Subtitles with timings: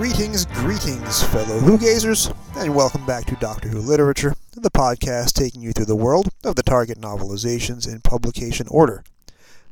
[0.00, 5.60] Greetings, greetings, fellow Who gazers, and welcome back to Doctor Who Literature, the podcast taking
[5.60, 9.04] you through the world of the Target novelizations in publication order.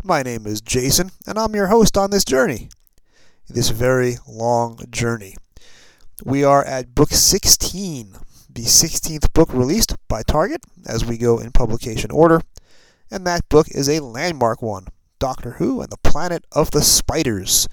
[0.04, 2.68] My name is Jason, and I'm your host on this journey.
[3.48, 5.34] This very long journey.
[6.22, 8.12] We are at book 16,
[8.50, 12.42] the 16th book released by Target as we go in publication order,
[13.10, 17.66] and that book is a landmark one Doctor Who and the Planet of the Spiders.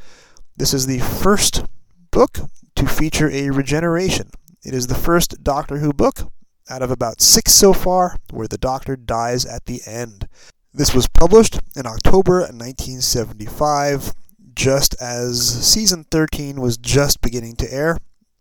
[0.56, 1.66] This is the first
[2.16, 2.40] book
[2.78, 4.30] to feature a regeneration.
[4.64, 6.32] It is the first Doctor Who book
[6.70, 10.30] out of about six so far where the Doctor dies at the end.
[10.74, 14.14] This was published in October 1975,
[14.54, 17.98] just as season 13 was just beginning to air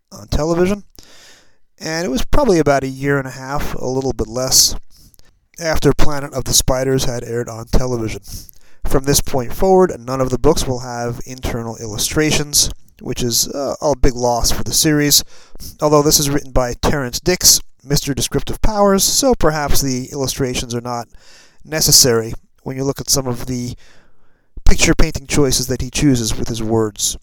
[0.09, 0.85] on television.
[1.77, 4.73] And it was probably about a year and a half, a little bit less,
[5.59, 8.21] after Planet of the Spiders had aired on television.
[8.87, 12.69] From this point forward, none of the books will have internal illustrations
[13.01, 15.23] which is uh, a big loss for the series.
[15.81, 18.15] Although this is written by Terrance Dicks, Mr.
[18.15, 21.07] Descriptive Powers, so perhaps the illustrations are not
[21.63, 23.75] necessary when you look at some of the
[24.65, 27.17] picture painting choices that he chooses with his words.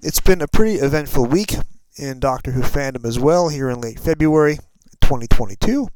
[0.00, 1.54] It's been a pretty eventful week
[1.96, 4.56] in Doctor Who fandom as well here in late February
[5.00, 5.88] 2022.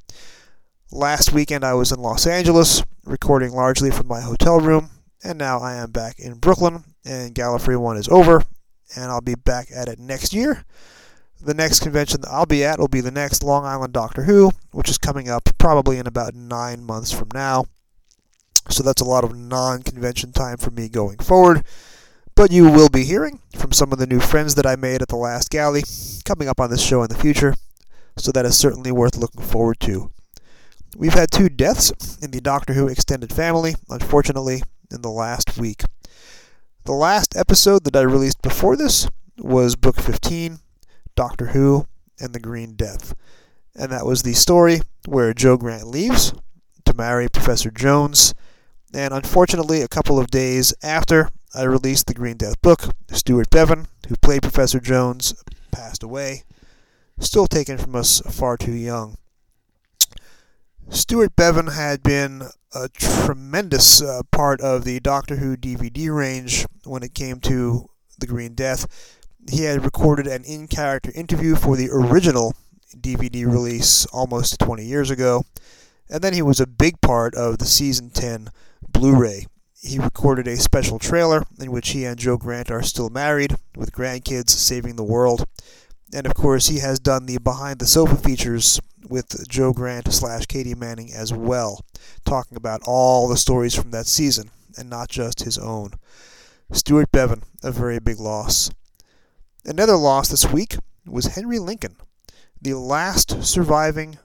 [0.91, 4.89] Last weekend I was in Los Angeles, recording largely from my hotel room,
[5.22, 8.42] and now I am back in Brooklyn, and Gallifrey 1 is over,
[8.97, 10.64] and I'll be back at it next year.
[11.41, 14.50] The next convention that I'll be at will be the next Long Island Doctor Who,
[14.72, 17.67] which is coming up probably in about nine months from now.
[18.69, 21.64] So that's a lot of non convention time for me going forward.
[22.34, 25.08] But you will be hearing from some of the new friends that I made at
[25.08, 25.83] the last galley
[26.25, 27.55] coming up on this show in the future,
[28.17, 30.11] so that is certainly worth looking forward to.
[30.97, 35.83] We've had two deaths in the Doctor Who extended family, unfortunately, in the last week.
[36.89, 40.61] The last episode that I released before this was Book 15,
[41.14, 41.86] Doctor Who
[42.18, 43.14] and the Green Death.
[43.74, 46.33] And that was the story where Jo Grant leaves
[46.86, 48.33] to marry Professor Jones.
[48.95, 53.89] And unfortunately, a couple of days after I released the Green Death book, Stewart Bevan,
[54.08, 55.35] who played Professor Jones,
[55.70, 56.45] passed away.
[57.20, 59.18] Still taken from us far too young.
[60.90, 62.44] Stewart Bevan had been
[62.74, 68.26] a tremendous uh, part of the Doctor Who DVD range when it came to The
[68.26, 69.18] Green Death.
[69.50, 72.54] He had recorded an in character interview for the original
[72.96, 75.44] DVD release almost 20 years ago,
[76.08, 78.48] and then he was a big part of the season 10
[78.88, 79.46] Blu ray.
[79.82, 83.92] He recorded a special trailer in which he and Jo Grant are still married, with
[83.92, 85.44] grandkids saving the world.
[86.14, 90.46] And of course, he has done the behind the sofa features with Jo Grant slash
[90.46, 91.85] Katie Manning as well,
[92.24, 95.92] talking about all the stories from that season and not just his own.
[96.73, 98.70] Stewart Bevan, a very big loss.
[99.64, 100.77] Another loss this week
[101.07, 101.97] was Henry Lincoln,
[102.61, 104.18] the last surviving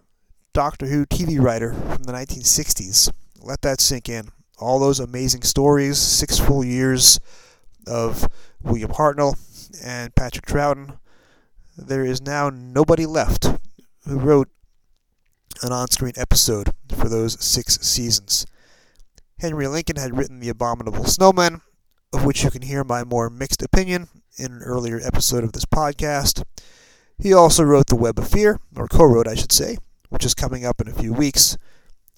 [0.53, 3.11] Doctor Who TV writer from the 1960s.
[3.41, 4.29] Let that sink in.
[4.59, 7.19] All those amazing stories, six full years
[7.87, 8.27] of
[8.61, 9.35] William Hartnell
[9.83, 10.97] and Patrick Troughton.
[11.77, 13.47] There is now nobody left
[14.05, 14.49] who wrote
[15.63, 18.45] an on screen episode for those six seasons.
[19.39, 21.61] Henry Lincoln had written The Abominable Snowmen,
[22.13, 24.07] of which you can hear my more mixed opinion
[24.37, 26.43] in an earlier episode of this podcast.
[27.17, 29.77] He also wrote The Web of Fear, or co wrote, I should say,
[30.09, 31.57] which is coming up in a few weeks.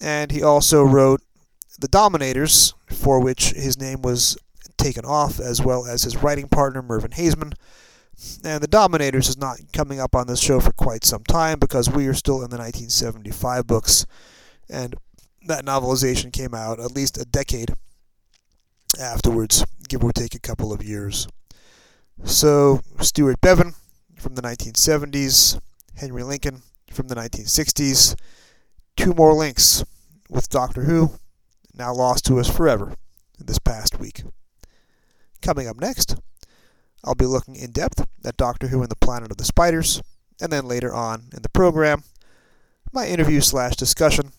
[0.00, 1.22] And he also wrote
[1.78, 4.36] The Dominators, for which his name was
[4.76, 7.54] taken off, as well as his writing partner, Mervyn Haisman,
[8.44, 11.90] and The Dominators is not coming up on this show for quite some time because
[11.90, 14.06] we are still in the 1975 books,
[14.68, 14.94] and
[15.46, 17.74] that novelization came out at least a decade
[19.00, 21.28] afterwards, give or take a couple of years.
[22.24, 23.74] So, Stewart Bevan
[24.18, 25.60] from the 1970s,
[25.96, 28.16] Henry Lincoln from the 1960s,
[28.96, 29.84] two more links
[30.30, 31.12] with Doctor Who,
[31.74, 32.94] now lost to us forever
[33.38, 34.22] this past week.
[35.42, 36.16] Coming up next,
[37.06, 40.02] I'll be looking in depth at Doctor Who and the Planet of the Spiders,
[40.40, 42.02] and then later on in the program,
[42.92, 44.32] my interview slash discussion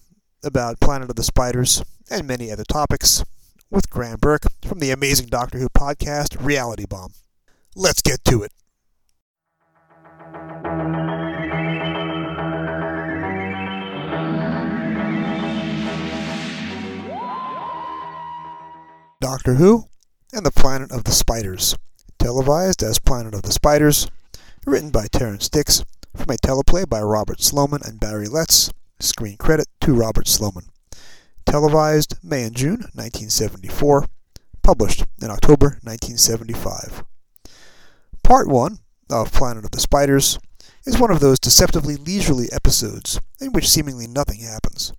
[0.44, 1.82] about Planet of the Spiders
[2.12, 3.24] and many other topics
[3.70, 7.14] with Graeme Burk from the amazing Doctor Who podcast, Reality Bomb.
[7.74, 8.52] Let's get to it.
[19.22, 19.86] Doctor Who
[20.34, 21.76] and the Planet of the Spiders
[22.20, 24.08] televised as Planet of the Spiders,
[24.66, 25.84] written by Terrance Dicks,
[26.16, 30.66] from a teleplay by Robert Sloman and Barry Letts, screen credit to Robert Sloman.
[31.46, 34.06] Televised May and June 1974,
[34.64, 37.04] published in October 1975.
[38.24, 38.80] Part 1
[39.10, 40.40] of Planet of the Spiders
[40.86, 44.92] is one of those deceptively leisurely episodes in which seemingly nothing happens.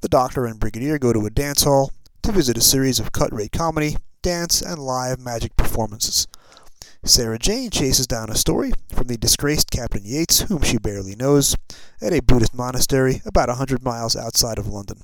[0.00, 1.92] The Doctor and Brigadier go to a dance hall
[2.22, 6.26] to visit a series of cut-rate comedy, dance, and live magic performances.
[7.04, 11.56] Sarah Jane chases down a story from the disgraced Captain Yates, whom she barely knows,
[12.00, 15.02] at a Buddhist monastery about a hundred miles outside of London.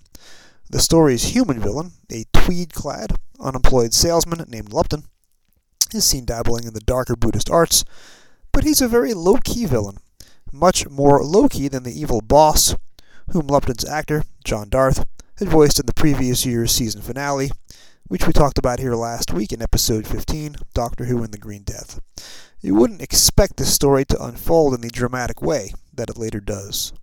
[0.71, 5.05] The story's human villain, a tweed-clad, unemployed salesman named Lupton,
[5.93, 7.85] is seen dabbling in the darker Buddhist arts,
[8.53, 9.97] but he's a very low-key villain,
[10.53, 12.77] much more low-key than the evil boss,
[13.31, 15.05] whom Lupton's actor, John Dearth,
[15.39, 17.51] had voiced in the previous year's season finale,
[18.09, 21.63] which we talked about here last week in episode 15, Doctor Who and the Green
[21.63, 22.01] Death.
[22.59, 26.95] You wouldn't expect this story to unfold in the dramatic way that it later does.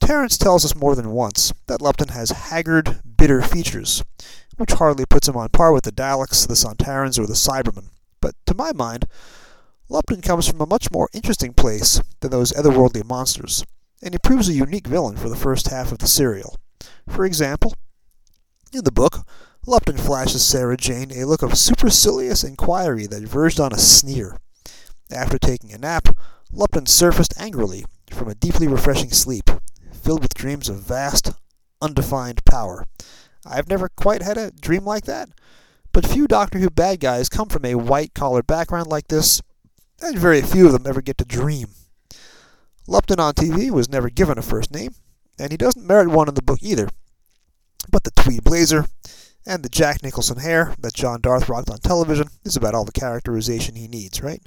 [0.00, 4.02] Terrance tells us more than once that Lupton has haggard, bitter features,
[4.56, 7.90] which hardly puts him on par with the Daleks, the Sontarans, or the Cybermen.
[8.22, 9.06] But to my mind,
[9.90, 13.66] Lupton comes from a much more interesting place than those otherworldly monsters,
[14.02, 16.56] and he proves a unique villain for the first half of the serial.
[17.06, 17.74] For example,
[18.72, 19.26] in the book,
[19.66, 24.38] Lupton flashes Sarah Jane a look of supercilious inquiry that verged on a sneer.
[25.12, 26.16] After taking a nap,
[26.50, 29.50] Lupton surfaced angrily from a deeply refreshing sleep,
[29.92, 31.32] filled with dreams of vast,
[31.82, 32.86] undefined power.
[33.44, 35.28] I've never quite had a dream like that,
[35.92, 39.42] but few Doctor Who bad guys come from a white collar background like this,
[40.00, 41.68] and very few of them ever get to dream.
[42.86, 44.94] Lupton on TV was never given a first name,
[45.38, 46.88] and he doesn't merit one in the book either.
[47.90, 48.86] But the tweed blazer
[49.46, 52.92] and the Jack Nicholson hair that John Dearth rocked on television is about all the
[52.92, 54.42] characterization he needs, right?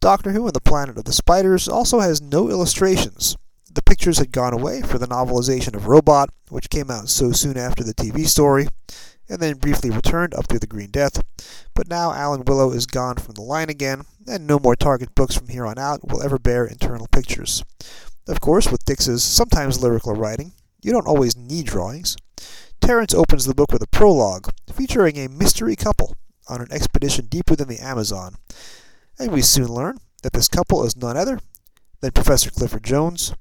[0.00, 3.36] Doctor Who and the Planet of the Spiders also has no illustrations.
[3.72, 7.56] The pictures had gone away for the novelization of Robot, which came out so soon
[7.56, 8.66] after the TV story,
[9.28, 11.22] and then briefly returned up through the Green Death.
[11.74, 15.36] But now Alan Willow is gone from the line again, and no more Target books
[15.36, 17.62] from here on out will ever bear internal pictures.
[18.26, 20.52] Of course, with Dicks' sometimes lyrical writing,
[20.82, 22.16] you don't always need drawings.
[22.80, 26.16] Terrance opens the book with a prologue featuring a mystery couple
[26.48, 28.34] on an expedition deep within the Amazon,
[29.18, 31.38] and we soon learn that this couple is none other
[32.00, 33.34] than Professor Clifford Jones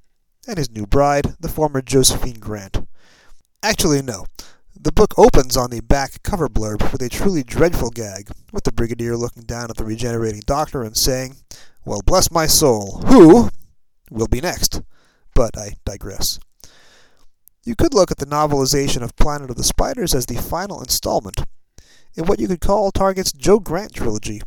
[0.47, 2.86] and his new bride, the former Josephine Grant.
[3.63, 4.25] Actually, no.
[4.80, 8.71] The book opens on the back cover blurb with a truly dreadful gag, with the
[8.71, 11.35] Brigadier looking down at the regenerating Doctor and saying,
[11.85, 13.50] Well, bless my soul, who
[14.09, 14.81] will be next?
[15.33, 16.39] But I digress.
[17.69, 21.44] You could look at the novelization of Planet of the Spiders as the final installment
[22.16, 24.42] in what you could call Target's Jo Grant trilogy.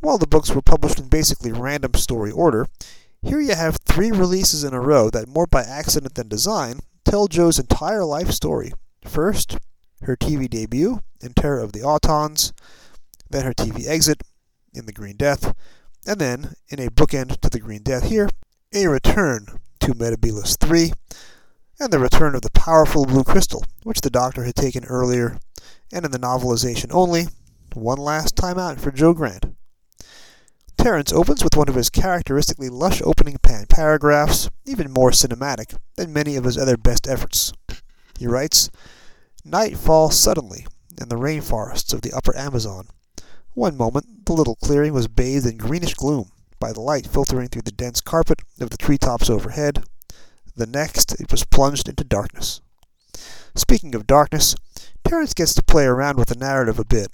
[0.00, 2.66] While the books were published in basically random story order,
[3.22, 7.28] here you have three releases in a row that, more by accident than design, tell
[7.28, 8.72] Jo's entire life story.
[9.06, 9.56] First,
[10.02, 12.52] her TV debut in Terror of the Autons,
[13.30, 14.22] then her TV exit
[14.74, 15.54] in The Green Death,
[16.06, 18.28] and then, in a bookend to The Green Death here,
[18.74, 19.46] a return
[19.80, 20.92] to Metebelis 3,
[21.80, 25.38] and the return of the powerful blue crystal, which the Doctor had taken earlier,
[25.90, 27.26] and in the novelization only,
[27.72, 29.46] one last time out for Jo Grant.
[30.76, 36.12] Terrance opens with one of his characteristically lush opening pan paragraphs, even more cinematic than
[36.12, 37.52] many of his other best efforts.
[38.18, 38.70] He writes,
[39.44, 40.66] Night falls suddenly
[41.00, 42.88] in the rainforests of the upper Amazon.
[43.54, 47.62] One moment the little clearing was bathed in greenish gloom by the light filtering through
[47.62, 49.84] the dense carpet of the treetops overhead,
[50.56, 52.60] the next, it was plunged into darkness.
[53.54, 54.54] Speaking of darkness,
[55.04, 57.08] Terrance gets to play around with the narrative a bit.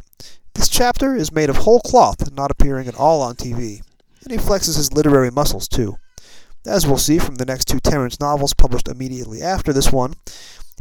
[0.55, 3.83] This chapter is made of whole cloth, not appearing at all on TV,
[4.23, 5.97] and he flexes his literary muscles too.
[6.66, 10.14] As we'll see from the next two Terrance novels published immediately after this one,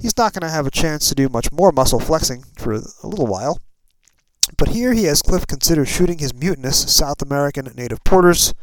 [0.01, 3.07] he's not going to have a chance to do much more muscle flexing for a
[3.07, 3.59] little while.
[4.57, 8.53] But here he has Cliff consider shooting his mutinous South American native porters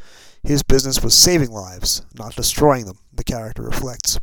[0.44, 4.18] his business was saving lives, not destroying them, the character reflects.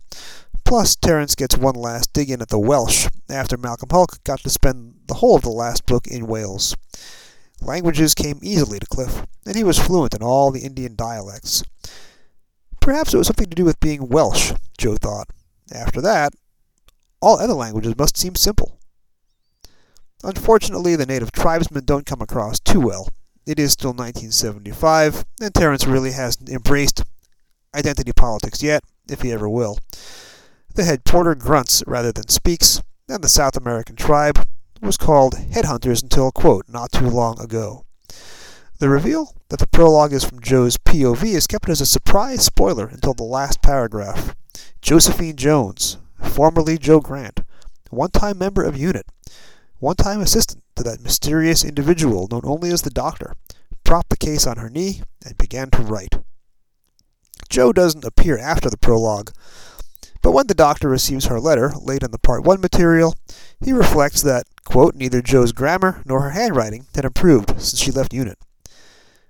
[0.65, 4.50] Plus, Terrance gets one last dig in at the Welsh after Malcolm Hulke got to
[4.50, 6.75] spend the whole of the last book in Wales.
[7.62, 11.63] Languages came easily to Cliff, and he was fluent in all the Indian dialects.
[12.79, 15.29] Perhaps it was something to do with being Welsh, Jo thought.
[15.72, 16.34] After that,
[17.22, 18.79] all other languages must seem simple.
[20.24, 23.10] Unfortunately, the native tribesmen don't come across too well.
[23.46, 27.03] It is still 1975, and Terrance really hasn't embraced
[27.75, 29.77] identity politics yet, if he ever will.
[30.75, 34.45] The head porter grunts rather than speaks, and the South American tribe
[34.81, 37.85] was called headhunters until, quote, not too long ago.
[38.79, 42.88] The reveal that the prologue is from Jo's POV is kept as a surprise spoiler
[42.88, 44.35] until the last paragraph.
[44.81, 47.41] Josephine Jones, formerly Jo Grant,
[47.89, 49.05] one time member of UNIT,
[49.79, 53.35] one time assistant to that mysterious individual known only as the Doctor,
[53.83, 56.15] propped the case on her knee and began to write.
[57.48, 59.31] Jo doesn't appear after the prologue,
[60.22, 63.15] but when the doctor receives her letter, late in the Part 1 material,
[63.62, 68.13] he reflects that, quote, neither Jo's grammar nor her handwriting had improved since she left
[68.13, 68.38] UNIT.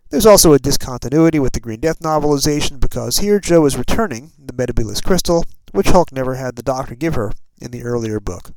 [0.10, 4.54] There's also a discontinuity with the Green Death novelization because here Jo is returning the
[4.54, 8.52] Metebelis crystal, which Hulke never had the Doctor give her in the earlier book.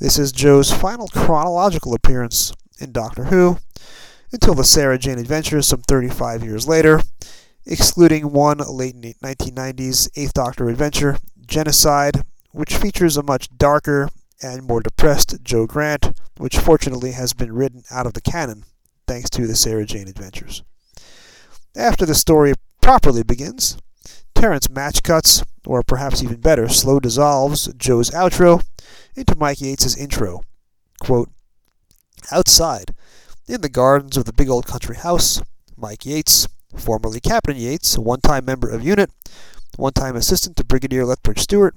[0.00, 3.58] This is Jo's final chronological appearance in Doctor Who,
[4.32, 7.00] until the Sarah Jane adventures some 35 years later,
[7.66, 14.08] excluding one late 1990s Eighth Doctor adventure, Genocide, which features a much darker
[14.42, 18.64] and more depressed Jo Grant, which fortunately has been written out of the canon
[19.06, 20.62] thanks to the Sarah Jane adventures.
[21.74, 23.76] After the story properly begins,
[24.34, 28.62] Terrance match cuts, or perhaps even better, slow dissolves Jo's outro
[29.14, 30.42] into Mike Yates's intro.
[31.00, 31.30] Quote,
[32.30, 32.94] Outside,
[33.48, 35.40] in the gardens of the big old country house,
[35.76, 39.10] Mike Yates, formerly Captain Yates, a one time member of UNIT,
[39.76, 41.74] one time assistant to Brigadier Lethbridge Stewart,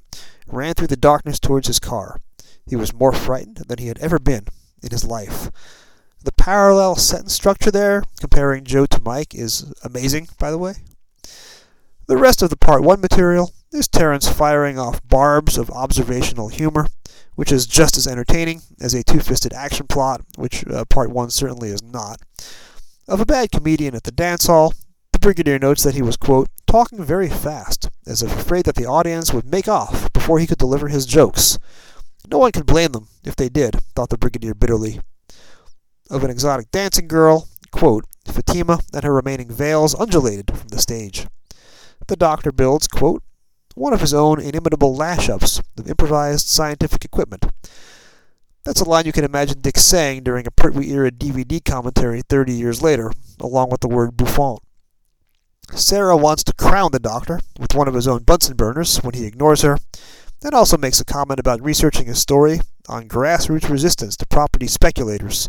[0.47, 2.19] ran through the darkness towards his car.
[2.65, 4.45] He was more frightened than he had ever been
[4.81, 5.51] in his life.
[6.23, 10.75] The parallel sentence structure there, comparing Jo to Mike, is amazing, by the way.
[12.07, 16.87] The rest of the Part 1 material is Terrance firing off barbs of observational humor,
[17.35, 21.29] which is just as entertaining as a two fisted action plot, which uh, Part 1
[21.29, 22.19] certainly is not.
[23.09, 24.71] Of a bad comedian at the dance hall,
[25.13, 28.85] the Brigadier notes that he was, quote, talking very fast, as if afraid that the
[28.85, 31.57] audience would make off before he could deliver his jokes.
[32.29, 35.01] No one could blame them if they did, thought the Brigadier bitterly
[36.11, 41.25] of an exotic dancing girl, quote, Fatima and her remaining veils undulated from the stage.
[42.07, 43.23] The doctor builds, quote,
[43.73, 47.47] one of his own inimitable lash ups of improvised scientific equipment.
[48.63, 52.53] That's a line you can imagine Dick saying during a Pertwee era DVD commentary 30
[52.53, 54.57] years later, along with the word Buffon.
[55.71, 59.25] Sarah wants to crown the doctor with one of his own Bunsen burners when he
[59.25, 59.77] ignores her,
[60.43, 65.47] and also makes a comment about researching a story on grassroots resistance to property speculators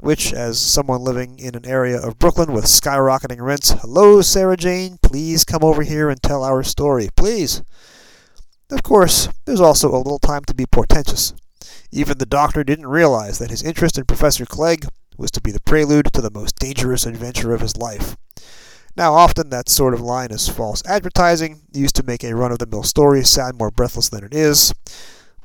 [0.00, 4.98] which, as someone living in an area of Brooklyn with skyrocketing rents, hello, Sarah Jane,
[5.02, 7.62] please come over here and tell our story, please.
[8.70, 11.32] Of course, there's also a little time to be portentous.
[11.90, 15.60] Even the doctor didn't realize that his interest in Professor Clegg was to be the
[15.60, 18.16] prelude to the most dangerous adventure of his life.
[18.96, 22.58] Now, often that sort of line is false advertising, used to make a run of
[22.58, 24.72] the mill story sound more breathless than it is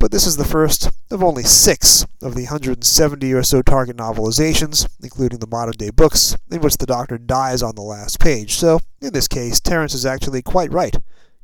[0.01, 4.87] but this is the first of only six of the 170 or so Target novelizations,
[5.03, 8.79] including the modern day books, in which the Doctor dies on the last page, so
[8.99, 10.97] in this case, Terrance is actually quite right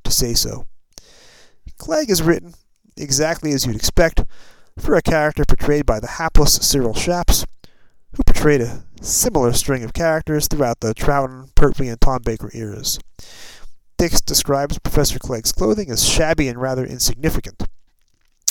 [0.03, 0.65] to say so.
[1.77, 2.55] Clegg is written
[2.97, 4.25] exactly as you'd expect
[4.77, 7.45] for a character portrayed by the hapless Cyril Shaps,
[8.13, 12.99] who portrayed a similar string of characters throughout the Troughton, Pertwee, and Tom Baker eras.
[13.97, 17.63] Dicks describes Professor Clegg's clothing as shabby and rather insignificant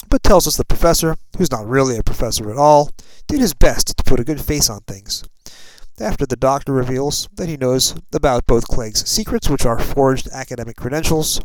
[0.08, 2.90] but tells us the professor, who's not really a professor at all,
[3.26, 5.24] did his best to put a good face on things.
[5.98, 10.76] After the doctor reveals that he knows about both Clegg's secrets, which are forged academic
[10.76, 11.40] credentials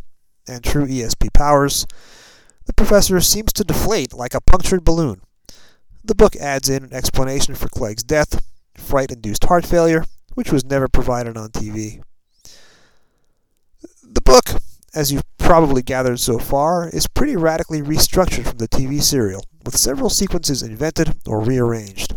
[0.46, 1.86] and true ESP powers,
[2.72, 5.20] the professor seems to deflate like a punctured balloon.
[6.02, 8.42] The book adds in an explanation for Clegg's death,
[8.74, 12.02] fright induced heart failure, which was never provided on TV.
[14.02, 14.62] The book,
[14.94, 19.76] as you've probably gathered so far, is pretty radically restructured from the TV serial, with
[19.76, 22.16] several sequences invented or rearranged.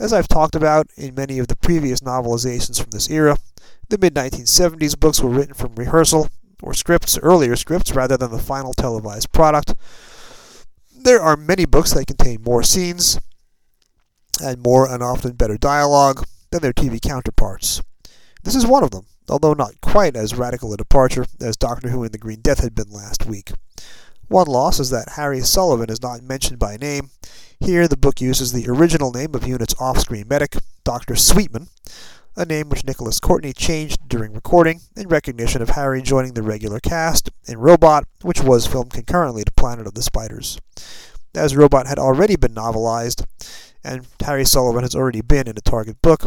[0.00, 3.36] As I've talked about in many of the previous novelizations from this era,
[3.90, 6.30] the mid 1970s books were written from rehearsal
[6.62, 9.74] or scripts, earlier scripts, rather than the final televised product.
[10.96, 13.18] There are many books that contain more scenes
[14.42, 17.82] and more and often better dialogue than their TV counterparts.
[18.42, 22.02] This is one of them although not quite as radical a departure as Doctor Who
[22.02, 23.52] and the Green Death had been last week.
[24.28, 27.10] One loss is that Harry Sullivan is not mentioned by name.
[27.60, 31.14] Here, the book uses the original name of Unit's off screen medic, Dr.
[31.16, 31.68] Sweetman,
[32.36, 36.80] a name which Nicholas Courtney changed during recording in recognition of Harry joining the regular
[36.80, 40.58] cast in Robot, which was filmed concurrently to Planet of the Spiders.
[41.34, 43.24] As Robot had already been novelized,
[43.84, 46.26] and Harry Sullivan has already been in a Target book,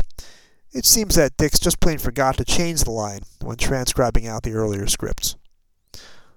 [0.72, 4.54] it seems that Dicks just plain forgot to change the line when transcribing out the
[4.54, 5.36] earlier scripts.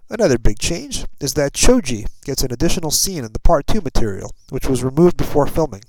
[0.08, 4.34] Another big change is that Choji gets an additional scene in the Part 2 material,
[4.48, 5.82] which was removed before filming,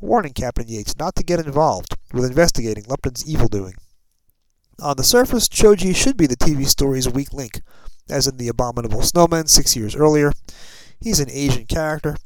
[0.00, 3.74] warning Captain Yates not to get involved with investigating Lupton's evil doing.
[4.80, 7.60] On the surface, Choji should be the TV story's weak link,
[8.08, 10.32] as in The Abominable Snowman six years earlier.
[11.00, 12.16] He's an Asian character,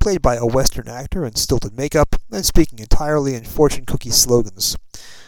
[0.00, 4.76] played by a Western actor in stilted makeup and speaking entirely in fortune cookie slogans.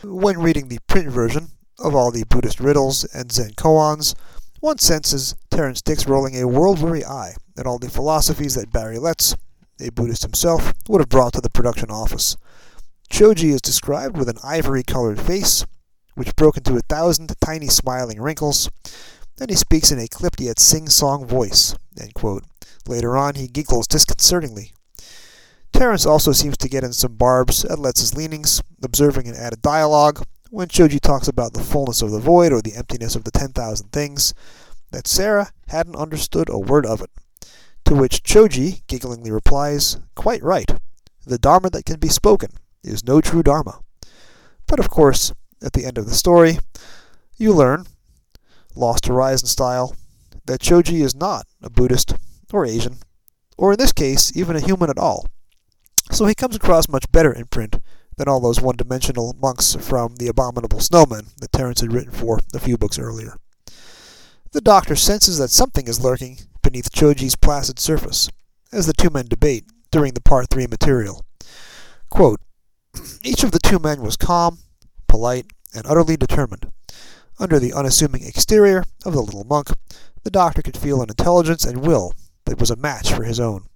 [0.02, 4.14] When reading the print version of all the Buddhist riddles and Zen koans,
[4.60, 9.36] one senses Terrance Dicks rolling a world-weary eye at all the philosophies that Barry Letts,
[9.80, 12.36] a Buddhist himself, would have brought to the production office.
[13.12, 15.66] Choji is described with an ivory-colored face,
[16.14, 18.70] which broke into a thousand tiny smiling wrinkles,
[19.38, 21.76] and he speaks in a clipped yet sing-song voice.
[22.88, 24.72] Later on, he giggles disconcertingly.
[25.74, 30.24] Terrance also seems to get in some barbs at Letts' leanings, observing an added dialogue
[30.48, 33.92] when Choji talks about the fullness of the void or the emptiness of the 10,000
[33.92, 34.32] things,
[34.90, 37.10] that Sarah hadn't understood a word of it.
[37.84, 40.70] To which Choji gigglingly replies, Quite right.
[41.26, 43.80] The Dharma that can be spoken is no true Dharma.
[44.66, 46.58] But of course, at the end of the story,
[47.36, 47.86] you learn,
[48.74, 49.94] Lost Horizon style,
[50.46, 52.14] that Choji is not a Buddhist
[52.52, 52.98] or Asian,
[53.56, 55.26] or in this case, even a human at all.
[56.10, 57.80] So he comes across much better in print
[58.16, 62.38] than all those one dimensional monks from The Abominable Snowman that Terrance had written for
[62.54, 63.36] a few books earlier.
[64.52, 68.28] The doctor senses that something is lurking beneath Choji's placid surface,
[68.70, 71.24] as the two men debate during the Part 3 material.
[72.10, 72.40] Quote,
[73.22, 74.58] Each of the two men was calm,
[75.08, 76.70] polite, and utterly determined.
[77.38, 79.68] Under the unassuming exterior of the little monk,
[80.22, 82.12] the doctor could feel an intelligence and will
[82.44, 83.66] that was a match for his own.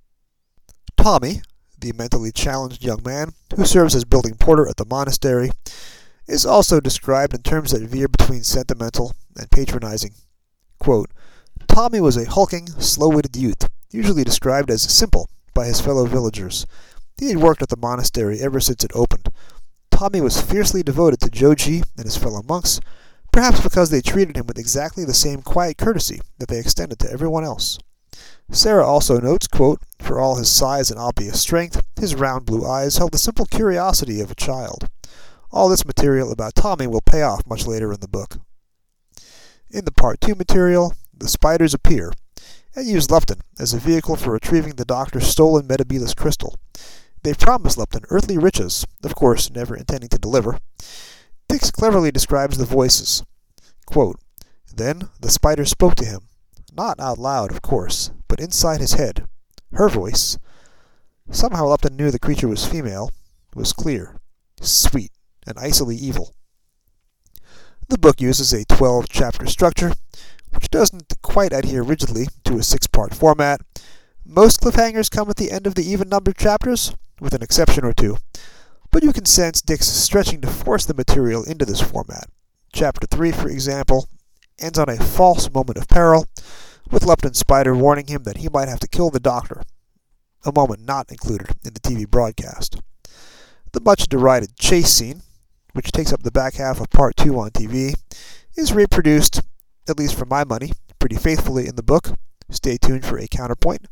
[0.97, 1.41] Tommy,
[1.79, 5.51] the mentally challenged young man who serves as building porter at the monastery,
[6.27, 10.15] is also described in terms that veer between sentimental and patronizing.
[10.79, 11.11] Quote,
[11.69, 16.67] Tommy was a hulking, slow-witted youth, usually described as simple by his fellow villagers.
[17.19, 19.31] He had worked at the monastery ever since it opened.
[19.91, 22.79] Tommy was fiercely devoted to Joji and his fellow monks,
[23.33, 27.11] perhaps because they treated him with exactly the same quiet courtesy that they extended to
[27.11, 27.79] everyone else.
[28.51, 32.99] Sarah also notes, quote, For all his size and obvious strength, his round blue eyes
[32.99, 34.89] held the simple curiosity of a child.
[35.51, 38.37] All this material about Tommy will pay off much later in the book.
[39.71, 42.13] In the Part 2 material, the spiders appear,
[42.75, 46.57] and use Lupton as a vehicle for retrieving the doctor's stolen Metebelis crystal.
[47.27, 50.61] They promise Lupton earthly riches, of course never intending to deliver.
[51.49, 53.25] Dicks cleverly describes the voices.
[53.85, 54.21] Quote,
[54.73, 56.29] then the spider spoke to him,
[56.73, 59.27] not out loud, of course, but inside his head.
[59.73, 60.39] Her voice,
[61.29, 63.11] somehow Lupton knew the creature was female,
[63.57, 64.21] was clear,
[64.61, 65.11] sweet,
[65.49, 66.33] and icily evil.
[67.89, 69.95] The book uses a 12 chapter structure,
[70.53, 73.63] which doesn't quite adhere rigidly to a six part format.
[74.25, 77.93] Most cliffhangers come at the end of the even numbered chapters, with an exception or
[77.93, 78.17] two,
[78.91, 82.29] but you can sense Dicks stretching to force the material into this format.
[82.73, 84.09] Chapter 3, for example,
[84.59, 86.27] ends on a false moment of peril,
[86.91, 89.63] with Lupton Spider warning him that he might have to kill the doctor,
[90.45, 92.81] a moment not included in the TV broadcast.
[93.73, 95.23] The much derided chase scene,
[95.73, 97.95] which takes up the back half of part 2 on TV,
[98.57, 99.41] is reproduced,
[99.89, 102.13] at least for my money, pretty faithfully in the book.
[102.51, 103.87] Stay tuned for a counterpoint,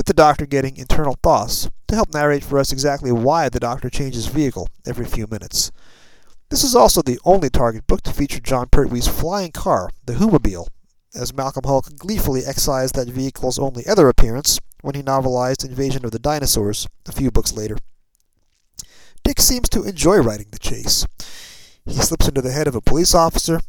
[0.00, 3.90] with the doctor getting internal thoughts to help narrate for us exactly why the doctor
[3.90, 5.70] changes vehicle every few minutes.
[6.48, 10.68] This is also the only Target book to feature Jon Pertwee's flying car, the Whomobile,
[11.14, 16.12] as Malcolm Hulke gleefully excised that vehicle's only other appearance when he novelized Invasion of
[16.12, 17.76] the Dinosaurs a few books later.
[19.22, 21.06] Dick seems to enjoy riding the chase.
[21.84, 23.60] He slips into the head of a police officer,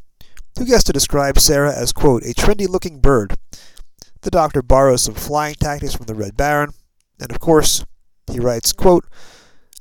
[0.58, 3.36] who gets to describe Sarah as, quote, a trendy looking bird.
[4.22, 6.74] The doctor borrows some flying tactics from the Red Baron,
[7.20, 7.86] and of course,
[8.32, 9.06] he writes, quote,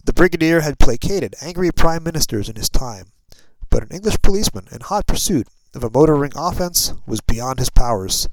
[0.02, 3.12] the brigadier had placated angry prime ministers in his time,
[3.68, 8.28] but an English policeman in hot pursuit of a motoring offense was beyond his powers.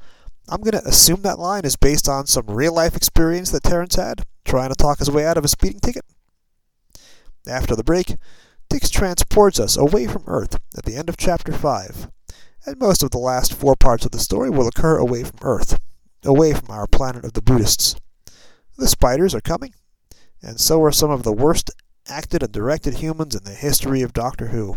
[0.47, 3.95] I'm going to assume that line is based on some real life experience that Terrance
[3.95, 6.05] had, trying to talk his way out of a speeding ticket.
[7.45, 8.15] After the break,
[8.69, 12.09] Dicks transports us away from Earth at the end of Chapter 5,
[12.65, 15.79] and most of the last four parts of the story will occur away from Earth,
[16.27, 17.95] away from our planet of the Buddhists.
[18.77, 19.73] The spiders are coming,
[20.41, 21.71] and so are some of the worst
[22.07, 24.75] acted and directed humans in the history of Doctor Who.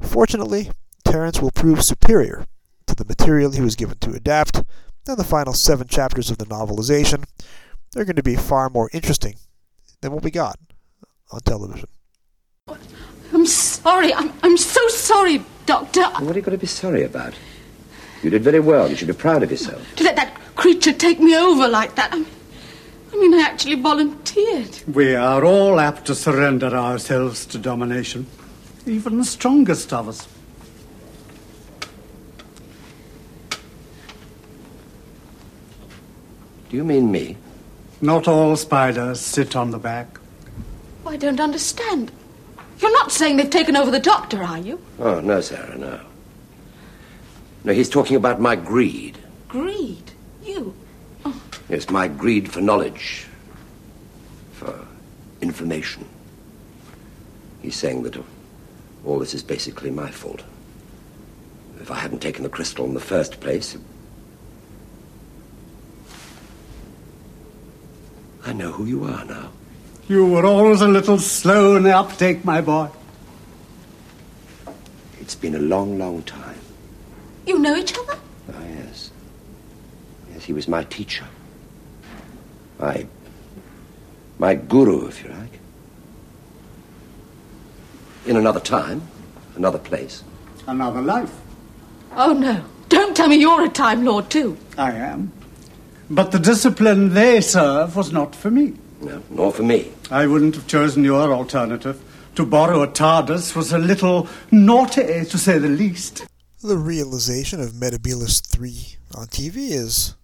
[0.00, 0.70] Fortunately,
[1.04, 2.46] Terrance will prove superior
[2.86, 4.62] to the material he was given to adapt,
[5.08, 7.24] and the final seven chapters of the novelization
[7.96, 9.36] are going to be far more interesting
[10.00, 10.58] than what we got
[11.32, 11.88] on television.
[13.32, 14.12] I'm sorry.
[14.14, 16.02] I'm, I'm so sorry, Doctor.
[16.02, 17.34] What are you going to be sorry about?
[18.22, 18.88] You did very well.
[18.88, 19.82] You should be proud of yourself.
[19.96, 22.12] To let that creature take me over like that.
[22.12, 22.26] I mean,
[23.12, 24.80] I mean, I actually volunteered.
[24.92, 28.26] We are all apt to surrender ourselves to domination,
[28.84, 30.28] even the strongest of us.
[36.68, 37.36] Do you mean me?
[38.00, 40.18] Not all spiders sit on the back.
[41.04, 42.12] Oh, I don't understand.
[42.80, 44.78] You're not saying they've taken over the doctor, are you?
[44.98, 46.00] Oh, no, Sarah, no.
[47.66, 49.18] No, he's talking about my greed.
[49.48, 50.12] Greed.
[50.44, 50.72] You.
[51.24, 51.42] Oh.
[51.68, 53.26] Yes, my greed for knowledge,
[54.52, 54.86] for
[55.40, 56.06] information.
[57.60, 58.22] He's saying that
[59.04, 60.44] all this is basically my fault.
[61.80, 63.76] If I hadn't taken the crystal in the first place.
[68.44, 69.50] I know who you are now.
[70.06, 72.90] You were always a little slow in the uptake, my boy.
[75.20, 76.60] It's been a long, long time.
[77.46, 78.18] You know each other?
[78.52, 79.10] Ah, yes.
[80.32, 81.24] Yes, he was my teacher.
[82.78, 83.06] My.
[84.38, 85.60] my guru, if you like.
[88.26, 89.02] In another time,
[89.54, 90.24] another place.
[90.66, 91.32] Another life.
[92.16, 92.64] Oh, no.
[92.88, 94.56] Don't tell me you're a Time Lord, too.
[94.76, 95.32] I am.
[96.10, 98.74] But the discipline they serve was not for me.
[99.00, 99.92] No, nor for me.
[100.10, 102.02] I wouldn't have chosen your alternative.
[102.36, 106.26] To borrow a TARDIS was a little naughty, to say the least.
[106.62, 110.14] The realization of Metebelis 3 on TV is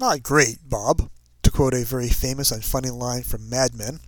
[0.00, 1.08] not great, Bob,
[1.44, 4.00] to quote a very famous and funny line from Mad Men.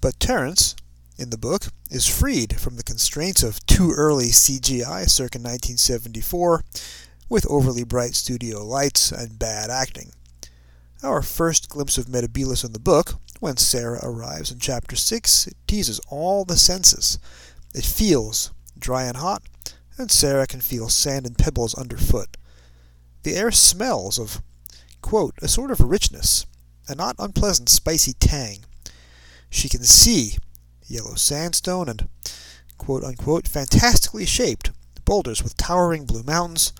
[0.00, 0.74] But Terrance,
[1.18, 6.64] in the book, is freed from the constraints of too early CGI circa 1974
[7.28, 10.12] with overly bright studio lights and bad acting.
[11.02, 15.56] Our first glimpse of Metebelis in the book, when Sarah arrives in chapter 6, it
[15.66, 17.18] teases all the senses.
[17.74, 19.42] It feels dry and hot,
[19.98, 22.36] and Sarah can feel sand and pebbles underfoot.
[23.22, 24.42] The air smells of,
[25.02, 26.46] quote, a sort of richness,
[26.88, 28.64] a not unpleasant spicy tang.
[29.50, 30.36] She can see
[30.86, 32.08] yellow sandstone and,
[32.78, 34.70] quote unquote, fantastically shaped
[35.04, 36.72] boulders with towering blue mountains.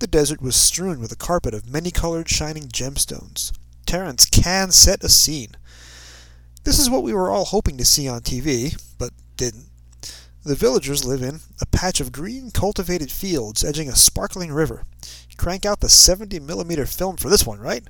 [0.00, 3.52] The desert was strewn with a carpet of many colored shining gemstones.
[3.86, 5.56] Terrance can set a scene.
[6.64, 9.69] This is what we were all hoping to see on TV, but didn't.
[10.50, 14.82] The villagers live in a patch of green cultivated fields edging a sparkling river.
[15.36, 17.84] Crank out the 70 millimeter film for this one, right?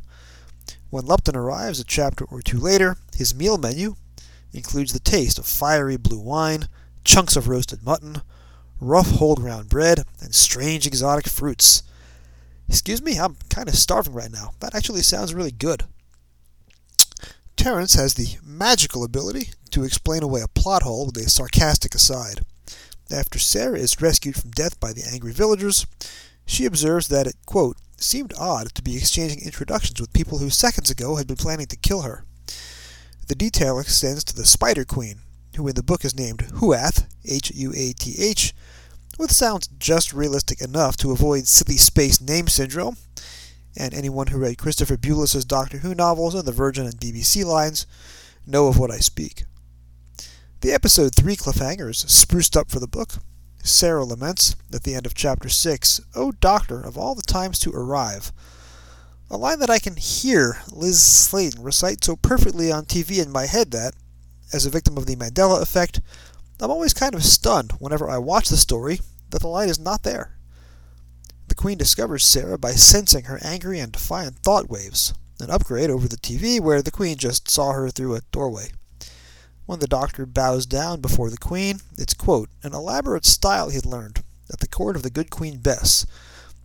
[0.90, 3.96] When Lupton arrives a chapter or two later, his meal menu
[4.53, 6.68] includes the taste of fiery blue wine,
[7.03, 8.20] chunks of roasted mutton,
[8.79, 11.83] rough whole ground bread, and strange exotic fruits.
[12.68, 14.51] Excuse me, I'm kind of starving right now.
[14.61, 15.85] That actually sounds really good.
[17.57, 22.42] Terrance has the magical ability to explain away a plot hole with a sarcastic aside.
[23.12, 25.85] After Sarah is rescued from death by the angry villagers,
[26.46, 30.90] she observes that it, quote, seemed odd to be exchanging introductions with people who seconds
[30.90, 32.25] ago had been planning to kill her.
[33.27, 35.20] The detail extends to the Spider Queen,
[35.57, 38.55] who in the book is named Huath, H U A T H,
[39.18, 42.96] with sounds just realistic enough to avoid silly space name syndrome,
[43.77, 47.87] and anyone who read Christopher Bulis's Doctor Who novels and the Virgin and BBC lines
[48.46, 49.44] know of what I speak.
[50.62, 53.14] The episode 3 cliffhangers spruced up for the book.
[53.62, 57.73] Sarah laments at the end of chapter 6, Oh, Doctor, of all the times to
[57.73, 58.31] arrive.
[59.31, 63.46] A line that I can hear Liz Sladen recite so perfectly on TV in my
[63.46, 63.94] head that,
[64.53, 66.03] as a victim of the Mandela effect,
[66.61, 70.03] I'm always kind of stunned whenever I watch the story that the line is not
[70.03, 70.37] there.
[71.49, 76.07] The Queen discovers Sarah by sensing her angry and defiant thought waves, an upgrade over
[76.07, 78.73] the TV where the Queen just saw her through a doorway.
[79.70, 84.24] When the Doctor bows down before the Queen, it's, quote, an elaborate style he'd learned
[84.52, 86.06] at the court of the good Queen Bess.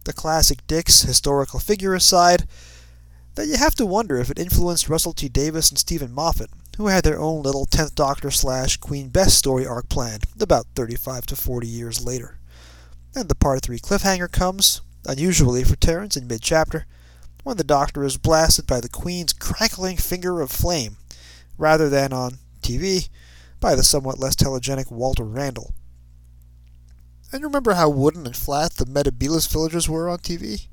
[0.05, 2.47] The classic Dick's historical figure aside,
[3.35, 6.87] that you have to wonder if it influenced Russell T Davies and Steven Moffat, who
[6.87, 11.35] had their own little 10th Doctor slash Queen Bess story arc planned about 35 to
[11.35, 12.39] 40 years later.
[13.13, 16.87] And the Part 3 cliffhanger comes, unusually for Terrance in mid chapter,
[17.43, 20.97] when the Doctor is blasted by the Queen's crackling finger of flame,
[21.59, 23.09] rather than on TV
[23.59, 25.73] by the somewhat less telegenic Walter Randall.
[27.31, 30.67] And remember how wooden and flat the Metebelis villagers were on TV?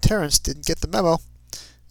[0.00, 1.18] Terrance didn't get the memo.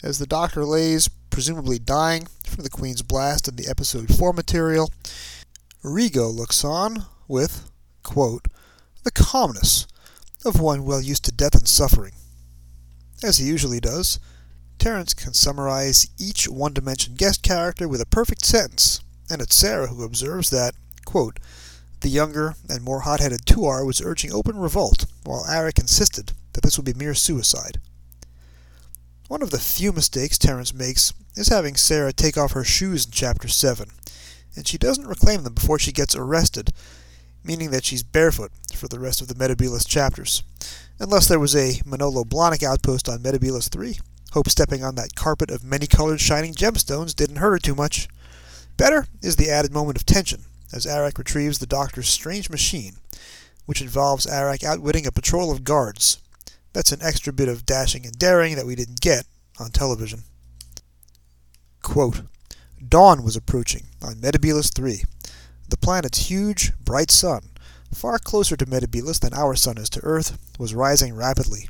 [0.03, 4.89] As the Doctor lays, presumably dying, from the Queen's blast in the episode 4 material,
[5.83, 7.69] Rigo looks on with,
[8.03, 8.47] quote,
[9.03, 9.87] the calmness
[10.45, 12.13] of one well used to death and suffering.
[13.23, 14.19] As he usually does,
[14.79, 19.87] Terrance can summarize each one dimension guest character with a perfect sentence, and it's Sarah
[19.87, 21.39] who observes that, quote,
[22.01, 26.63] the younger and more hot headed Tuar was urging open revolt, while Arak insisted that
[26.63, 27.79] this would be mere suicide.
[29.27, 33.11] One of the few mistakes Terrance makes is having Sarah take off her shoes in
[33.11, 33.89] Chapter 7,
[34.55, 36.71] and she doesn't reclaim them before she gets arrested,
[37.43, 40.43] meaning that she's barefoot for the rest of the Metebelis chapters,
[40.99, 43.97] unless there was a Manolo Blahnik outpost on Metebelis 3,
[44.31, 48.07] Hope stepping on that carpet of many-colored shining gemstones didn't hurt her too much.
[48.81, 52.95] Better is the added moment of tension as Arak retrieves the doctor's strange machine,
[53.67, 56.17] which involves Arak outwitting a patrol of guards.
[56.73, 59.27] That's an extra bit of dashing and daring that we didn't get
[59.59, 60.23] on television.
[61.83, 62.23] Quote,
[62.89, 65.03] Dawn was approaching on Metebelis 3.
[65.69, 67.51] The planet's huge, bright sun,
[67.93, 71.69] far closer to Metebelis than our sun is to Earth, was rising rapidly.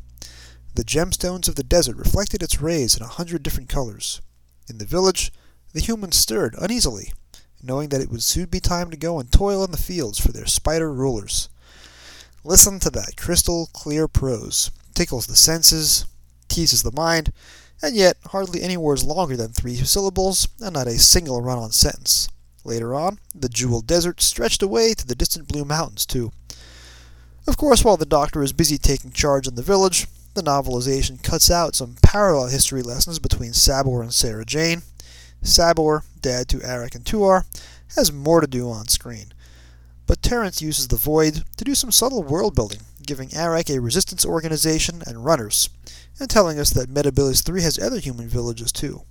[0.75, 4.21] The gemstones of the desert reflected its rays in a hundred different colors.
[4.69, 5.33] In the village,
[5.73, 7.13] the humans stirred uneasily,
[7.63, 10.31] knowing that it would soon be time to go and toil in the fields for
[10.31, 11.49] their spider rulers.
[12.43, 14.71] Listen to that crystal clear prose.
[14.93, 16.05] Tickles the senses,
[16.47, 17.31] teases the mind,
[17.81, 21.71] and yet hardly any words longer than three syllables, and not a single run on
[21.71, 22.29] sentence.
[22.63, 26.31] Later on, the jeweled desert stretched away to the distant blue mountains, too.
[27.47, 31.49] Of course, while the doctor is busy taking charge in the village, the novelization cuts
[31.49, 34.83] out some parallel history lessons between Sabor and Sarah Jane.
[35.41, 37.45] Sabor, dad to Arak and Tuar,
[37.95, 39.33] has more to do on screen.
[40.07, 44.25] But Terrance uses the void to do some subtle world building, giving Arak a resistance
[44.25, 45.69] organization and runners,
[46.19, 49.03] and telling us that Metebelis 3 has other human villages too.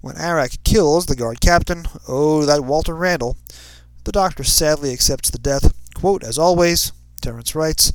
[0.00, 3.36] When Arak kills the guard captain, oh, that Walter Randall,
[4.04, 5.72] the doctor sadly accepts the death.
[5.94, 7.92] Quote, as always, Terrance writes,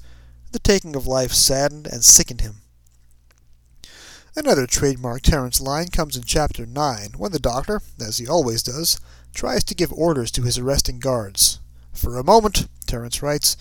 [0.52, 2.63] the taking of life saddened and sickened him.
[4.36, 9.00] Another trademark Terrance line comes in chapter 9, when the doctor, as he always does,
[9.32, 11.60] tries to give orders to his arresting guards.
[11.92, 13.56] For a moment, Terrance writes,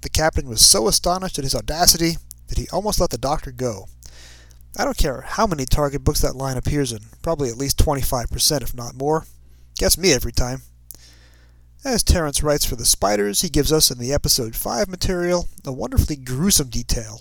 [0.00, 2.16] the captain was so astonished at his audacity
[2.48, 3.88] that he almost let the doctor go.
[4.78, 8.62] I don't care how many Target books that line appears in, probably at least 25%,
[8.62, 9.26] if not more.
[9.76, 10.62] Gets me every time.
[11.84, 15.72] As Terrance writes for the Spiders, he gives us in the episode 5 material a
[15.72, 17.20] wonderfully gruesome detail,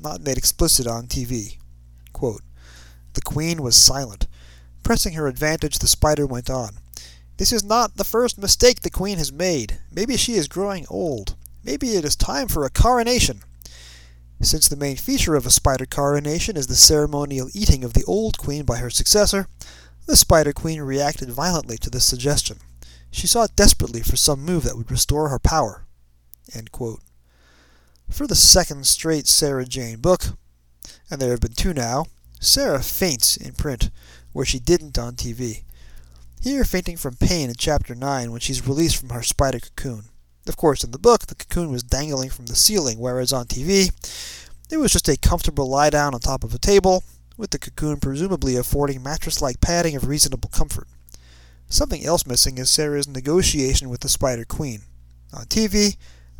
[0.00, 1.58] not made explicit on TV.
[2.20, 2.42] Quote,
[3.14, 4.28] the Queen was silent.
[4.82, 6.76] Pressing her advantage, the Spider went on.
[7.38, 9.80] This is not the first mistake the Queen has made.
[9.90, 11.34] Maybe she is growing old.
[11.64, 13.40] Maybe it is time for a coronation.
[14.42, 18.36] Since the main feature of a spider coronation is the ceremonial eating of the old
[18.36, 19.48] queen by her successor,
[20.04, 22.58] the Spider Queen reacted violently to this suggestion.
[23.10, 25.86] She sought desperately for some move that would restore her power.
[28.10, 30.36] For the second straight Sarah Jane book,
[31.10, 32.06] and there have been two now,
[32.38, 33.90] Sarah faints in print,
[34.32, 35.64] where she didn't on TV.
[36.40, 40.04] Here, fainting from pain in chapter 9 when she's released from her spider cocoon.
[40.46, 43.90] Of course, in the book, the cocoon was dangling from the ceiling, whereas on TV,
[44.70, 47.02] it was just a comfortable lie down on top of a table,
[47.36, 50.88] with the cocoon presumably affording mattress like padding of reasonable comfort.
[51.68, 54.82] Something else missing is Sarah's negotiation with the Spider Queen.
[55.32, 55.96] On TV,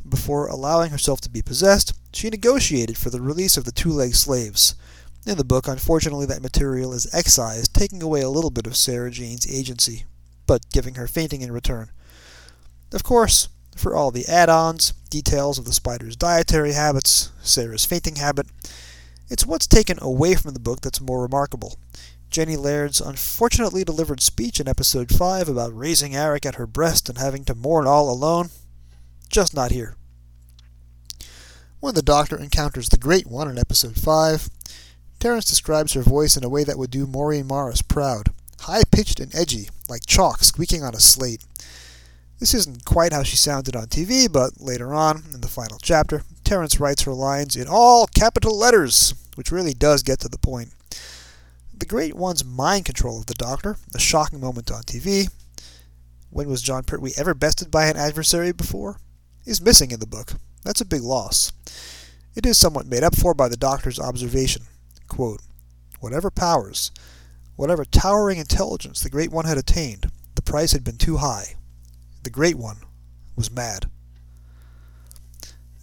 [0.09, 4.17] before allowing herself to be possessed, she negotiated for the release of the two legged
[4.17, 4.75] slaves.
[5.27, 9.11] In the book, unfortunately, that material is excised, taking away a little bit of Sarah
[9.11, 10.05] Jane's agency,
[10.47, 11.91] but giving her fainting in return.
[12.93, 18.47] Of course, for all the add-ons, details of the spider's dietary habits, Sarah's fainting habit.
[19.29, 21.79] It's what's taken away from the book that's more remarkable.
[22.31, 27.19] Jenny Laird's unfortunately delivered speech in episode 5 about raising Arak at her breast and
[27.19, 28.51] having to mourn all alone.
[29.31, 29.95] Just not here.
[31.79, 34.51] When the Doctor encounters the Great One in episode 5,
[35.21, 38.31] Terrance describes her voice in a way that would do Maureen Morris proud.
[38.63, 41.45] High pitched and edgy, like chalk squeaking on a slate.
[42.41, 46.23] This isn't quite how she sounded on TV, but later on, in the final chapter,
[46.43, 50.73] Terrance writes her lines in all capital letters, which really does get to the point.
[51.79, 55.31] The Great One's mind control of the Doctor, a shocking moment on TV,
[56.31, 58.97] when was Jon Pertwee ever bested by an adversary before,
[59.51, 60.35] is missing in the book.
[60.65, 61.53] That's a big loss.
[62.37, 64.63] It is somewhat made up for by the Doctor's observation.
[65.09, 65.41] Quote,
[65.99, 66.93] whatever powers,
[67.57, 71.57] whatever towering intelligence the Great One had attained, the price had been too high
[72.23, 72.77] the Great One,
[73.35, 73.91] was mad.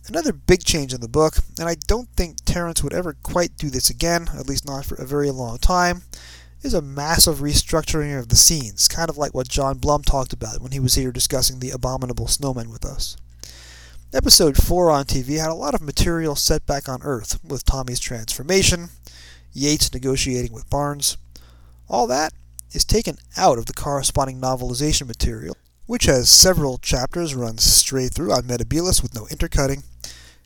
[0.07, 3.69] Another big change in the book, and I don't think Terrance would ever quite do
[3.69, 6.03] this again, at least not for a very long time,
[6.61, 10.61] is a massive restructuring of the scenes, kind of like what John Blum talked about
[10.61, 13.17] when he was here discussing the Abominable Snowmen with us.
[14.13, 17.99] Episode 4 on TV had a lot of material set back on Earth, with Tommy's
[17.99, 18.89] transformation,
[19.53, 21.17] Yates negotiating with Barnes.
[21.89, 22.33] All that
[22.71, 25.55] is taken out of the corresponding novelization material
[25.87, 29.83] which has several chapters run straight through on Metebelis with no intercutting.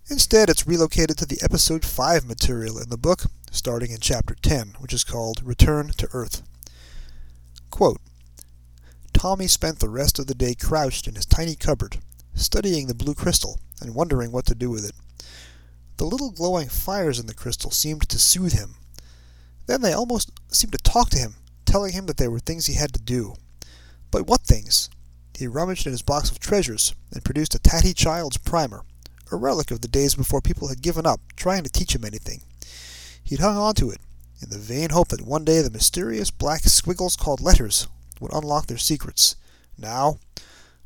[0.10, 4.76] Instead, it's relocated to the episode 5 material in the book, starting in chapter 10,
[4.80, 6.43] which is called Return to Earth.
[7.71, 8.00] Quote,
[9.13, 11.97] Tommy spent the rest of the day crouched in his tiny cupboard,
[12.34, 14.96] studying the blue crystal and wondering what to do with it.
[15.98, 18.76] The little glowing fires in the crystal seemed to soothe him.
[19.67, 22.74] Then they almost seemed to talk to him, telling him that there were things he
[22.74, 23.36] had to do.
[24.10, 24.89] But what things?
[25.38, 28.84] He rummaged in his box of treasures and produced a tatty child's primer,
[29.32, 32.41] a relic of the days before people had given up trying to teach him anything.
[33.24, 34.00] He'd hung on to it,
[34.41, 37.88] in the vain hope that one day the mysterious black squiggles called letters
[38.20, 39.36] would unlock their secrets.
[39.78, 40.17] Now,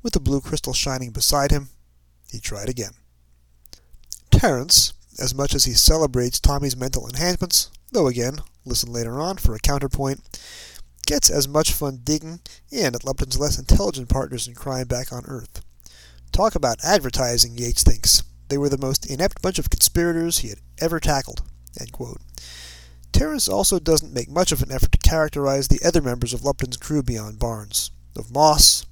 [0.06, 1.68] with the blue crystal shining beside him,
[2.32, 2.91] he tried again.
[4.30, 9.56] Terrance, as much as he celebrates Tommy's mental enhancements, though again, listen later on for
[9.56, 10.22] a counterpoint,
[11.08, 12.39] gets as much fun digging
[12.72, 15.65] in at Lupton's less intelligent partners in crime back on Earth.
[16.32, 18.22] Talk about advertising, Yates thinks.
[18.50, 21.41] They were the most inept bunch of conspirators he had ever tackled.
[23.12, 26.78] Terrance also doesn't make much of an effort to characterize the other members of Lupton's
[26.78, 27.89] crew beyond Barnes.
[28.15, 28.86] Of Moss,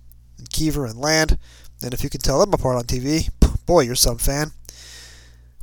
[0.44, 1.38] and Keaver, and Land,
[1.82, 3.30] and if you can tell them apart on TV,
[3.66, 4.52] boy, you're some fan.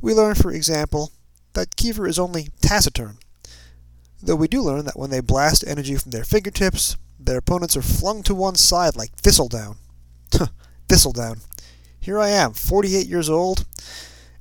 [0.01, 1.11] We learn, for example,
[1.53, 3.17] that Keaver is only taciturn,
[4.21, 7.83] though we do learn that when they blast energy from their fingertips, their opponents are
[7.83, 9.77] flung to one side like thistledown.
[10.89, 11.41] thistledown.
[11.99, 13.65] Here I am, 48 years old,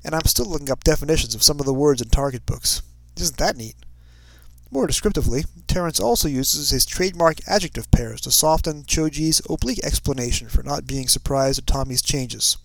[0.03, 2.81] and I'm still looking up definitions of some of the words in target books.
[3.19, 3.75] Isn't that neat?
[4.73, 10.63] More descriptively, Terrance also uses his trademark adjective pairs to soften Cho-je's oblique explanation for
[10.63, 12.57] not being surprised at Tommy's changes.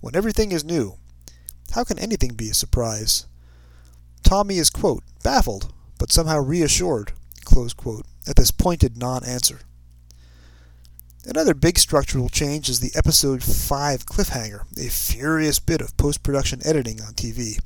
[0.00, 0.98] When everything is new,
[1.72, 3.26] how can anything be a surprise?
[4.22, 7.12] Tommy is, quote, baffled, but somehow reassured,
[7.44, 9.60] quote, at this pointed non answer.
[11.26, 16.60] Another big structural change is the episode 5 cliffhanger, a furious bit of post production
[16.64, 17.58] editing on TV.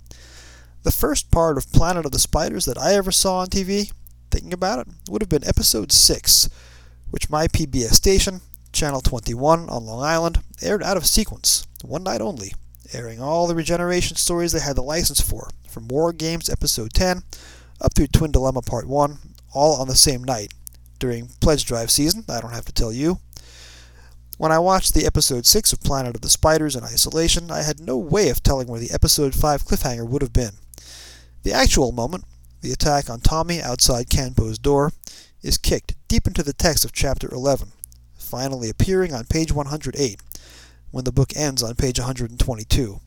[0.84, 3.90] The first part of Planet of the Spiders that I ever saw on TV,
[4.30, 6.50] thinking about it, would have been episode 6,
[7.10, 12.20] which my PBS station, Channel 21 on Long Island, aired out of sequence, one night
[12.20, 12.52] only,
[12.92, 17.22] airing all the regeneration stories they had the license for, from War Games Episode 10
[17.80, 19.18] up through Twin Dilemma Part 1,
[19.54, 20.52] all on the same night.
[20.98, 23.20] During Pledge Drive season, I don't have to tell you.
[24.36, 27.80] When I watched the episode 6 of Planet of the Spiders in isolation, I had
[27.80, 30.58] no way of telling where the episode 5 cliffhanger would have been.
[31.44, 32.24] The actual moment,
[32.62, 34.92] the attack on Tommy outside Kanpo's door,
[35.42, 37.68] is kicked deep into the text of chapter 11,
[38.16, 40.22] finally appearing on page 108,
[40.90, 42.98] when the book ends on page 122.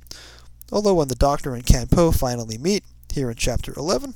[0.71, 4.13] Although when the Doctor and Kanpo finally meet, here in chapter 11,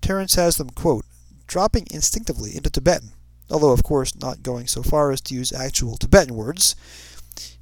[0.00, 1.04] Terrance has them, quote,
[1.46, 3.10] dropping instinctively into Tibetan,
[3.48, 6.74] although of course not going so far as to use actual Tibetan words.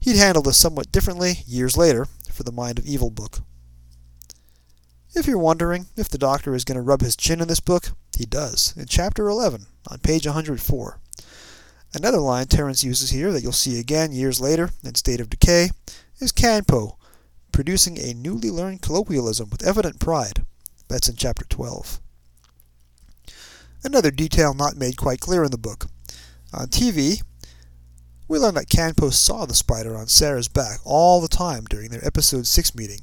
[0.00, 3.40] He'd handle this somewhat differently years later for the Mind of Evil book.
[5.14, 7.88] If you're wondering if the Doctor is going to rub his chin in this book,
[8.16, 11.01] he does, in chapter 11, on page 104.
[11.94, 15.68] Another line Terrance uses here that you'll see again years later in State of Decay
[16.18, 16.96] is Kanpo,
[17.53, 20.46] producing a newly learned colloquialism with evident pride.
[20.88, 22.01] That's in chapter 12.
[23.85, 25.88] Another detail not made quite clear in the book.
[26.55, 27.22] On TV,
[28.29, 32.07] we learn that Kanpo saw the spider on Sarah's back all the time during their
[32.07, 33.01] episode 6 meeting,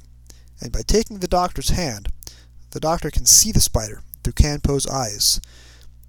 [0.60, 2.08] and by taking the doctor's hand,
[2.70, 5.40] the doctor can see the spider through Kanpo's eyes.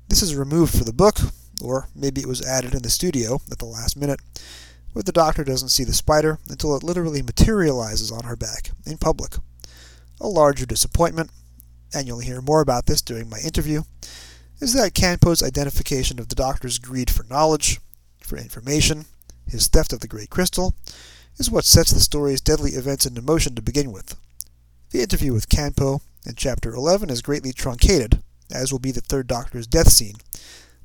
[0.09, 1.17] This is removed for the book,
[1.61, 4.19] or maybe it was added in the studio at the last minute,
[4.93, 8.97] where the doctor doesn't see the spider until it literally materializes on her back in
[8.97, 9.35] public.
[10.19, 11.31] A larger disappointment,
[11.93, 13.83] and you'll hear more about this during my interview,
[14.59, 17.79] is that Kanpo's identification of the Doctor's greed for knowledge,
[18.19, 19.05] for information,
[19.47, 20.75] his theft of the Great Crystal,
[21.37, 24.15] is what sets the story's deadly events into motion to begin with.
[24.91, 29.27] The interview with Kanpo in Chapter 11 is greatly truncated, as will be the Third
[29.27, 30.15] Doctor's death scene,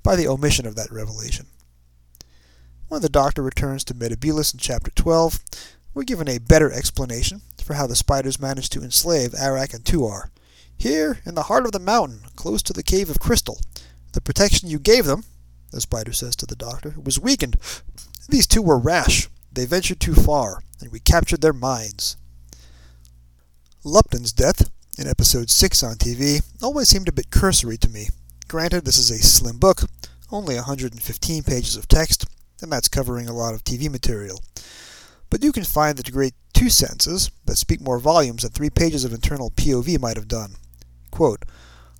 [0.02, 1.46] by the omission of that revelation.
[2.88, 5.40] When the Doctor returns to Metebelis in Chapter 12,
[5.92, 10.30] we're given a better explanation for how the spiders managed to enslave Arak and Tuar,
[10.78, 13.60] here, in the heart of the mountain, close to the cave of crystal,
[14.12, 15.24] the protection you gave them,
[15.72, 17.56] the spider says to the doctor, was weakened.
[18.28, 19.28] These two were rash.
[19.52, 22.16] They ventured too far, and we captured their minds.
[23.86, 24.68] Lupton's death,
[24.98, 28.08] in episode 6 on TV, always seemed a bit cursory to me.
[28.48, 29.82] Granted, this is a slim book,
[30.32, 32.26] only 115 pages of text,
[32.60, 34.42] and that's covering a lot of TV material.
[35.30, 39.04] But you can find the great two sentences that speak more volumes than three pages
[39.04, 40.56] of internal POV might have done.
[41.12, 41.44] Quote,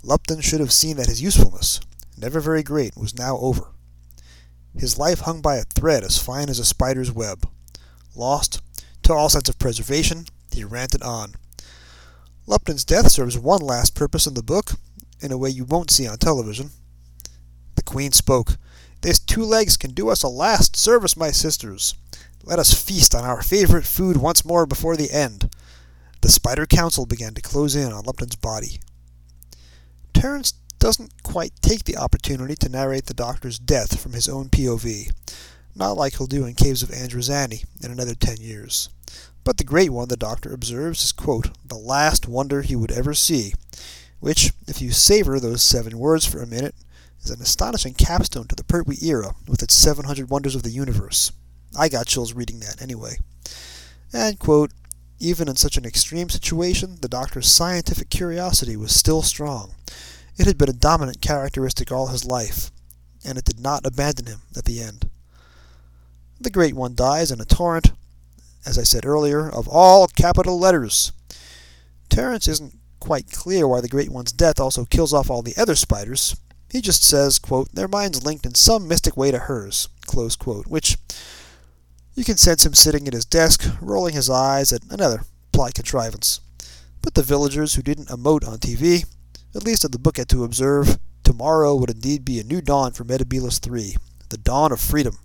[0.03, 1.79] Lupton should have seen that his usefulness,
[2.19, 3.69] never very great, was now over.
[4.77, 7.49] His life hung by a thread as fine as a spider's web.
[8.17, 8.61] Lost
[9.05, 11.35] to all sense of preservation, he ranted on.
[12.47, 14.73] Lupton's death serves one last purpose in the book,
[15.21, 16.71] in a way you won't see on television.
[17.75, 18.57] The Queen spoke.
[19.01, 21.95] This two legs can do us a last service, my sisters.
[22.45, 25.51] Let us feast on our favorite food once more before the end.
[26.21, 28.81] The Spider Council began to close in on Lupton's body.
[30.15, 35.11] Terrance doesn't quite take the opportunity to narrate the Doctor's death from his own POV,
[35.75, 38.89] not like he'll do in Caves of Androzani in another ten years.
[39.47, 43.15] But the Great One, the Doctor observes, is, quote, the last wonder he would ever
[43.15, 43.55] see,
[44.19, 46.75] which, if you savor those seven words for a minute,
[47.23, 51.31] is an astonishing capstone to the Pertwee era with its 700 wonders of the universe.
[51.79, 53.19] I got chills reading that anyway.
[54.13, 54.73] And, quote,
[55.21, 59.77] even in such an extreme situation, the doctor's scientific curiosity was still strong.
[60.37, 62.73] It had been a dominant characteristic all his life,
[63.25, 65.09] and it did not abandon him at the end.
[66.41, 67.93] The Great One dies in a torrent,
[68.67, 71.13] as I said earlier, of all capital letters.
[72.09, 75.75] Terrance isn't quite clear why the Great One's death also kills off all the other
[75.75, 76.37] spiders.
[76.71, 80.67] He just says, quote, their minds linked in some mystic way to hers, close quote,
[80.67, 80.97] which
[82.15, 85.21] you can sense him sitting at his desk, rolling his eyes at another
[85.53, 86.41] plot contrivance.
[87.03, 89.05] But the villagers who didn't emote on TV,
[89.55, 92.93] at least at the book had to observe, tomorrow would indeed be a new dawn
[92.93, 93.97] for Metebelis III,
[94.31, 95.19] the dawn of freedom.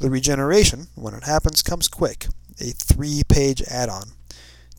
[0.00, 2.26] The regeneration, when it happens, comes quick,
[2.60, 4.12] a three page add on.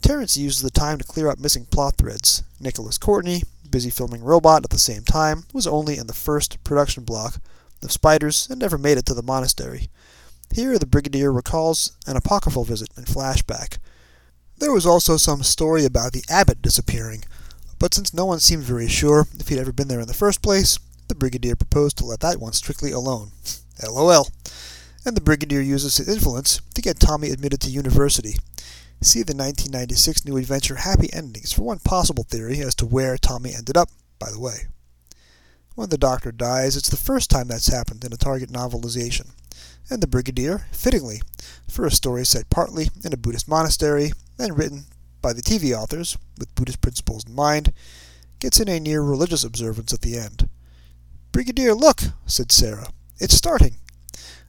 [0.01, 2.43] Terrance uses the time to clear up missing plot threads.
[2.59, 7.03] Nicholas Courtney, busy filming Robot at the same time, was only in the first production
[7.03, 7.39] block
[7.81, 9.89] of Spiders and never made it to the monastery.
[10.53, 13.77] Here, the Brigadier recalls an apocryphal visit in flashback.
[14.57, 17.23] There was also some story about the abbot disappearing,
[17.79, 20.41] but since no one seemed very sure if he'd ever been there in the first
[20.41, 23.31] place, the Brigadier proposed to let that one strictly alone.
[23.83, 24.27] LOL.
[25.05, 28.35] And the Brigadier uses his influence to get Tommy admitted to university.
[29.01, 33.53] See the 1996 New Adventure Happy Endings for one possible theory as to where Tommy
[33.53, 34.67] ended up, by the way.
[35.75, 39.31] When the Doctor dies, it's the first time that's happened in a Target novelization
[39.89, 41.21] and the Brigadier, fittingly,
[41.67, 44.85] for a story set partly in a Buddhist monastery and written
[45.21, 47.73] by the TV authors with Buddhist principles in mind,
[48.39, 50.49] gets in a near religious observance at the end.
[51.31, 52.89] Brigadier, look, said Sarah.
[53.19, 53.77] It's starting.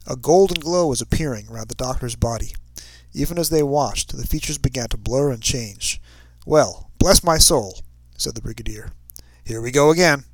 [0.06, 2.54] A golden glow was appearing round the doctor's body.
[3.12, 6.00] Even as they watched, the features began to blur and change.
[6.44, 7.80] Well, bless my soul,
[8.18, 8.90] said the Brigadier.
[9.44, 10.24] Here we go again.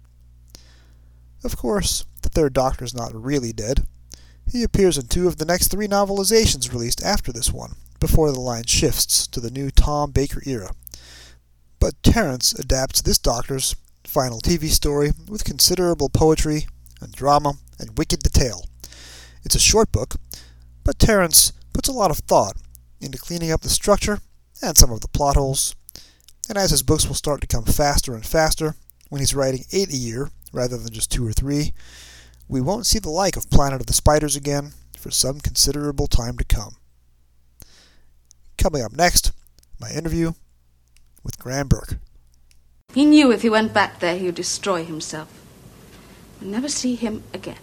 [1.44, 3.86] Of course, the third doctor's not really dead.
[4.50, 8.40] He appears in two of the next three novelizations released after this one, before the
[8.40, 10.72] line shifts to the new Tom Baker era.
[11.78, 16.66] But Terrance adapts this Doctor's final TV story with considerable poetry
[17.00, 18.64] and drama and wicked detail.
[19.44, 20.16] It's a short book,
[20.84, 22.56] but Terrance puts a lot of thought
[23.00, 24.20] into cleaning up the structure
[24.62, 25.74] and some of the plot holes.
[26.48, 28.74] And as his books will start to come faster and faster,
[29.08, 31.72] when he's writing eight a year rather than just two or three,
[32.48, 36.36] we won't see the like of Planet of the Spiders again for some considerable time
[36.36, 36.76] to come.
[38.58, 39.32] Coming up next,
[39.80, 40.32] my interview
[41.22, 41.96] with Graeme Burk.
[42.92, 45.28] He knew if he went back there, he would destroy himself.
[46.40, 47.56] We'd never see him again.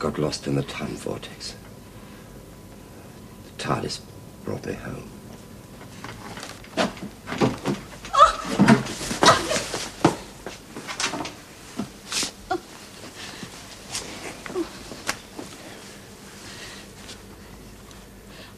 [0.00, 1.54] got lost in the time vortex.
[3.44, 4.00] The TARDIS
[4.44, 5.08] brought me home.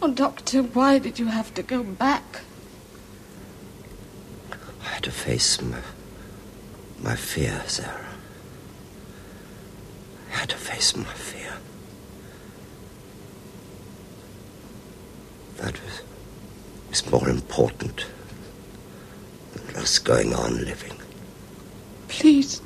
[0.04, 2.40] Oh, Doctor, why did you have to go back?
[4.80, 5.78] I had to face my,
[7.00, 8.06] my fear, Sarah.
[10.32, 11.52] I had to face my fear.
[15.62, 16.02] That was,
[16.92, 18.04] was more important
[19.54, 20.92] than just going on living.
[22.08, 22.60] Please,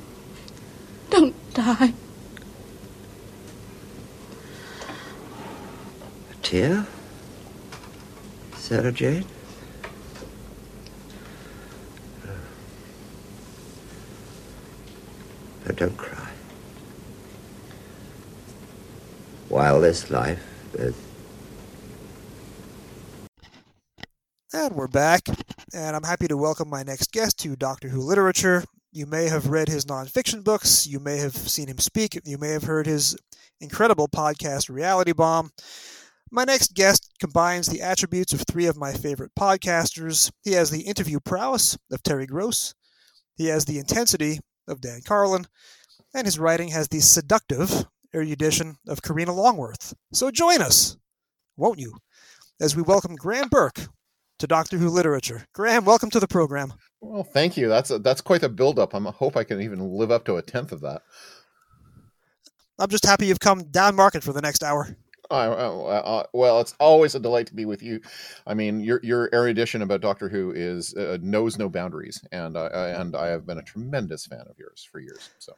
[1.09, 1.93] don't die.
[6.29, 6.85] A tear?
[8.57, 9.23] Sarah Jane?
[15.65, 16.31] No, don't cry.
[19.47, 20.95] While there's life, there's
[24.67, 25.29] And we're back,
[25.73, 28.65] and I'm happy to welcome my next guest to Doctor Who Literature.
[28.91, 32.49] You may have read his nonfiction books, you may have seen him speak, you may
[32.49, 33.15] have heard his
[33.61, 35.51] incredible podcast, Reality Bomb.
[36.31, 40.29] My next guest combines the attributes of three of my favorite podcasters.
[40.43, 42.75] He has the interview prowess of Terry Gross,
[43.37, 45.47] he has the intensity of Dan Carlin,
[46.13, 49.93] and his writing has the seductive erudition of Karina Longworth.
[50.11, 50.97] So join us,
[51.55, 51.93] won't you?
[52.59, 53.87] as we welcome Graeme Burk
[54.39, 55.45] to Doctor Who Literature.
[55.53, 56.73] Graeme, welcome to the program.
[57.01, 57.67] Well, thank you.
[57.67, 58.93] That's a, that's quite a build-up.
[58.95, 61.01] I hope I can even live up to a tenth of that.
[62.79, 64.95] I'm just happy you've come down market for the next hour.
[65.29, 67.99] Uh, uh, well, it's always a delight to be with you.
[68.45, 72.89] I mean, your your erudition about Doctor Who is uh, knows no boundaries, and I
[72.89, 75.29] and I have been a tremendous fan of yours for years.
[75.39, 75.53] So,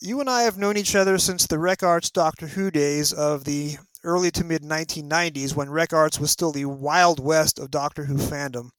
[0.00, 3.44] you and I have known each other since the Rec Arts Doctor Who days of
[3.44, 8.04] the early to mid 1990s, when Rec Arts was still the wild west of Doctor
[8.04, 8.70] Who fandom,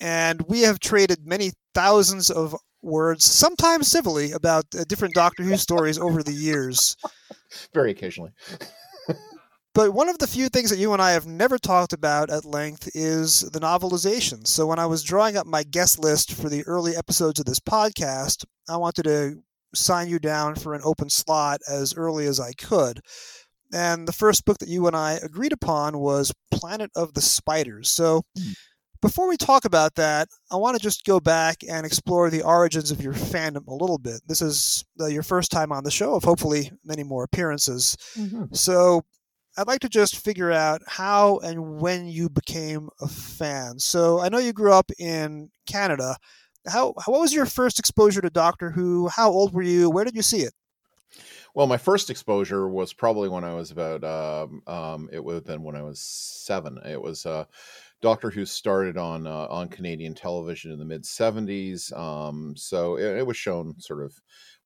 [0.00, 5.56] and we have traded many thousands of words, sometimes civilly, about uh, different Doctor Who
[5.56, 6.96] stories over the years.
[7.74, 8.32] Very occasionally.
[9.72, 12.44] But one of the few things that you and I have never talked about at
[12.44, 14.44] length is the novelization.
[14.44, 17.60] So when I was drawing up my guest list for the early episodes of this
[17.60, 19.42] podcast, I wanted to
[19.72, 23.00] sign you down for an open slot as early as I could.
[23.72, 27.88] And the first book that you and I agreed upon was Planet of the Spiders.
[27.88, 28.54] So mm.
[29.00, 32.90] before we talk about that, I want to just go back and explore the origins
[32.90, 34.20] of your fandom a little bit.
[34.26, 37.96] This is uh, your first time on the show of hopefully many more appearances.
[38.16, 38.54] Mm-hmm.
[38.54, 39.02] So
[39.56, 43.78] I'd like to just figure out how and when you became a fan.
[43.78, 46.16] So I know you grew up in Canada.
[46.66, 49.08] How, how what was your first exposure to Doctor Who?
[49.08, 49.90] How old were you?
[49.90, 50.52] Where did you see it?
[51.54, 55.44] Well, my first exposure was probably when I was about um, um, it would have
[55.44, 56.78] been when I was seven.
[56.86, 57.44] It was uh,
[58.00, 63.18] Doctor Who started on uh, on Canadian television in the mid '70s, um, so it,
[63.18, 64.14] it, was shown sort of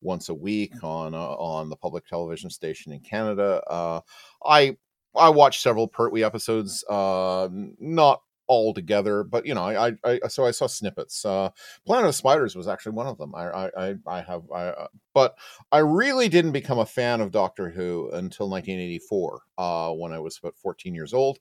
[0.02, 3.62] once a week on uh, on the public television station in Canada.
[3.68, 4.00] Uh,
[4.44, 4.76] I
[5.16, 10.28] I watched several Pertwee episodes, uh, not all together, but you know, I, I, I
[10.28, 11.24] so I saw snippets.
[11.24, 11.50] Uh,
[11.86, 13.34] Planet of Spiders was actually one of them.
[13.34, 15.36] I, I, I have, I, uh, but
[15.72, 20.38] I really didn't become a fan of Doctor Who until 1984, uh, when I was
[20.38, 21.38] about 14 years old.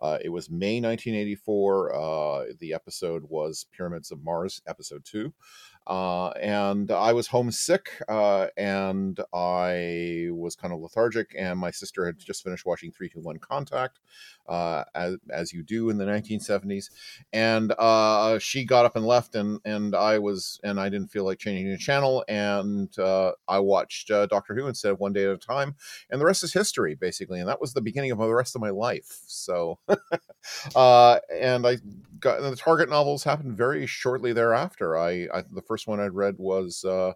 [0.00, 1.94] Uh, it was May 1984.
[1.94, 5.32] Uh, the episode was Pyramids of Mars, episode two.
[5.86, 11.34] Uh, and I was homesick uh, and I was kind of lethargic.
[11.38, 14.00] And my sister had just finished watching 321 Contact,
[14.48, 16.90] uh, as, as you do in the 1970s.
[17.32, 21.24] And uh, she got up and left, and, and I was, and I didn't feel
[21.24, 22.24] like changing the channel.
[22.28, 25.76] And uh, I watched Doctor Who instead of One Day at a Time.
[26.10, 27.40] And the rest is history, basically.
[27.40, 29.20] And that was the beginning of the rest of my life.
[29.26, 31.78] So, and I
[32.20, 34.96] got the Target novels happened very shortly thereafter.
[34.96, 37.12] I, I the first first one I'd read was uh,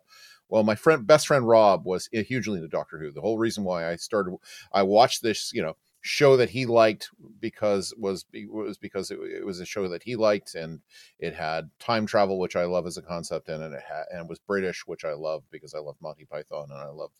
[0.50, 3.10] well, my friend, best friend Rob was hugely into Doctor Who.
[3.10, 4.36] The whole reason why I started,
[4.70, 9.44] I watched this, you know, show that he liked because was was because it, it,
[9.44, 10.80] was a show that he liked and
[11.18, 14.26] it had time travel which I love as a concept and it had and it
[14.26, 17.10] was British which I love because I love Monty Python and I love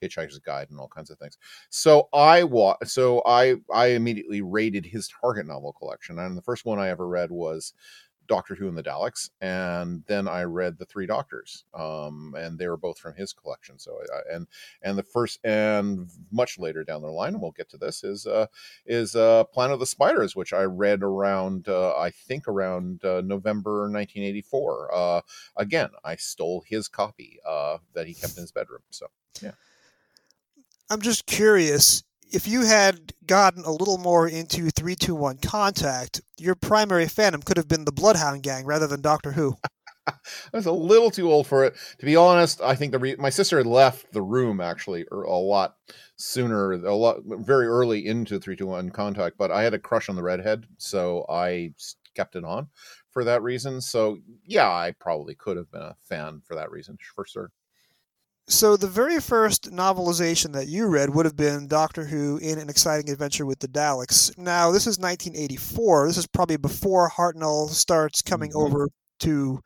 [0.00, 1.36] Hitchhiker's Guide and all kinds of things.
[1.68, 6.64] So I wa- so I I immediately raided his Target novel collection and the first
[6.64, 7.74] one I ever read was
[8.28, 12.68] Doctor Who and the Daleks, and then I read the Three Doctors, um, and they
[12.68, 13.78] were both from his collection.
[13.78, 14.46] So, I, and
[14.82, 18.26] and the first and much later down the line, and we'll get to this is
[18.26, 18.46] uh,
[18.86, 23.22] is uh, Planet of the Spiders, which I read around uh, I think around uh,
[23.24, 24.94] November 1984.
[24.94, 25.20] Uh,
[25.56, 28.82] again, I stole his copy uh, that he kept in his bedroom.
[28.90, 29.06] So,
[29.42, 29.52] yeah.
[30.90, 37.06] I'm just curious if you had gotten a little more into 321 Contact, your primary
[37.06, 39.56] fandom could have been the Bloodhound Gang rather than Doctor Who.
[40.06, 40.12] I
[40.52, 41.74] was a little too old for it.
[41.98, 45.22] To be honest, I think the re- my sister had left the room actually er,
[45.22, 45.76] a lot
[46.16, 50.22] sooner, a lot very early into 321 Contact, but I had a crush on the
[50.22, 51.72] redhead, so I
[52.14, 52.68] kept it on
[53.10, 53.80] for that reason.
[53.80, 57.52] So, yeah, I probably could have been a fan for that reason, for sure.
[58.50, 62.70] So the very first novelization that you read would have been Doctor Who in an
[62.70, 64.36] exciting adventure with the Daleks.
[64.38, 66.06] Now this is 1984.
[66.06, 68.74] This is probably before Hartnell starts coming mm-hmm.
[68.74, 68.88] over
[69.20, 69.60] to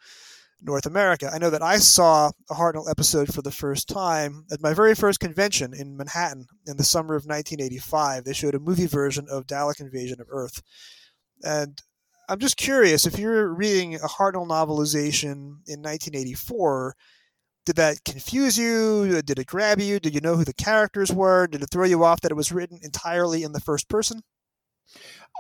[0.61, 1.31] North America.
[1.33, 4.97] I know that I saw a Hartnell episode for the first time at my very
[4.97, 8.25] first convention in Manhattan in the summer of 1985.
[8.25, 10.61] They showed a movie version of Dalek Invasion of Earth.
[11.45, 11.81] And
[12.29, 16.97] I'm just curious if you're reading a Hartnell novelization in 1984
[17.65, 19.23] did that confuse you?
[19.23, 20.01] Did it grab you?
[20.01, 21.47] Did you know who the characters were?
[21.47, 24.23] Did it throw you off that it was written entirely in the first person?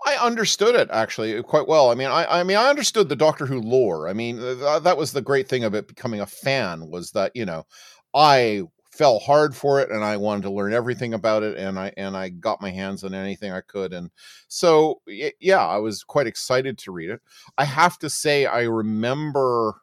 [0.07, 1.91] I understood it actually quite well.
[1.91, 4.09] I mean, I, I mean, I understood the Doctor Who lore.
[4.09, 7.33] I mean, th- that was the great thing of it becoming a fan was that
[7.35, 7.67] you know,
[8.15, 8.63] I
[8.93, 12.17] fell hard for it and I wanted to learn everything about it and I and
[12.17, 14.11] I got my hands on anything I could and
[14.49, 17.21] so yeah, I was quite excited to read it.
[17.57, 19.83] I have to say, I remember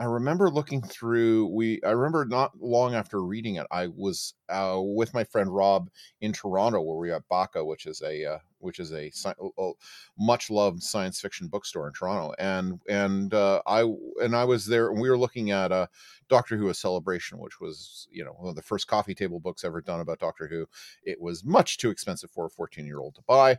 [0.00, 1.46] I remember looking through.
[1.46, 5.90] We I remember not long after reading it, I was uh, with my friend Rob
[6.20, 9.10] in Toronto, where we at Bakka, which is a uh, which is a,
[9.58, 9.72] a
[10.16, 13.92] much loved science fiction bookstore in Toronto, and and uh, I
[14.22, 15.88] and I was there, and we were looking at a
[16.28, 19.64] Doctor Who: A Celebration, which was you know one of the first coffee table books
[19.64, 20.64] ever done about Doctor Who.
[21.02, 23.58] It was much too expensive for a 14 year old to buy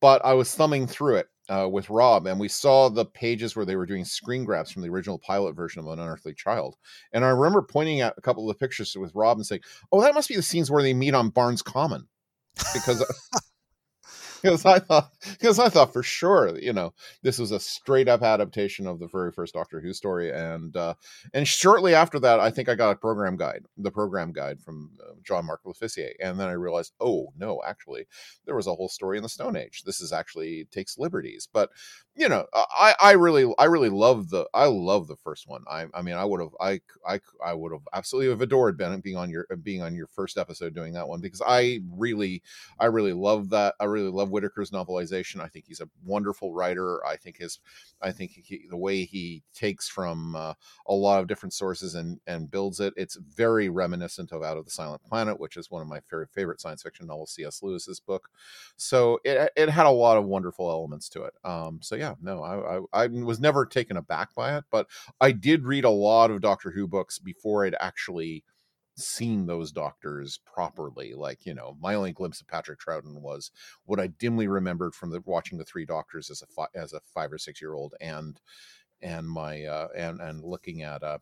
[0.00, 3.66] but I was thumbing through it uh, with Rob, and we saw the pages where
[3.66, 6.76] they were doing screen grabs from the original pilot version of An Unearthly Child.
[7.12, 10.00] And I remember pointing out a couple of the pictures with Rob and saying, "Oh,
[10.02, 12.08] that must be the scenes where they meet on Barnes Common,"
[12.72, 13.04] because
[14.44, 16.92] because I thought because I thought for sure you know
[17.22, 20.94] this was a straight up adaptation of the very first Doctor Who story, and uh,
[21.32, 24.90] and shortly after that, I think I got a program guide, the program guide from
[25.02, 28.06] uh, Jean-Marc Lofficier, and then I realized, oh no, actually
[28.44, 29.82] there was a whole story in the Stone Age.
[29.86, 31.70] This is actually takes liberties, but
[32.16, 35.64] you know, I I really I really love the I love the first one.
[35.68, 39.00] I I mean I would have I I I would have absolutely have adored Ben
[39.00, 42.42] being on your being on your first episode doing that one because I really
[42.78, 45.40] I really love that I really love Whitaker's novelization.
[45.40, 47.04] I think he's a wonderful writer.
[47.04, 47.58] I think his,
[48.00, 50.54] I think he, the way he takes from uh,
[50.86, 54.64] a lot of different sources and and builds it, it's very reminiscent of Out of
[54.64, 57.62] the Silent Planet, which is one of my favorite favorite science fiction novels, C.S.
[57.62, 58.28] Lewis's book.
[58.76, 61.34] So it it had a lot of wonderful elements to it.
[61.44, 64.88] Um, so yeah, no, I, I I was never taken aback by it, but
[65.20, 68.44] I did read a lot of Doctor Who books before I'd actually
[68.96, 71.14] seen those doctors properly.
[71.14, 73.50] Like, you know, my only glimpse of Patrick Troughton was
[73.84, 77.00] what I dimly remembered from the watching the three doctors as a fi- as a
[77.00, 78.40] five or six year old and
[79.02, 81.18] and my uh and and looking at uh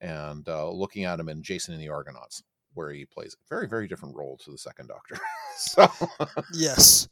[0.00, 2.42] and uh looking at him in Jason and the Argonauts
[2.74, 5.18] where he plays a very very different role to the second doctor.
[5.56, 5.88] so
[6.52, 7.08] yes.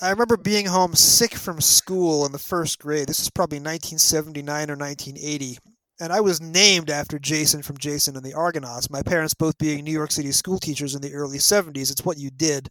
[0.00, 3.08] I remember being home sick from school in the first grade.
[3.08, 5.58] This is probably 1979 or 1980
[6.00, 8.90] and I was named after Jason from Jason and the Argonauts.
[8.90, 11.90] My parents both being New York City school teachers in the early 70s.
[11.90, 12.68] It's what you did.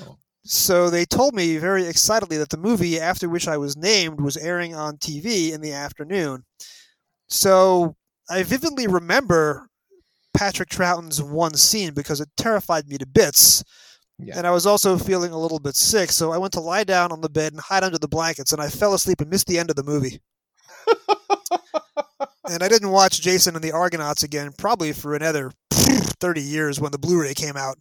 [0.00, 0.16] Oh.
[0.44, 4.36] So they told me very excitedly that the movie after which I was named was
[4.36, 6.44] airing on TV in the afternoon.
[7.28, 7.96] So
[8.28, 9.68] I vividly remember
[10.34, 13.62] Patrick Troughton's one scene because it terrified me to bits.
[14.24, 14.38] Yeah.
[14.38, 17.12] And I was also feeling a little bit sick, so I went to lie down
[17.12, 19.58] on the bed and hide under the blankets, and I fell asleep and missed the
[19.58, 20.20] end of the movie.
[22.48, 26.92] and I didn't watch Jason and the Argonauts again probably for another 30 years when
[26.92, 27.78] the Blu-ray came out.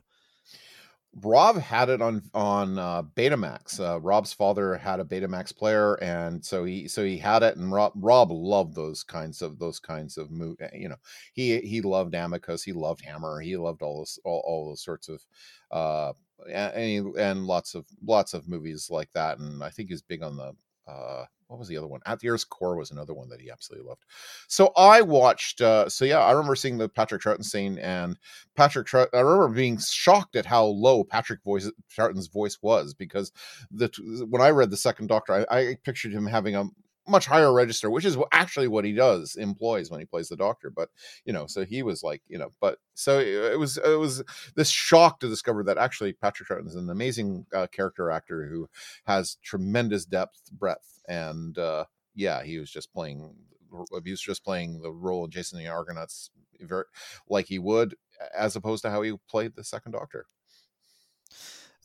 [1.21, 3.79] Rob had it on on uh, Betamax.
[3.79, 7.57] Uh, Rob's father had a Betamax player, and so he so he had it.
[7.57, 10.55] And Rob Rob loved those kinds of those kinds of move.
[10.61, 10.95] Eh, you know,
[11.33, 15.09] he he loved Amicus, he loved Hammer, he loved all those all, all those sorts
[15.09, 15.21] of
[15.71, 16.13] uh
[16.49, 19.37] and and lots of lots of movies like that.
[19.37, 20.53] And I think he's big on the
[20.89, 21.99] uh what was the other one?
[22.05, 24.05] At the Earth's Core was another one that he absolutely loved.
[24.47, 25.59] So I watched.
[25.59, 28.17] Uh, so yeah, I remember seeing the Patrick Troughton scene, and
[28.55, 28.87] Patrick.
[28.87, 33.33] Trout, I remember being shocked at how low Patrick voice Troughton's voice was because
[33.69, 33.89] the
[34.29, 36.63] when I read the Second Doctor, I, I pictured him having a
[37.11, 40.69] much higher register, which is actually what he does employs when he plays the doctor.
[40.69, 40.89] But
[41.25, 44.23] you know, so he was like, you know, but so it was it was
[44.55, 48.67] this shock to discover that actually Patrick Troughton is an amazing uh, character actor who
[49.05, 51.85] has tremendous depth, breadth, and uh,
[52.15, 53.35] yeah, he was just playing.
[54.03, 56.85] He was just playing the role of Jason the Argonauts very
[57.29, 57.95] like he would,
[58.37, 60.25] as opposed to how he played the Second Doctor.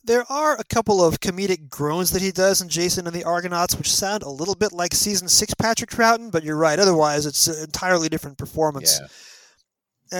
[0.07, 3.75] There are a couple of comedic groans that he does in Jason and the Argonauts,
[3.75, 6.79] which sound a little bit like season six Patrick Troughton, but you're right.
[6.79, 9.01] Otherwise, it's an entirely different performance.
[9.01, 9.07] Yeah.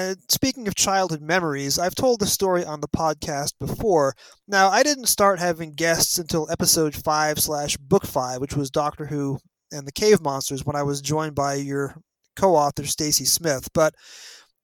[0.10, 4.14] And speaking of childhood memories, I've told the story on the podcast before.
[4.46, 9.06] Now, I didn't start having guests until episode five slash book five, which was Doctor
[9.06, 9.40] Who
[9.72, 11.96] and the Cave Monsters, when I was joined by your
[12.36, 13.70] co-author Stacy Smith.
[13.74, 13.96] But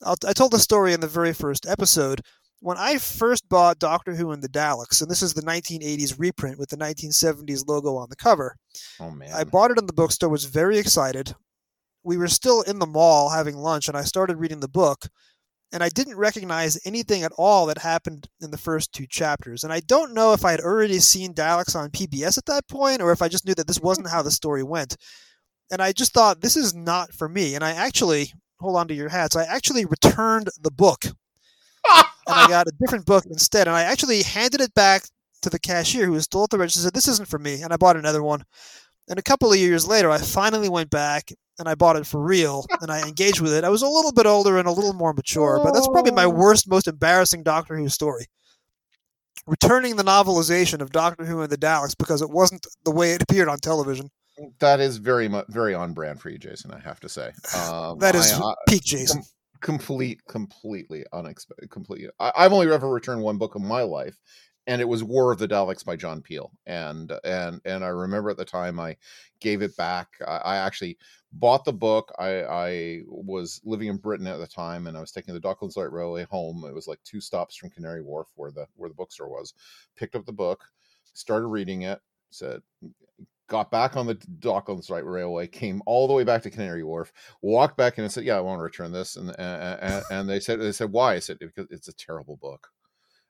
[0.02, 2.20] I'll, I told the story in the very first episode
[2.64, 6.57] when I first bought Doctor Who and the Daleks, and this is the 1980s reprint
[6.57, 8.55] with the 1970s logo on the cover.
[9.01, 9.34] Oh man!
[9.34, 10.30] I bought it in the bookstore.
[10.30, 11.36] Was very excited.
[12.03, 15.09] We were still in the mall having lunch, and I started reading the book,
[15.74, 19.66] and I didn't recognize anything at all that happened in the first two chapters.
[19.66, 23.01] And I don't know if I had already seen Daleks on PBS at that point,
[23.01, 24.95] or if I just knew that this wasn't how the story went.
[25.70, 27.55] And I just thought this is not for me.
[27.55, 29.36] And I actually hold on to your hats.
[29.36, 31.05] I actually returned the book
[31.86, 33.68] I got a different book instead.
[33.68, 35.04] And I actually handed it back
[35.42, 36.82] to the cashier who was still at the register.
[36.82, 38.44] Said, "This isn't for me," and I bought another one.
[39.10, 42.22] And a couple of years later, I finally went back and I bought it for
[42.22, 43.64] real and I engaged with it.
[43.64, 46.26] I was a little bit older and a little more mature, but that's probably my
[46.26, 46.30] oh.
[46.30, 48.26] worst, most embarrassing Doctor Who story.
[49.46, 53.22] Returning the novelization of Doctor Who and the Daleks because it wasn't the way it
[53.22, 54.10] appeared on television.
[54.60, 56.72] That is very much very on brand for you, Jason.
[56.72, 57.32] I have to say.
[57.70, 59.24] Um, that is I, uh, peak Jason
[59.64, 61.72] complete, completely unexpected.
[61.72, 62.09] Completely.
[62.20, 64.20] I, have only ever returned one book in my life,
[64.68, 68.30] and it was War of the Daleks by John Peel, and and and I remember
[68.30, 68.95] at the time I
[69.39, 70.09] gave it back.
[70.28, 70.97] I, I actually
[71.32, 72.14] bought the book.
[72.20, 75.78] I, I was living in Britain at the time, and I was taking the Docklands
[75.78, 76.64] Light Railway home.
[76.68, 79.53] It was like two stops from Canary Wharf, where the where the bookstore was.
[79.95, 80.64] Picked up the book,
[81.14, 81.99] started reading it.
[82.30, 82.61] Said,
[83.48, 87.12] got back on the Docklands Light Railway, came all the way back to Canary Wharf,
[87.41, 90.39] walked back in and said, "Yeah, I want to return this." And and, and they
[90.39, 92.70] said, "They said why?" I said, "Because it's a terrible book."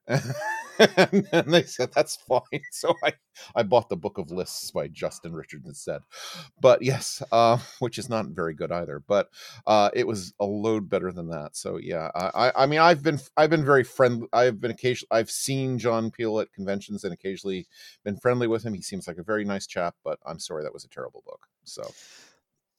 [0.80, 2.42] and, they said that's fine.
[2.72, 3.14] So I
[3.56, 6.02] I bought the Book of Lists by Justin Richards instead.
[6.60, 9.02] But yes, uh, which is not very good either.
[9.08, 9.30] But
[9.66, 11.56] uh, it was a load better than that.
[11.56, 14.28] So yeah, I I mean I've been I've been very friendly.
[14.34, 17.68] I've been occasionally I've seen John Peel at conventions and occasionally
[18.04, 18.74] been friendly with him.
[18.74, 19.96] He seems like a very nice chap.
[20.04, 21.48] But I'm sorry that was a terrible book.
[21.64, 21.84] So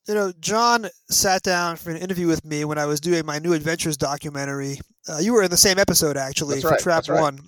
[0.07, 3.39] you know, John sat down for an interview with me when I was doing my
[3.39, 4.79] New Adventures documentary.
[5.09, 7.21] Uh, you were in the same episode, actually, That's for right, Trap that's right.
[7.21, 7.39] One.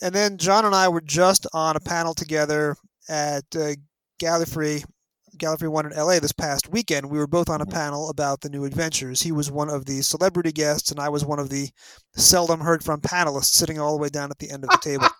[0.00, 2.76] And then John and I were just on a panel together
[3.08, 3.72] at uh,
[4.20, 4.84] Gallifrey,
[5.36, 7.08] Gallifrey One in LA this past weekend.
[7.10, 7.72] We were both on a Mhm.
[7.72, 9.22] panel about the New Adventures.
[9.22, 11.70] He was one of the celebrity guests, and I was one of the
[12.16, 15.08] seldom heard from panelists, sitting all the way down at the end of the table.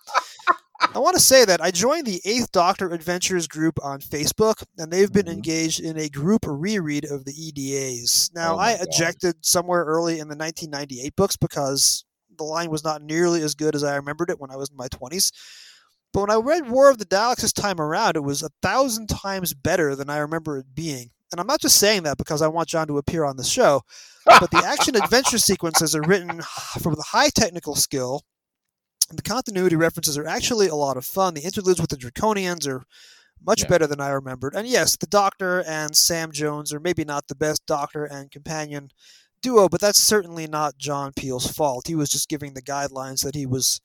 [0.95, 4.91] I want to say that I joined the Eighth Doctor Adventures group on Facebook, and
[4.91, 5.33] they've been Mhm.
[5.33, 8.29] engaged in a group reread of the EDAs.
[8.35, 8.87] Now, Oh I God.
[8.87, 12.05] ejected somewhere early in the 1998 books because
[12.37, 14.75] the line was not nearly as good as I remembered it when I was in
[14.77, 15.31] my 20s.
[16.13, 19.07] But when I read War of the Daleks this time around, it was a thousand
[19.07, 21.09] times better than I remember it being.
[21.31, 23.81] And I'm not just saying that because I want John to appear on the show,
[24.25, 26.43] but the action adventure sequences are written
[26.79, 28.21] from the high technical skill.
[29.11, 31.33] The continuity references are actually a lot of fun.
[31.33, 32.83] The interludes with the Draconians are
[33.45, 33.67] much Yeah.
[33.67, 34.55] better than I remembered.
[34.55, 38.89] And yes, the Doctor and Sam Jones are maybe not the best Doctor and companion
[39.41, 41.87] duo, but that's certainly not John Peel's fault.
[41.87, 43.81] He was just giving the guidelines that he was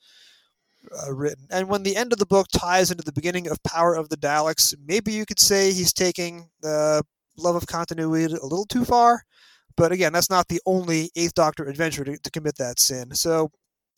[1.04, 1.46] uh, written.
[1.50, 4.16] And when the end of the book ties into the beginning of Power of the
[4.16, 7.02] Daleks, maybe you could say he's taking the
[7.36, 9.24] love of continuity a little too far.
[9.76, 13.14] But again, that's not the only Eighth Doctor adventure to, to commit that sin.
[13.14, 13.50] So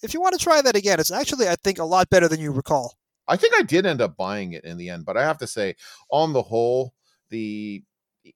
[0.03, 2.41] if you want to try that again, it's actually, I think, a lot better than
[2.41, 2.97] you recall.
[3.29, 5.47] I think I did end up buying it in the end, but I have to
[5.47, 5.77] say,
[6.11, 6.95] on the whole,
[7.29, 7.85] the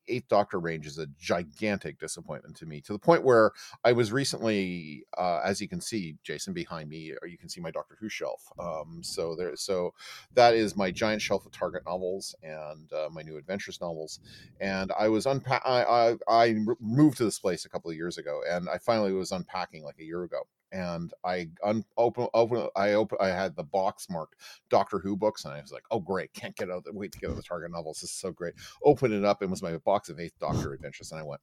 [0.08, 2.80] Eighth Doctor range is a gigantic disappointment to me.
[2.82, 3.50] To the point where
[3.84, 7.60] I was recently, uh, as you can see, Jason behind me, or you can see
[7.60, 8.42] my Doctor Who shelf.
[8.58, 9.92] Um, so there, so
[10.34, 14.20] that is my giant shelf of Target novels and uh, my new Adventures novels.
[14.60, 15.62] And I was unpack.
[15.64, 19.12] I, I I moved to this place a couple of years ago, and I finally
[19.12, 20.42] was unpacking like a year ago.
[20.74, 24.34] And I un- open open I open I had the box marked
[24.70, 26.32] Doctor Who books, and I was like, "Oh, great!
[26.34, 26.84] Can't get out.
[26.84, 28.00] The, wait to get out the Target novels.
[28.00, 31.12] This is so great." Open it up, it was my box of Eighth Doctor Adventures,
[31.12, 31.40] and I went,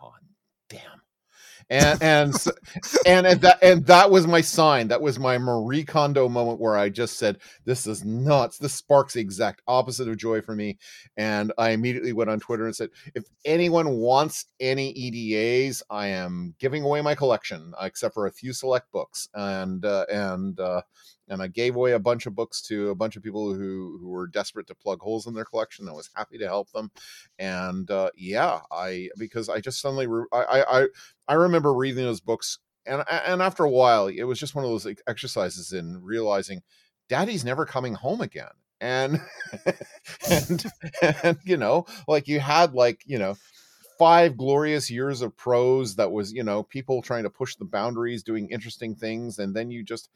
[0.00, 0.12] "Oh,
[0.68, 1.02] damn!"
[1.70, 2.34] And and
[3.06, 4.88] and that and that was my sign.
[4.88, 8.58] That was my Marie Kondo moment where I just said, "This is nuts.
[8.58, 10.78] This sparks the exact opposite of joy for me."
[11.16, 16.54] And I immediately went on Twitter and said, "If anyone wants any EDAs, I am
[16.58, 20.82] giving away my collection, uh, except for a few select books." And uh, and uh,
[21.28, 24.08] and I gave away a bunch of books to a bunch of people who who
[24.08, 25.88] were desperate to plug holes in their collection.
[25.88, 26.90] I was happy to help them,
[27.38, 30.86] and uh, yeah, I because I just suddenly re- I, I I
[31.28, 34.70] I remember reading those books, and and after a while, it was just one of
[34.70, 36.62] those exercises in realizing,
[37.08, 39.20] Daddy's never coming home again, and
[40.30, 40.64] and
[41.22, 43.36] and you know, like you had like you know
[43.98, 48.22] five glorious years of prose that was you know people trying to push the boundaries
[48.22, 50.08] doing interesting things and then you just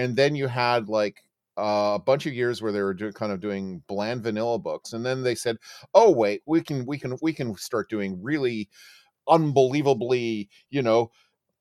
[0.00, 1.22] and then you had like
[1.58, 5.04] uh, a bunch of years where they were kind of doing bland vanilla books and
[5.04, 5.56] then they said
[5.94, 8.68] oh wait we can we can we can start doing really
[9.28, 11.10] unbelievably you know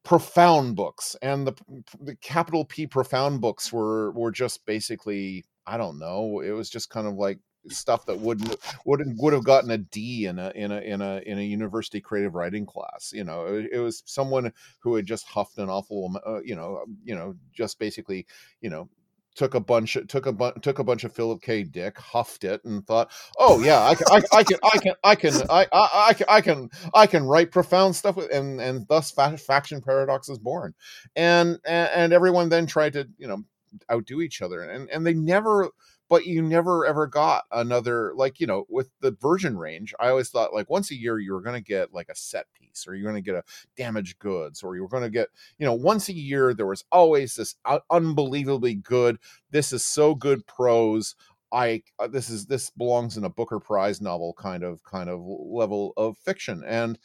[0.03, 1.15] profound books.
[1.21, 1.53] And the,
[1.99, 6.89] the capital p profound books were were just basically i don't know it was just
[6.89, 7.37] kind of like
[7.67, 8.55] stuff that wouldn't
[8.85, 12.01] would would have gotten a D in a in a in a in a university
[12.01, 13.11] creative writing class.
[13.13, 16.83] You know, it, it was someone who had just huffed an awful, uh, you know,
[17.03, 18.25] you know, just basically,
[18.61, 18.89] you know,
[19.35, 21.63] took a bunch took a bu- took a bunch of Philip K.
[21.63, 25.15] Dick, huffed it, and thought, oh yeah, I can I, I can I can I
[25.15, 28.87] can I, I I can I can I can write profound stuff, with, and and
[28.87, 30.73] thus fa- faction paradox is born,
[31.15, 33.43] and, and and everyone then tried to you know
[33.91, 35.69] outdo each other, and and they never
[36.09, 40.29] but you never ever got another like you know with the Virgin range i always
[40.29, 42.95] thought like once a year you were going to get like a set piece or
[42.95, 43.43] you're going to get a
[43.77, 46.83] damaged goods or you were going to get you know once a year there was
[46.91, 47.55] always this
[47.89, 49.17] unbelievably good
[49.51, 51.15] this is so good prose
[51.51, 55.21] i uh, this is this belongs in a booker prize novel kind of kind of
[55.21, 56.99] level of fiction and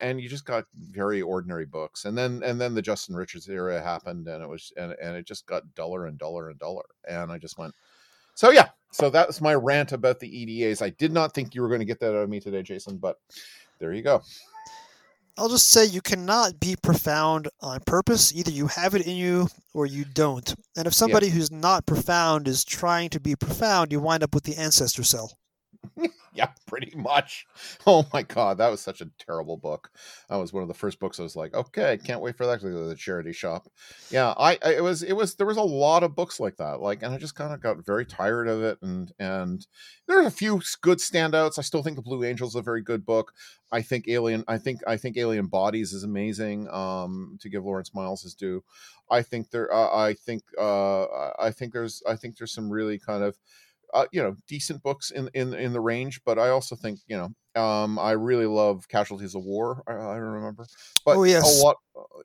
[0.00, 3.82] and, you just got very ordinary books and then and then the justin richards era
[3.82, 7.30] happened and it was and, and it just got duller and duller and duller and
[7.30, 7.74] i just went
[8.36, 11.68] so yeah so that's my rant about the edas i did not think you were
[11.68, 13.18] going to get that out of me today jason but
[13.80, 14.22] there you go
[15.38, 18.34] I'll just say you cannot be profound on purpose.
[18.34, 20.54] Either you have it in you or you don't.
[20.78, 24.44] And if somebody who's not profound is trying to be profound, you wind up with
[24.44, 25.36] the ancestor cell.
[26.34, 27.46] yeah, pretty much.
[27.86, 29.90] Oh my god, that was such a terrible book.
[30.28, 32.60] That was one of the first books I was like, okay, can't wait for that
[32.60, 33.68] to go to the charity shop.
[34.10, 36.80] Yeah, I, I it was it was there was a lot of books like that.
[36.80, 38.78] Like, and I just kind of got very tired of it.
[38.82, 39.66] And and
[40.06, 41.58] there's a few good standouts.
[41.58, 43.32] I still think the Blue Angels is a very good book.
[43.72, 44.44] I think Alien.
[44.46, 46.68] I think I think Alien Bodies is amazing.
[46.70, 48.62] Um, to give Lawrence Miles his due,
[49.10, 49.72] I think there.
[49.72, 50.42] Uh, I think.
[50.58, 51.06] Uh,
[51.38, 52.02] I think there's.
[52.08, 53.36] I think there's some really kind of
[53.94, 57.16] uh, you know decent books in in in the range but i also think you
[57.16, 60.66] know um i really love casualties of war i, I remember
[61.04, 61.60] but oh yes.
[61.60, 61.76] a lot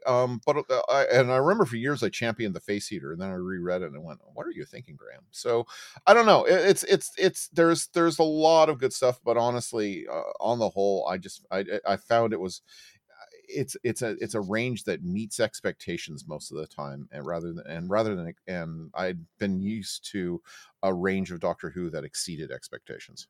[0.05, 3.22] um but uh, I, and i remember for years i championed the face eater and
[3.22, 5.26] then i reread it and went what are you thinking graeme?
[5.32, 5.66] So
[6.05, 9.38] i don't know it, it's it's it's there's there's a lot of good stuff but
[9.38, 12.62] honestly uh, on the whole i just i i found it was
[13.54, 17.54] it's it's a it's a range that meets expectations most of the time and rather
[17.54, 20.41] than and rather than and i'd been used to
[20.84, 23.28] a range of doctor who that exceeded expectations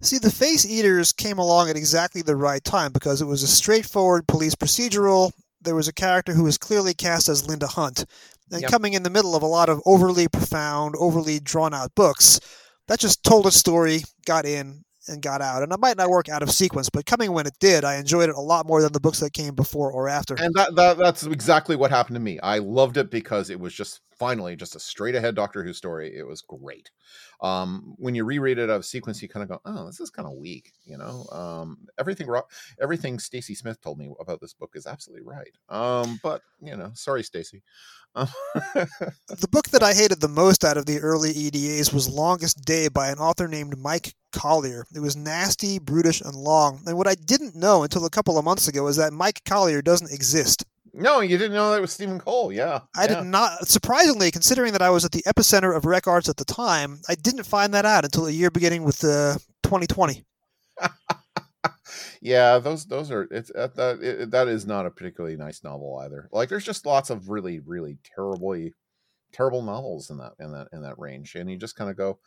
[0.00, 3.48] See, the Face Eaters came along at exactly the right time because it was a
[3.48, 5.32] straightforward police procedural.
[5.60, 8.04] There was a character who was clearly cast as Linda Hunt.
[8.52, 8.70] And Yep.
[8.70, 12.38] coming in the middle of a lot of overly profound, overly drawn out books,
[12.86, 15.62] that just told a story, got in, and got out.
[15.62, 18.28] And it might not work out of sequence, but coming when it did, I enjoyed
[18.28, 20.34] it a lot more than the books that came before or after.
[20.34, 23.72] and that, that that's exactly what happened to me i loved it because it was
[23.72, 26.90] just finally just a straight ahead doctor who story it was great
[27.40, 30.26] um when you reread it of sequence you kind of go oh this is kind
[30.26, 32.28] of weak you know um everything
[32.80, 36.90] everything stacy smith told me about this book is absolutely right um but you know
[36.94, 37.62] sorry stacy
[39.28, 42.88] The book that I hated the most out of the early EDAs was Longest Day
[42.88, 44.86] by an author named Mike Collier.
[44.94, 46.80] It was nasty, brutish, and long.
[46.86, 49.82] And what I didn't know until a couple of months ago is that Mike Collier
[49.82, 50.64] doesn't exist.
[50.92, 53.20] No you didn't know that was stephen cole yeah I yeah.
[53.20, 56.44] did not, surprisingly, considering that I was at the epicenter of rec arts at the
[56.44, 60.24] time, I didn't find that out until a year beginning with uh, 2020.
[62.20, 66.00] yeah those those are it's that that, it, that is not a particularly nice novel
[66.04, 68.72] either like there's just lots of really really terribly
[69.32, 72.18] terrible novels in that in that in that range and you just kind of go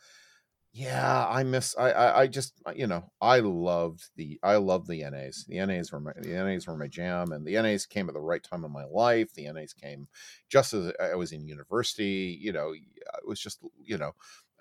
[0.74, 4.88] yeah i miss I, I i just uh, you know i loved the i loved
[4.88, 8.08] the nas the nas were my the nas were my jam and the nas came
[8.08, 9.34] at the right time in my life.
[9.34, 10.08] The nas came
[10.48, 14.12] just as uh, i was in university you know uh, it was just you know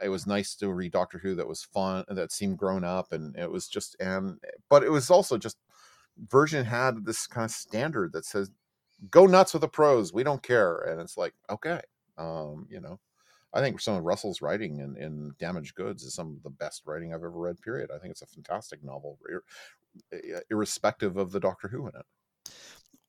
[0.04, 3.36] it was nice to read Doctor Who that was fun that seemed grown up and
[3.38, 4.38] it was just and
[4.70, 5.58] but it was also just
[6.28, 8.52] Virgin had this kind of standard that says
[9.10, 11.80] go nuts with the pros we don't care and it's like okay
[12.18, 13.00] um you know
[13.54, 16.84] I think some of Russell's writing in, in Damaged Goods is some of the best
[16.86, 17.62] writing I've ever read.
[17.62, 17.90] Period.
[17.94, 19.44] I think it's a fantastic novel, ir-
[20.50, 22.06] irrespective of the Doctor Who in it.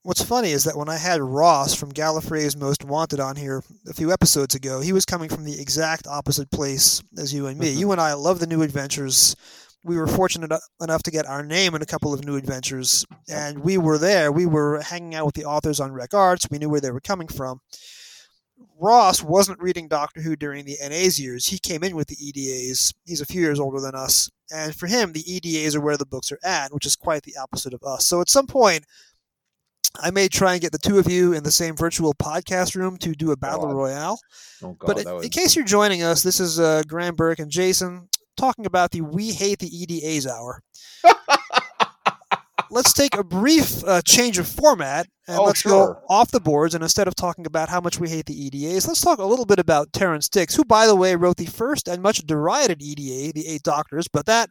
[0.04, 3.92] What's funny is that when I had Ross from Gallifrey's Most Wanted on here a
[3.92, 7.72] few episodes ago, he was coming from the exact opposite place as you and me.
[7.72, 7.78] Mhm.
[7.78, 9.36] You and I love the new adventures.
[9.84, 13.60] We were fortunate enough to get our name in a couple of new adventures, and
[13.60, 14.32] we were there.
[14.32, 16.48] We were hanging out with the authors on Rec Arts.
[16.50, 17.60] We knew where they were coming from.
[18.80, 21.46] Ross wasn't reading Doctor Who during the NA's years.
[21.46, 22.92] He came in with the EDAs.
[23.04, 24.30] He's a few years older than us.
[24.52, 27.36] And for him, the EDAs are where the books are at, which is quite the
[27.40, 28.06] opposite of us.
[28.06, 28.84] So at some point,
[30.00, 32.96] I may try and get the two of you in the same virtual podcast room
[32.98, 33.74] to do a battle God.
[33.74, 34.20] royale.
[34.62, 37.38] Oh God, but in, was in case you're joining us, this is uh, Graeme Burk
[37.38, 40.62] and Jason talking about the We Hate the EDAs hour.
[42.70, 45.94] Let's take a brief uh, change of format and Oh, let's sure.
[45.94, 46.74] go off the boards.
[46.74, 49.46] And instead of talking about how much we hate the EDAs, let's talk a little
[49.46, 53.32] bit about Terrance Dicks, who, by the way, wrote the first and much derided EDA,
[53.32, 54.06] The Eight Doctors.
[54.08, 54.50] But that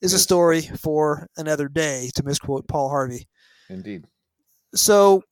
[0.00, 3.28] is a story for another day, to misquote Paul Harvey.
[3.68, 4.06] indeed.
[4.74, 5.22] So,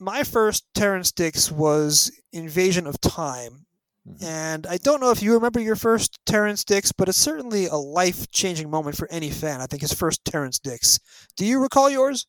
[0.00, 3.66] my first Terrance Dicks was Invasion of Time.
[4.08, 4.22] Mhm.
[4.22, 7.76] And I don't know if you remember your first Terrance Dicks, but it's certainly a
[7.76, 9.60] life changing moment for any fan.
[9.60, 10.98] I think his first Terrance Dicks.
[11.36, 12.26] Do you recall yours?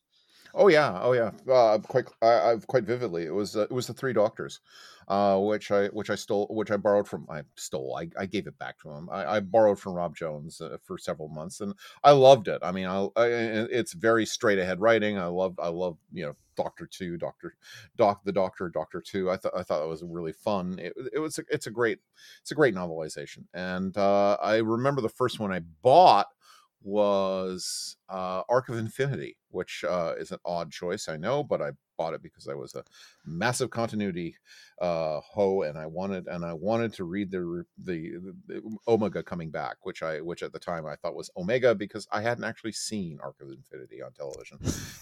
[0.54, 3.24] Oh yeah, oh yeah, uh, quite I, quite vividly.
[3.24, 4.60] It was uh, it was the Three Doctors,
[5.06, 7.26] uh, which I which I stole, which I borrowed from.
[7.30, 7.96] I stole.
[7.96, 9.08] I, I gave it back to him.
[9.12, 12.58] I, I borrowed from Rob Jones uh, for several months, and I loved it.
[12.62, 13.26] I mean, I, I
[13.70, 15.18] it's very straight ahead writing.
[15.18, 17.54] I love I love you know Doctor Two, Doctor
[17.96, 19.30] Doc the Doctor, Doctor Two.
[19.30, 20.80] I thought I thought that was really fun.
[20.80, 21.98] It, it was a, it's a great
[22.40, 26.26] it's a great novelization, and uh, I remember the first one I bought
[26.82, 31.72] was uh, Arc of Infinity, which uh, is an odd choice, I know, but I
[32.00, 32.82] bought it because I was a
[33.26, 34.34] massive continuity
[34.80, 39.50] uh, ho, and I wanted and I wanted to read the, the, the Omega coming
[39.50, 42.72] back, which I which at the time I thought was Omega because I hadn't actually
[42.72, 44.58] seen Arc of Infinity on television,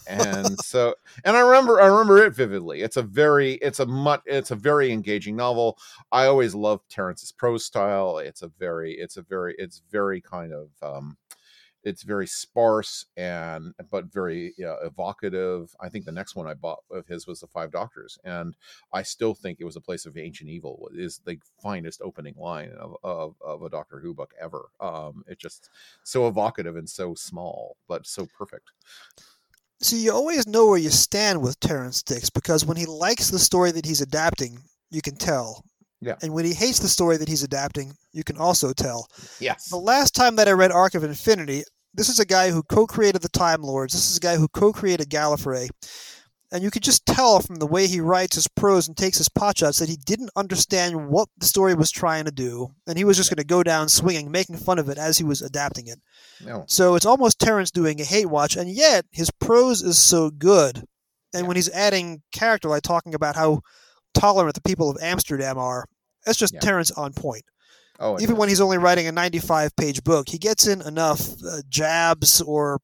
[0.09, 2.81] and so and I remember I remember it vividly.
[2.81, 5.79] It's a very it's a much it's a very engaging novel.
[6.11, 8.18] I always loved Terrance's prose style.
[8.18, 11.16] It's a very it's a very it's very kind of um,
[11.89, 15.74] it's very sparse and but very evocative.
[15.80, 18.55] I think the next one I bought of his was the Five Doctors, and
[18.93, 22.72] I still think it was a place of ancient evil is the finest opening line
[22.78, 24.68] of of, of a Doctor Who book ever.
[24.80, 25.70] Um, it just
[26.05, 28.70] so evocative and so small, but so perfect.
[29.80, 33.39] See, you always know where you stand with Terrance Dicks because when he likes the
[33.39, 34.59] story that he's adapting,
[34.91, 35.64] you can tell.
[36.01, 36.16] Yeah.
[36.22, 39.09] And when he hates the story that he's adapting, you can also tell.
[39.41, 39.68] Yes.
[39.68, 41.64] The last time that I read Arc of Infinity,
[41.95, 43.93] this is a guy who co-created the Time Lords.
[43.93, 45.68] This is a guy who co-created Gallifrey,
[46.51, 49.28] and you could just tell from the way he writes his prose and takes his
[49.28, 53.16] potshots that he didn't understand what the story was trying to do, and he was
[53.16, 55.99] just going to go down swinging, making fun of it as he was adapting it.
[56.45, 56.64] No.
[56.66, 60.84] So it's almost Terrance doing a hate watch, and yet his prose is so good.
[61.34, 63.61] And when he's adding character, like talking about how
[64.14, 65.84] tolerant the people of Amsterdam are,
[66.24, 66.61] that's just Yeah.
[66.61, 67.45] Terrance on point
[67.99, 68.38] Oh, even is.
[68.38, 72.78] when he's only writing a 95 page book, he gets in enough uh, jabs or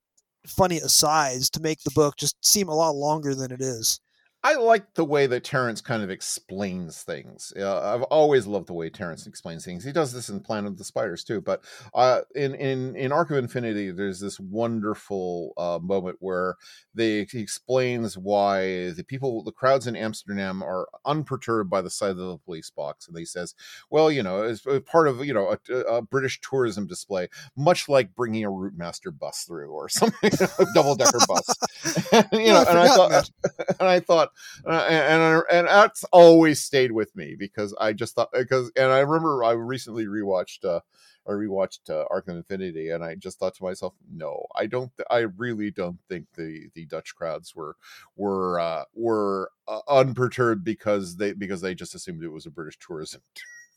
[0.46, 4.00] funny asides to make the book just seem a lot longer than it is.
[4.44, 7.50] I like the way that Terrance kind of explains things.
[7.58, 9.84] Uh, I've always loved the way Terrance explains things.
[9.84, 11.64] He does this in Planet of the Spiders too, but
[11.94, 16.56] uh, in in in Arc of Infinity, there's this wonderful uh, moment where
[16.94, 22.10] they he explains why the people, the crowds in Amsterdam, are unperturbed by the sight
[22.10, 23.54] of the police box, and he says,
[23.88, 28.14] "Well, you know, as part of you know a, a British tourism display, much like
[28.14, 31.46] bringing a Route Master bus through or something, a double decker bus."
[32.30, 33.30] you know, I'd and I thought, that.
[33.80, 34.30] and I thought
[34.66, 38.90] uh, and and and that's always stayed with me because I just thought because and
[38.92, 40.80] I remember I recently rewatched uh
[41.26, 45.06] I rewatched uh, of Infinity and I just thought to myself no I don't th-
[45.10, 47.76] I really don't think the the Dutch crowds were
[48.16, 52.78] were uh, were uh, unperturbed because they because they just assumed it was a British
[52.78, 53.22] tourism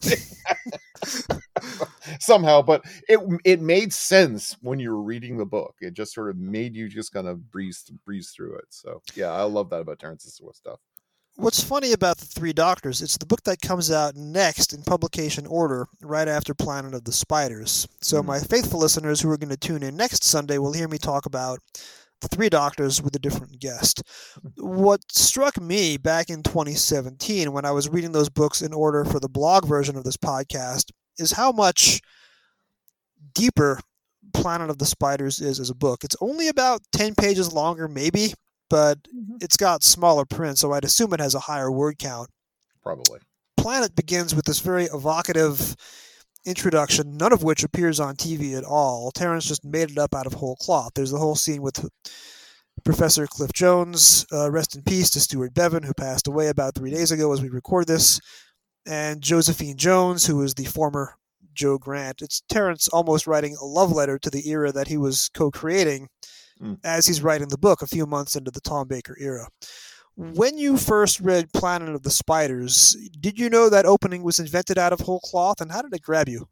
[2.20, 6.30] somehow but it it made sense when you were reading the book it just sort
[6.30, 9.82] of made you just kind of breeze breeze through it so yeah i love that
[9.82, 10.80] about terrance's stuff
[11.40, 15.46] What's funny about The Three Doctors, it's the book that comes out next in publication
[15.46, 17.88] order right after Planet of the Spiders.
[18.02, 18.26] So, Mhm.
[18.26, 21.28] my faithful listeners who are going to tune in next Sunday will hear me talk
[21.28, 21.60] about
[22.22, 24.02] The Three Doctors with a different guest.
[24.56, 29.20] What struck me back in 2017 when I was reading those books in order for
[29.20, 30.86] the blog version of this podcast
[31.18, 32.02] is how much
[33.34, 33.80] deeper
[34.34, 36.04] Planet of the Spiders is as a book.
[36.04, 38.34] It's only about 10 pages longer, maybe,
[38.70, 39.00] but
[39.42, 42.30] it's got smaller print, so I'd assume it has a higher word count.
[42.84, 43.20] probably
[43.58, 45.76] Planet begins with this very evocative
[46.46, 49.12] introduction, none of which appears on TV at all.
[49.12, 50.92] Terrance just made it up out of whole cloth.
[50.96, 51.88] There's the whole scene with
[52.86, 56.92] Professor Cliff Jones, uh, rest in peace to Stewart Bevan, who passed away about three
[56.92, 58.20] days ago as we record this,
[58.88, 61.16] and Josephine Jones, who is the former
[61.54, 62.22] Jo Grant.
[62.22, 66.08] It's Terrance almost writing a love letter to the era that he was co creating
[66.62, 66.80] Mm.
[66.84, 69.48] as he's writing the book a few months into the Tom Baker era.
[70.16, 74.80] When you first read Planet of the Spiders, did you know that opening was invented
[74.80, 76.48] out of whole cloth, and how did it grab you?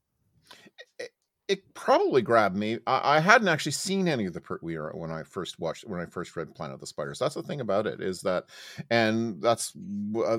[1.47, 5.23] It probably grabbed me i, I hadn't actually seen any of the Pertwee when i
[5.23, 8.01] first watched when i first read planet of the spiders that's the thing about it
[8.01, 8.45] is that
[8.89, 9.73] and that's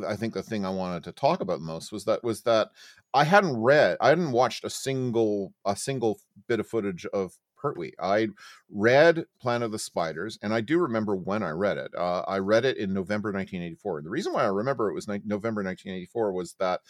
[0.04, 2.70] I think the thing i wanted to talk about most was that was that
[3.14, 7.92] i hadn't read i hadn't watched a single a single bit of footage of Pertwee.
[7.98, 8.28] I
[8.70, 11.92] read Planet of the Spiders, and I do remember when I read it.
[11.96, 13.98] Uh, I read it in November 1984.
[13.98, 16.82] And the reason why I remember it was ni- November 1984 was that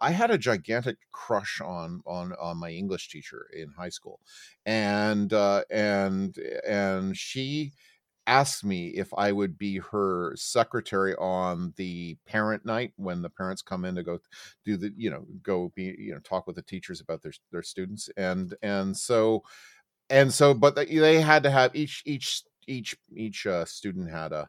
[0.00, 4.20] I had a gigantic crush on on on my English teacher in high school,
[4.66, 6.36] and uh, and
[6.66, 7.72] and she
[8.26, 13.62] asked me if I would be her secretary on the parent night when the parents
[13.62, 14.18] come in to go
[14.64, 17.62] do the you know go be you know talk with the teachers about their their
[17.62, 19.42] students and and so
[20.10, 24.48] and so but they, had to have each each each each uh, student had a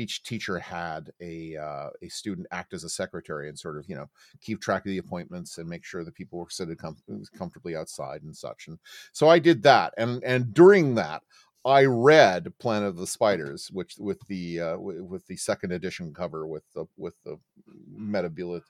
[0.00, 3.94] each teacher had a uh, a student act as a secretary and sort of you
[3.94, 4.08] know
[4.40, 6.96] keep track of the appointments and make sure that people were sitting com-
[7.36, 8.78] comfortably outside and such and
[9.12, 11.22] so i did that and and during that
[11.66, 16.46] i read planet of the spiders which with the uh, with the second edition cover
[16.46, 17.38] with the with the
[17.94, 18.62] Metebelis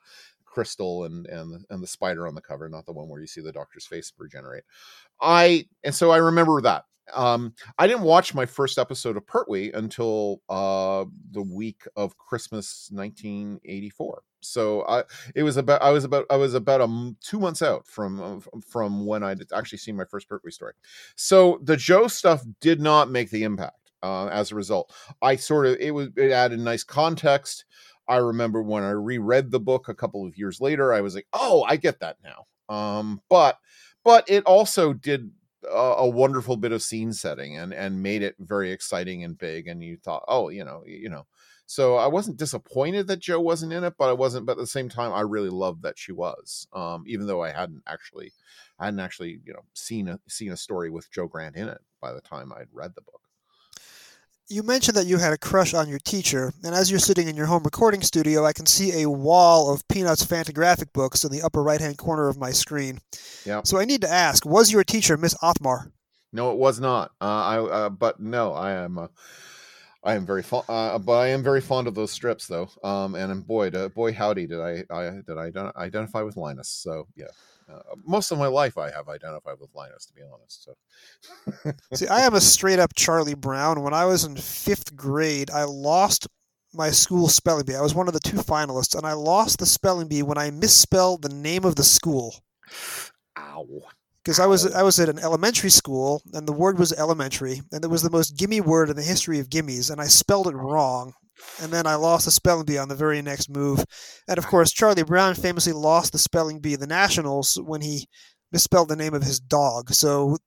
[0.50, 3.40] crystal and and and the spider on the cover not the one where you see
[3.40, 4.64] the doctor's face regenerate
[5.20, 6.84] i and so i remember that
[7.14, 12.88] um, I didn't watch my first episode of Pertwee until uh, the week of Christmas
[12.92, 14.22] 1984.
[14.42, 17.60] So I, it was about I was about I was about a m- two months
[17.62, 20.72] out from uh, from when I'd actually seen my first Pertwee story.
[21.16, 23.76] So the Jo stuff did not make the impact.
[24.02, 27.66] Uh, as a result, I sort of it was it added nice context.
[28.10, 31.28] I remember when I reread the book a couple of years later, I was like,
[31.32, 32.46] oh, I get that now.
[32.74, 33.58] Um, but
[34.04, 35.30] but it also did
[35.64, 39.68] a, a, wonderful bit of scene setting and and made it very exciting and big.
[39.68, 41.26] And you thought, oh, you know, you know.
[41.66, 44.44] So I wasn't disappointed that Jo wasn't in it, but I wasn't.
[44.44, 47.52] But at the same time, I really loved that she was, um, even though I
[47.52, 48.32] hadn't actually,
[48.80, 51.80] I hadn't actually, you know, seen a seen a story with Jo Grant in it
[52.00, 53.22] by the time I'd read the book
[54.50, 57.36] you mentioned that you had a crush on your teacher, and as you're sitting in
[57.36, 61.40] your home recording studio, I can see a wall of Peanuts Fantagraphic books in the
[61.42, 62.98] upper right hand corner of my screen.
[63.46, 63.62] Yeah.
[63.64, 65.92] So I need to ask: Was your teacher Miss Othmar?
[66.32, 67.12] No, it was not.
[67.20, 68.98] Uh, I, uh, but no, I am.
[68.98, 69.06] Uh,
[70.02, 72.70] I am very fond, uh, but I am very fond of those strips, though.
[72.82, 76.68] Um, and boy, boy, howdy, did I, I did I identify with Linus?
[76.68, 77.26] So yeah.
[77.72, 80.64] Uh, most of my life, I have identified with Linus, to be honest.
[80.64, 81.72] So.
[81.94, 83.82] See, I am a straight up Charlie Brown.
[83.82, 86.26] When I was in fifth grade, I lost
[86.72, 87.74] my school spelling bee.
[87.74, 90.50] I was one of the two finalists, and I lost the spelling bee when I
[90.50, 92.34] misspelled the name of the school.
[93.38, 93.66] Ow.
[94.24, 97.84] Because I was I was at an elementary school, and the word was elementary, and
[97.84, 100.54] it was the most gimme word in the history of gimmies, and I spelled it
[100.54, 101.14] wrong,
[101.62, 103.84] and then I lost the spelling bee on the very next move.
[104.28, 108.08] And of course, Charlie Brown famously lost the spelling bee the Nationals when he
[108.52, 109.90] misspelled the name of his dog.
[109.90, 110.38] So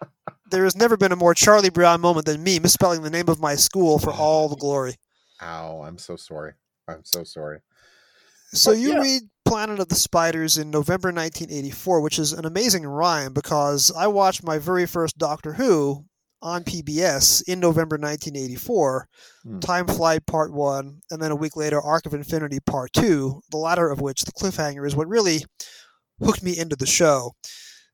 [0.50, 3.40] there has never been a more Charlie Brown moment than me misspelling the name of
[3.40, 4.96] my school for all the glory.
[5.42, 6.52] Ow, I'm so sorry.
[6.88, 7.60] I'm so sorry.
[8.52, 9.00] So but, you yeah.
[9.00, 14.06] read Planet of the Spiders in November 1984, which is an amazing rhyme because I
[14.06, 16.04] watched my very first Doctor Who
[16.42, 19.08] on PBS in November 1984,
[19.42, 19.58] hmm.
[19.60, 23.56] Time Flight Part 1, and then a week later, Arc of Infinity Part 2, the
[23.56, 25.44] latter of which, the cliffhanger, is what really
[26.22, 27.32] hooked me into the show.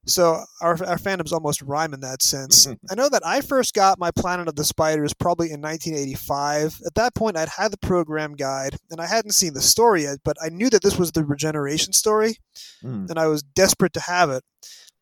[0.04, 2.66] So our, our fandom's almost rhyme in that sense.
[2.90, 6.80] I know that I first got my Planet of the Spiders probably in 1985.
[6.84, 10.18] At that point, I'd had the program guide, and I hadn't seen the story yet,
[10.24, 12.38] but I knew that this was the regeneration story,
[12.82, 13.08] mm.
[13.08, 14.42] and I was desperate to have it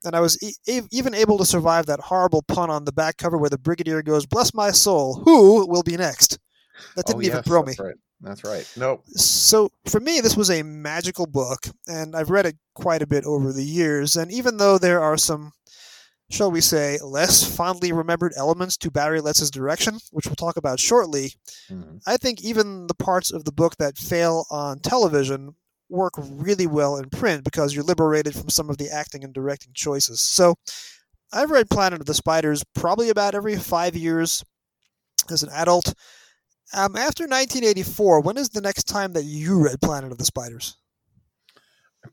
[0.05, 3.39] and I was e- even able to survive that horrible pun on the back cover
[3.39, 6.39] where the Brigadier goes, "Bless my soul, who will be next?"
[6.97, 7.75] That didn't oh, even throw me.
[7.79, 7.95] Right.
[8.21, 8.71] That's right.
[8.77, 9.03] Nope.
[9.09, 13.25] So for me, this was a magical book, and I've read it quite a bit
[13.25, 14.17] over the years.
[14.17, 15.53] And even though there are some,
[16.31, 20.79] shall we say, less fondly remembered elements to Barry Letts' direction, which we'll talk about
[20.79, 21.33] shortly,
[21.71, 21.97] mm-hmm.
[22.07, 25.55] I think even the parts of the book that fail on television
[25.91, 29.73] work really well in print because you're liberated from some of the acting and directing
[29.75, 30.21] choices.
[30.21, 30.55] So
[31.33, 34.45] I've read Planet of the Spiders probably about every five years
[35.31, 35.95] as an adult.
[36.73, 40.77] Um, after 1984, when is the next time that you read Planet of the Spiders?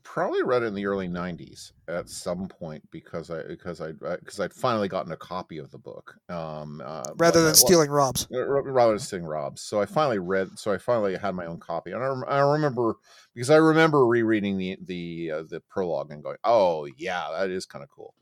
[0.08, 3.92] I probably read it in the early '90s at some point because I because I
[3.92, 6.16] because I'd finally gotten a copy of the book.
[6.28, 8.26] Um, uh, rather than stealing Rob's.
[8.32, 10.58] Uh, rather than stealing Rob's, so I finally read.
[10.58, 12.94] So I finally had my own copy, and I, I remember
[13.34, 17.66] because I remember rereading the the uh, the prologue and going, "Oh yeah, that is
[17.66, 18.14] kind of cool."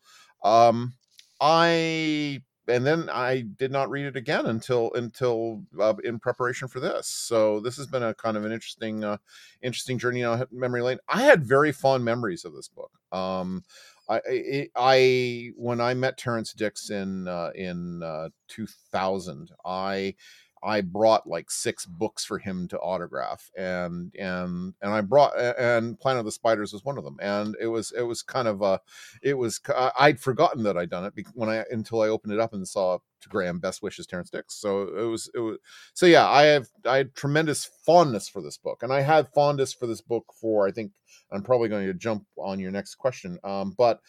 [0.43, 0.95] Um,
[1.41, 6.80] I and then I did not read it again until until uh, in preparation for
[6.80, 7.06] this.
[7.06, 9.18] So this has been a kind of an interesting uh,
[9.62, 10.98] interesting journey on memory lane.
[11.09, 12.90] I had very fond memories of this book.
[13.12, 13.62] Um,
[14.09, 20.14] I, I, I when I met Terrance Dicks in uh, in uh, 2000, I
[20.62, 25.99] I brought like six books for him to autograph, and and and I brought and
[25.99, 28.62] Planet of the Spiders was one of them, and it was it was kind of
[28.62, 28.81] a,
[29.23, 29.61] it was
[29.99, 32.99] I'd forgotten that I'd done it when I until I opened it up and saw
[33.20, 34.55] to Graeme best wishes Terrance Dicks.
[34.55, 35.59] So it was it was
[35.95, 39.73] so yeah I have I had tremendous fondness for this book, and I had fondness
[39.73, 40.93] for this book for I think
[41.31, 44.01] I'm probably going to jump on your next question, um, but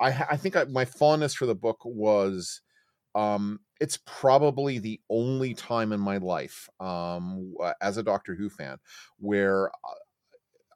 [0.00, 2.60] I I think I, my fondness for the book was
[3.14, 8.78] um, it's probably the only time in my life um, as a Doctor Who fan
[9.18, 9.94] where uh,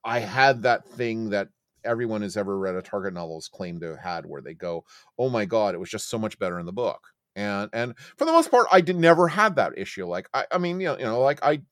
[0.05, 1.49] I had that thing that
[1.85, 4.85] everyone who's ever read a Target novel has claimed to have had, where they go,
[5.19, 8.25] "Oh my god, it was just so much better in the book." And and for
[8.25, 10.07] the most part, I did never had that issue.
[10.07, 11.63] Like I, I mean, you know, you know, like I,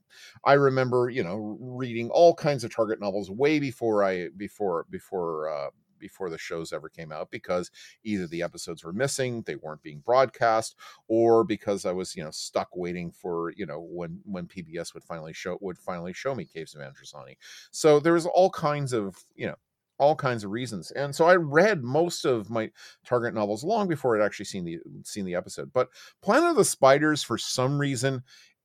[0.44, 5.50] I remember, you know, reading all kinds of Target novels way before I before before
[5.50, 7.70] uh, before the shows ever came out because
[8.04, 10.76] either the episodes were missing, they weren't being broadcast,
[11.08, 15.04] or because I was, you know, stuck waiting for, you know, when when PBS would
[15.04, 17.36] finally show would finally show me Caves of Androzani.
[17.70, 19.56] So there was all kinds of, you know,
[19.98, 20.90] all kinds of reasons.
[20.92, 22.70] And so I read most of my
[23.04, 25.72] Target novels long before I'd actually seen the seen the episode.
[25.72, 25.88] But
[26.22, 28.22] Planet of the Spiders, for some reason,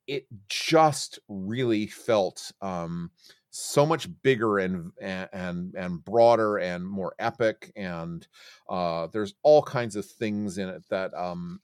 [0.07, 3.11] it just really felt um,
[3.55, 7.71] so much bigger and and and broader and more epic.
[7.75, 8.27] And
[8.67, 11.59] uh, there's all kinds of things in it that um,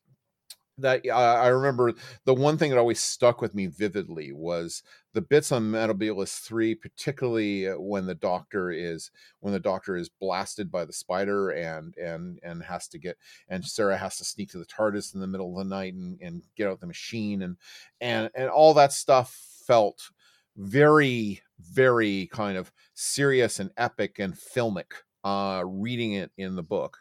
[0.77, 1.93] that I remember
[2.25, 4.83] the one thing that always stuck with me vividly was
[5.13, 9.09] the bits on Metebelis 3 particularly uh, when the doctor is
[9.39, 13.17] when the doctor is blasted by the spider and and and has to get
[13.49, 16.19] and Sarah has to sneak to the TARDIS in the middle of the night and,
[16.21, 17.57] and get out the machine and
[17.99, 19.35] and and all that stuff
[19.65, 20.11] felt
[20.59, 24.91] very very kind of serious and epic and filmic
[25.23, 26.97] uh reading it in the book.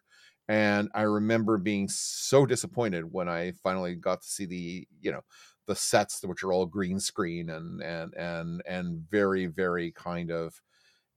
[0.48, 5.22] And i remember being so disappointed when i finally got to see the you know
[5.66, 10.60] the sets which are all green screen and and and and very very kind of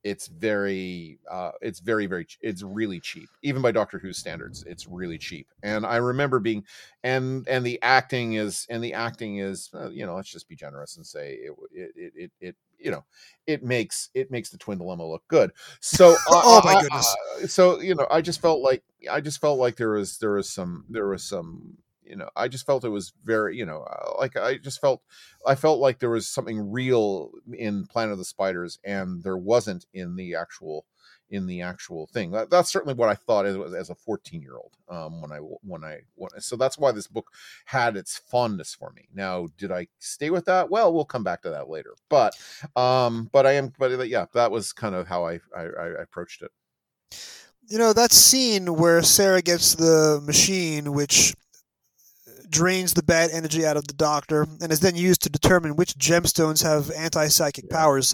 [0.03, 3.30] it's very uh it's very very it's really cheap.
[3.41, 5.48] Even by doctor who standards it's really cheap.
[5.64, 6.64] And i remember being
[7.03, 10.56] and and the acting is and the acting is uh, you know let's just be
[10.56, 13.03] generous and say it it it, it you know
[13.48, 15.52] it makes it makes the twin dilemma look good.
[15.80, 17.15] So uh, oh my goodness.
[17.44, 20.34] uh, so you know i just felt like i just felt like there was there
[20.34, 21.78] was some there was some
[22.12, 25.02] you know i just felt it was very you know uh, like i just felt
[25.48, 29.86] i felt like there was something real in planet of the spiders and there wasn't
[29.94, 30.86] in the actual
[31.32, 32.32] in the actual thing.
[32.32, 35.38] That, that's certainly what I thought as, as a 14 year old um, when I
[35.38, 37.32] when I when, so that's why this book
[37.66, 39.08] had its fondness for me.
[39.14, 40.70] Now, did I stay with that?
[40.70, 41.96] Well, we'll come back to that later.
[42.10, 42.38] But
[42.76, 46.44] um, but I am but yeah, that was kind of how I I, I approached
[46.44, 46.52] it.
[47.68, 51.34] You know that scene where Sarah gets the machine, which
[52.52, 55.95] drains the bad energy out of the doctor and is then used to determine which
[55.95, 58.14] gemstones have anti psychic powers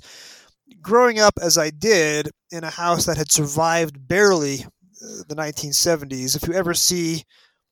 [0.82, 6.36] growing up as I did in a house that had survived barely uh, the 1970s,
[6.36, 7.24] if you ever see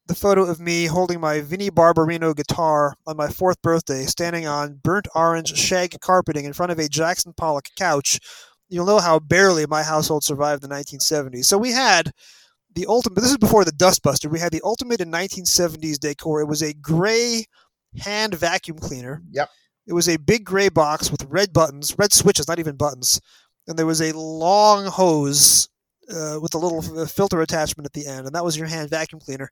[0.08, 4.80] the photo of me holding my Vinnie Barbarino guitar on my fourth birthday, standing on
[4.84, 8.20] burnt orange shag carpeting in front of a Jackson Pollock couch,
[8.70, 11.46] you'll know how barely my household survived the 1970s.
[11.46, 12.12] So we had
[12.76, 16.42] the ultimate, this is before the Dustbuster, we had the ultimate in 1970s decor.
[16.42, 17.46] It was a gray
[18.00, 19.22] hand vacuum cleaner.
[19.32, 19.50] Yep.
[19.88, 23.22] It was a big gray box with red buttons, red switches, not even buttons,
[23.68, 25.70] and there was a long hose
[26.10, 29.20] uh, with a little filter attachment at the end, and that was your hand vacuum
[29.20, 29.50] cleaner.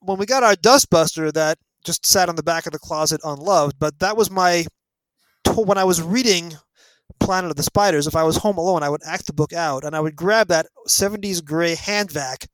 [0.00, 3.76] When we got our dustbuster, that just sat on the back of the closet unloved,
[3.78, 4.66] but that was my
[5.56, 6.54] when I was reading
[7.20, 8.06] Planet of the Spiders.
[8.06, 10.48] If I was home alone, I would act the book out, and I would grab
[10.48, 12.46] that '70s gray hand vac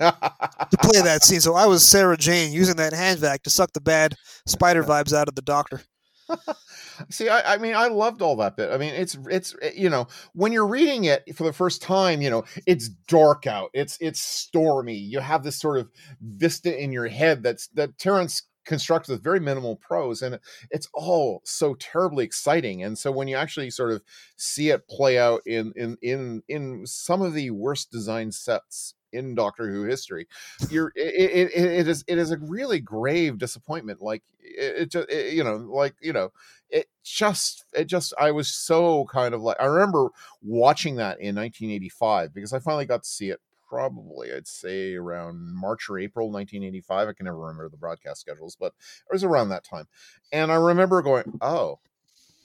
[0.00, 1.40] to play that scene.
[1.40, 4.14] So I was Sarah Jane using that hand vac to suck the bad
[4.46, 5.82] spider vibes out of the doctor.
[7.10, 8.70] See, I, I, mean, I loved all that bit.
[8.70, 12.30] I mean, it's it's you know, when you're reading it for the first time, you
[12.30, 14.96] know, it's dark out, it's it's stormy.
[14.96, 15.88] You have this sort of
[16.20, 20.38] vista in your head that's that Terrance constructs with very minimal prose, and
[20.70, 22.84] it's all so terribly exciting.
[22.84, 24.00] And so when you actually sort of
[24.36, 29.34] see it play out in in in in some of the worst designed sets in
[29.34, 30.28] Doctor Who history.
[30.70, 34.00] You're it, it, it is it is a really grave disappointment.
[34.00, 36.30] Like it, just you know like you know
[36.70, 40.10] it just it just I was so kind of like I remember
[40.42, 43.40] watching that in 1985 because I finally got to see it
[43.70, 47.08] probably I'd say around March or April 1985.
[47.08, 48.74] I can never remember the broadcast schedules, but
[49.08, 49.86] it was around that time.
[50.32, 51.78] And I remember going, "Oh,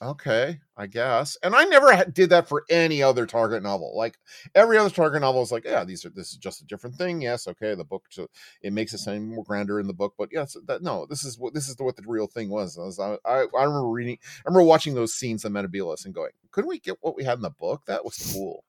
[0.01, 1.37] okay, I guess.
[1.41, 3.95] And I never did that for any other Target novel.
[3.95, 4.17] Like
[4.53, 7.21] every other Target novel is like, yeah, these are this is just a different thing.
[7.21, 8.05] Yes, okay, the book
[8.61, 11.39] it makes it sound more grander in the book, but yes, that no, this is
[11.39, 12.77] what this is what the real thing was.
[12.99, 16.69] I, I, I remember reading, I remember watching those scenes on Metebelis and going, couldn't
[16.69, 17.85] we get what we had in the book?
[17.87, 18.63] That was cool.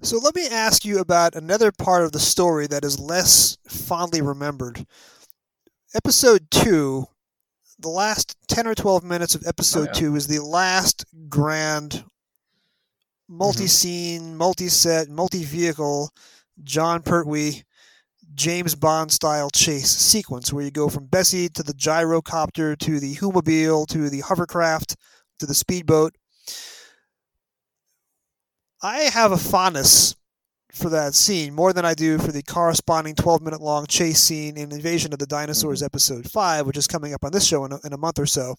[0.00, 4.22] So let me ask you about another part of the story that is less fondly
[4.22, 4.86] remembered.
[5.94, 7.06] Episode two
[7.78, 10.00] the last 10 or 12 minutes of episode oh, yeah.
[10.10, 13.38] 2 is the last grand mm-hmm.
[13.38, 14.36] multi-scene, mm-hmm.
[14.36, 16.10] multi-set, multi-vehicle
[16.64, 17.62] Jon Pertwee
[18.34, 23.14] James Bond style chase sequence where you go from Bessie to the gyrocopter to the
[23.14, 24.96] Whomobile to the hovercraft
[25.38, 26.14] to the speedboat.
[28.82, 30.14] I have a fondness
[30.72, 34.56] for that scene more than I do for the corresponding 12 minute long chase scene
[34.56, 35.86] in Invasion of the Dinosaurs mm-hmm.
[35.86, 38.26] episode 5, which is coming up on this show in a, in a month or
[38.26, 38.54] so.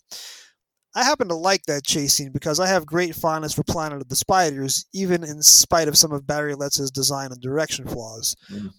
[0.96, 4.10] I happen to like that chase scene because I have great fondness for Planet of
[4.10, 8.36] the Spiders, even in spite of some of Barry Letts's design and direction flaws.
[8.52, 8.74] Mm.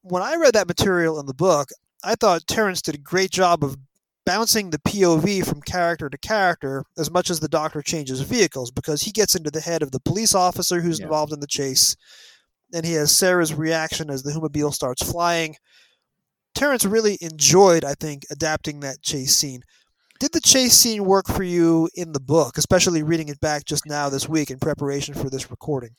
[0.00, 1.68] When I read that material in the book,
[2.02, 3.76] I thought Terrance did a great job of
[4.26, 9.02] bouncing the POV from character to character as much as the Doctor changes vehicles because
[9.02, 11.04] he gets into the head of the police officer who's Yeah.
[11.06, 11.96] involved in the chase,
[12.72, 15.56] and he has Sarah's reaction as the Whomobile starts flying.
[16.54, 19.62] Terrance really enjoyed, I think, adapting that chase scene.
[20.20, 23.84] Did the chase scene work for you in the book, especially reading it back just
[23.84, 25.96] now this week in preparation for this recording?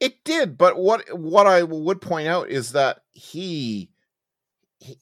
[0.00, 3.90] It did, but what what I would point out is that he, he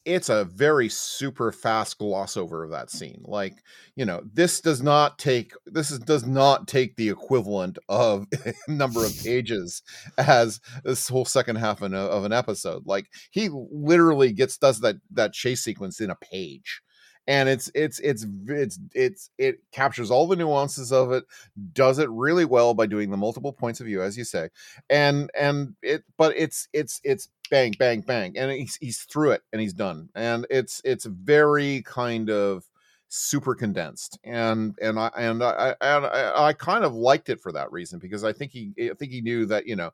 [0.04, 3.20] it's a very super fast gloss over of that scene.
[3.24, 3.62] Like,
[3.94, 8.26] you know, this does not take this is does not take the equivalent of
[8.68, 9.82] number of pages
[10.16, 12.86] as this whole second half of, of an episode.
[12.86, 16.80] Like he literally gets does that that chase sequence in a page.
[17.28, 21.24] And it's it's it's it's it's it captures all the nuances of it,
[21.72, 24.48] does it really well by doing the multiple points of view, as you say,
[24.88, 29.42] and and it but it's it's it's bang bang bang and he's he's through it
[29.52, 32.64] and he's done and it's it's very kind of
[33.08, 37.52] super condensed and and i and i and I, I kind of liked it for
[37.52, 39.92] that reason because i think he i think he knew that you know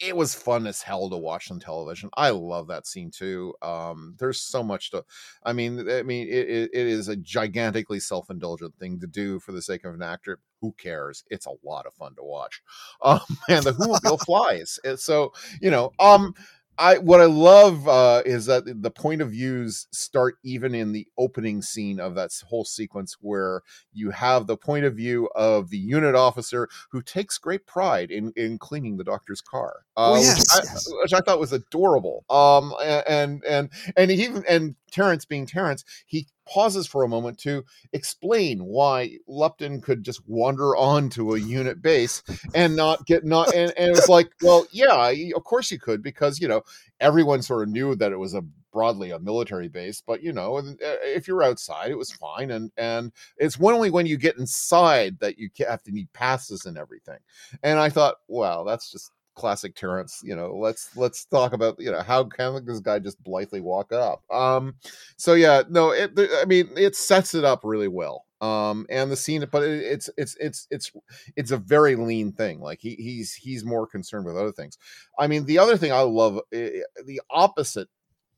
[0.00, 2.10] it was fun as hell to watch on television.
[2.16, 3.54] I love that scene too.
[3.62, 5.04] Um, there's so much to,
[5.44, 9.62] I mean, I mean, it, it, is a gigantically self-indulgent thing to do for the
[9.62, 10.40] sake of an actor.
[10.64, 11.24] Who cares?
[11.28, 12.62] It's a lot of fun to watch.
[13.02, 13.20] Um,
[13.50, 14.78] and the Whomobile flies.
[14.82, 16.34] And so, you know, um,
[16.78, 21.06] I what I love uh, is that the point of views start even in the
[21.16, 23.60] opening scene of that whole sequence where
[23.92, 28.32] you have the point of view of the unit officer who takes great pride in,
[28.34, 30.88] in cleaning the doctor's car, uh, Oh, yes, which, I, yes.
[31.02, 32.24] which I thought was adorable.
[32.28, 32.74] Um,
[33.06, 37.64] and and and he even and Terrance being Terrance, he pauses for a moment to
[37.92, 42.22] explain why Lupton could just wander onto a unit base
[42.54, 46.02] and not get not and, and it was like, well, yeah, of course you could
[46.02, 46.62] because you know
[47.00, 50.58] everyone sort of knew that it was a broadly a military base, but you know,
[50.58, 55.18] uh, if you're outside, it was fine, and and it's only when you get inside
[55.20, 57.18] that you have to need passes and everything.
[57.62, 60.20] And I thought, wow, that's just classic Terrance.
[60.22, 63.92] You know, let's let's talk about you know how can this guy just blithely walk
[63.92, 64.22] up.
[64.30, 64.74] Um,
[65.16, 68.24] so yeah, no, it, I mean, it sets it up really well.
[68.40, 70.92] Um, and the scene, but it, it's it's it's it's
[71.36, 72.60] it's a very lean thing.
[72.60, 74.76] Like he he's he's more concerned with other things.
[75.18, 77.88] I mean, the other thing I love, eh, the opposite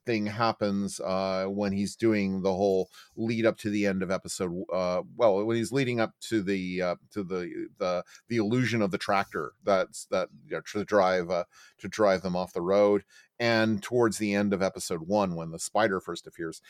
[0.07, 4.65] thing happens uh when he's doing the whole lead up to the end of episode
[4.73, 8.91] uh well when he's leading up to the uh to the the the illusion of
[8.91, 11.45] the tractor that's that you know, to drive uh
[11.79, 13.03] to drive them off the road
[13.39, 16.63] and towards the end of episode one when the spider first appears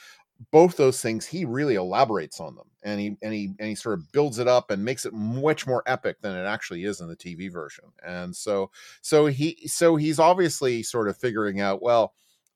[0.50, 3.98] both those things he really elaborates on them and he and he and he sort
[3.98, 7.08] of builds it up and makes it much more epic than it actually is in
[7.08, 12.12] the tv version and so so he so he's obviously sort of figuring out well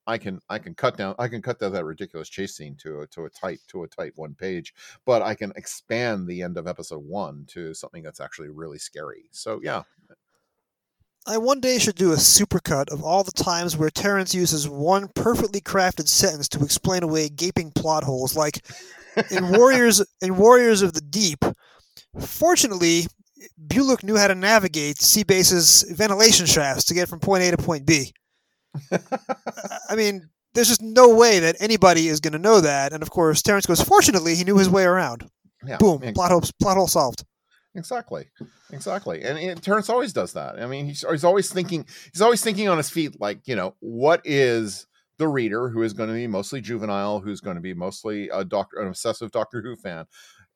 [0.06, 3.00] I can I can cut down I can cut down that ridiculous chase scene to
[3.00, 4.74] a to a tight to a tight one page,
[5.04, 9.26] but I can expand the end of episode one to something that's actually really scary.
[9.30, 9.82] So yeah,
[11.26, 15.08] I one day should do a supercut of all the times where Terrance uses one
[15.14, 18.64] perfectly crafted sentence to explain away gaping plot holes, like
[19.30, 21.44] in Warriors in Warriors of the Deep.
[22.18, 23.06] Fortunately,
[23.58, 27.86] Bullock knew how to navigate Seabase's ventilation shafts to get from point A to point
[27.86, 28.12] B.
[29.88, 32.92] I mean, there's just no way that anybody is going to know that.
[32.92, 35.28] And of course, Terrance goes, "Fortunately, he knew his way around."
[35.66, 37.24] yeah, Boom, and- plot hole, plot hole solved.
[37.76, 38.26] Exactly,
[38.72, 39.22] exactly.
[39.22, 40.60] And, and Terrance always does that.
[40.60, 41.86] I mean, he's, he's always thinking.
[42.12, 43.20] He's always thinking on his feet.
[43.20, 44.86] Like you know, what is
[45.18, 48.44] the reader who is going to be mostly juvenile, who's going to be mostly a
[48.44, 50.06] doctor, an obsessive Doctor Who fan.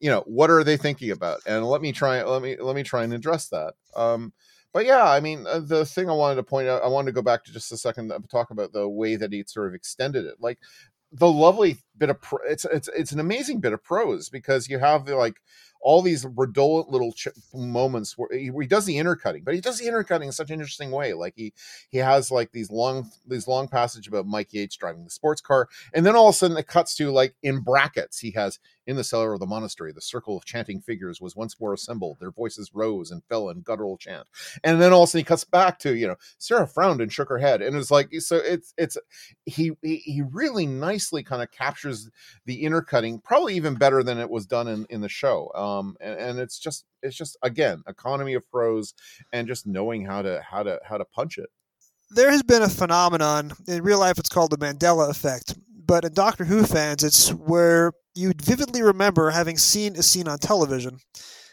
[0.01, 1.41] You know, what are they thinking about?
[1.47, 2.23] And let me try.
[2.25, 3.75] Let me let me try and address that.
[3.95, 4.33] Um,
[4.75, 7.15] but yeah, I mean, uh, the thing I wanted to point out, I wanted to
[7.15, 9.75] go back to just a second to talk about the way that he sort of
[9.75, 10.35] extended it.
[10.41, 10.59] Like
[11.13, 15.07] the lovely bit of it's it's it's an amazing bit of prose because you have
[15.07, 15.37] the like
[15.85, 19.79] all these redolent little ch- moments where he, he does the intercutting, but he does
[19.79, 21.13] the intercutting in such an interesting way.
[21.13, 21.53] Like he
[21.91, 25.69] he has like these long these long passage about Mike Yates driving the sports car,
[25.93, 28.97] and then all of a sudden it cuts to like in brackets he has in
[28.97, 32.17] the cellar of the monastery the circle of chanting figures was once more assembled.
[32.19, 34.27] Their voices rose and fell in guttural chant,
[34.65, 37.13] and then all of a sudden he cuts back to you know Sarah frowned and
[37.13, 38.97] shook her head, and it's like so it's it's
[39.45, 42.09] he he, he really nicely kind of captures
[42.47, 45.97] the intercutting probably even better than it was done in in the show um Um,
[46.01, 48.95] and, and it's just it's just again economy of prose
[49.33, 51.49] and just knowing how to how to how to punch it.
[52.11, 55.55] There has been a phenomenon in real life it's called the mandela effect
[55.87, 60.39] but in doctor who fans it's where you vividly remember having seen a scene on
[60.39, 60.95] television.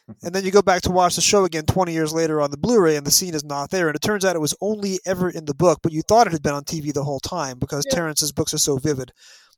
[0.10, 0.26] Mm-hmm.
[0.26, 2.58] And then you go back to watch the show again 20 years later on the
[2.58, 5.30] blu-ray and the scene is not there and it turns out it was only ever
[5.30, 7.86] in the book but you thought it had been on tv the whole time because
[7.88, 7.96] Yeah.
[7.96, 9.12] terrance's books are so vivid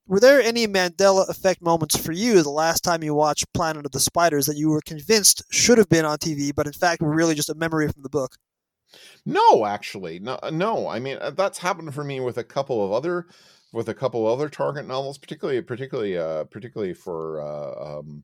[0.07, 3.91] were there any Mandela effect moments for you the last time you watched Planet of
[3.91, 7.13] the Spiders that you were convinced should have been on TV, but in fact were
[7.13, 8.35] really just a memory from the book?
[9.25, 10.87] No, actually, no, no.
[10.87, 13.27] I mean, uh, that's happened for me with a couple of other,
[13.71, 18.23] with a couple other Target novels, particularly, particularly, uh, particularly for, uh, um,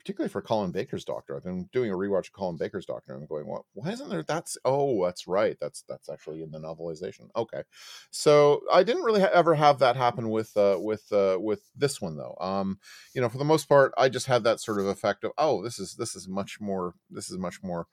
[0.00, 1.36] particularly for Colin Baker's Doctor.
[1.36, 3.62] I've been doing a rewatch of Colin Baker's Doctor, and I'm going, "What?
[3.74, 5.56] Why isn't there?" That's oh, that's right.
[5.60, 7.28] That's that's actually in the novelization.
[7.36, 7.62] Okay,
[8.10, 12.00] so I didn't really ha- ever have that happen with uh, with uh, with this
[12.00, 12.36] one though.
[12.40, 12.78] Um,
[13.14, 15.62] you know, for the most part, I just had that sort of effect of, "Oh,
[15.62, 16.94] this is this is much more.
[17.10, 17.86] This is much more."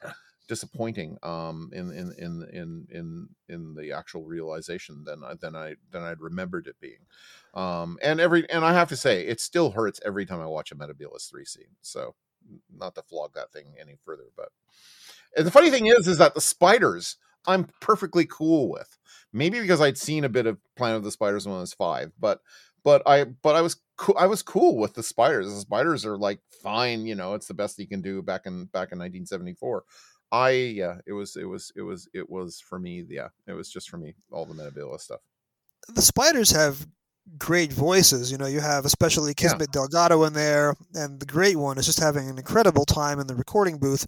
[0.48, 5.76] Disappointing um in in in in in in the actual realization than I than I
[5.92, 7.06] than I'd remembered it being.
[7.54, 10.72] Um and every and I have to say it still hurts every time I watch
[10.72, 11.76] a Metebelis 3 scene.
[11.82, 12.16] So
[12.74, 14.50] not to flog that thing any further, but
[15.36, 17.18] and the funny thing is is that the spiders
[17.48, 18.98] I'm perfectly cool with.
[19.34, 22.12] Maybe because I'd seen a bit of Planet of the Spiders when I was 5,
[22.20, 22.42] but
[22.84, 25.48] but I but I was cool I was cool with the spiders.
[25.48, 28.66] The spiders are like fine, you know, it's the best you can do back in
[28.66, 29.84] back in 1974
[30.32, 33.06] I yeah, it was it was it was it was for me.
[33.10, 35.22] Yeah, it was just for me all the Metebelis stuff.
[35.90, 36.86] The spiders have
[37.38, 38.32] great voices.
[38.32, 39.82] You know, you have especially Kismet yeah.
[39.82, 43.36] Delgado in there, and the great one is just having an incredible time in the
[43.36, 44.06] recording booth.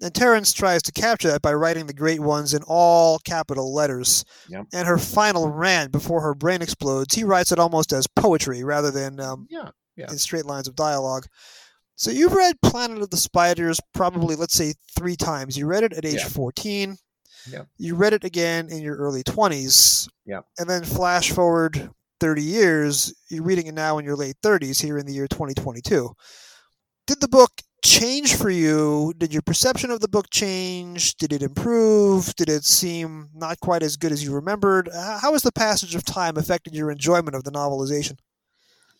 [0.00, 4.24] And Terrance tries to capture that by writing the great ones in all capital letters.
[4.48, 4.66] Yep.
[4.72, 8.90] And her final rant before her brain explodes, he writes it almost as poetry rather
[8.90, 10.10] than um, yeah, yeah.
[10.10, 11.26] in straight lines of dialogue.
[12.02, 15.56] So you've read Planet of the Spiders probably, let's say, three times.
[15.56, 16.28] You read it at age Yeah.
[16.30, 16.96] 14.
[17.48, 17.62] Yeah.
[17.78, 20.08] You read it again in your early 20s.
[20.26, 20.40] Yeah.
[20.58, 24.98] And then flash forward 30 years, you're reading it now in your late 30s here
[24.98, 26.10] in the year 2022.
[27.06, 27.52] Did the book
[27.84, 29.14] change for you?
[29.16, 31.14] Did your perception of the book change?
[31.18, 32.34] Did it improve?
[32.34, 34.88] Did it seem not quite as good as you remembered?
[34.92, 38.18] How has the passage of time affected your enjoyment of the novelization?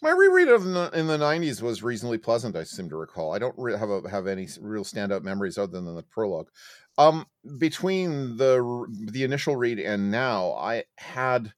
[0.03, 2.57] My reread of in the '90s was reasonably pleasant.
[2.57, 3.33] I seem to recall.
[3.33, 6.51] I don't re- have a, have any real standout memories other than the prologue.
[6.99, 7.27] Um,
[7.59, 11.53] between the the initial read and now, I had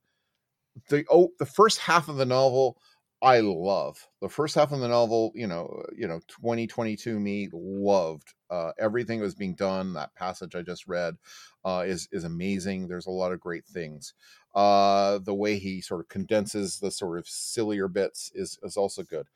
[0.90, 2.76] the oh the first half of the novel.
[3.22, 5.32] I love the first half of the novel.
[5.34, 9.94] You know, you know, 2022 me loved uh, everything that was being done.
[9.94, 11.16] That passage I just read
[11.64, 12.88] uh, is is amazing.
[12.88, 14.12] There's a lot of great things
[14.54, 19.02] uh the way he sort of condenses the sort of sillier bits is is also
[19.02, 19.26] good.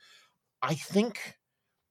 [0.63, 1.37] I think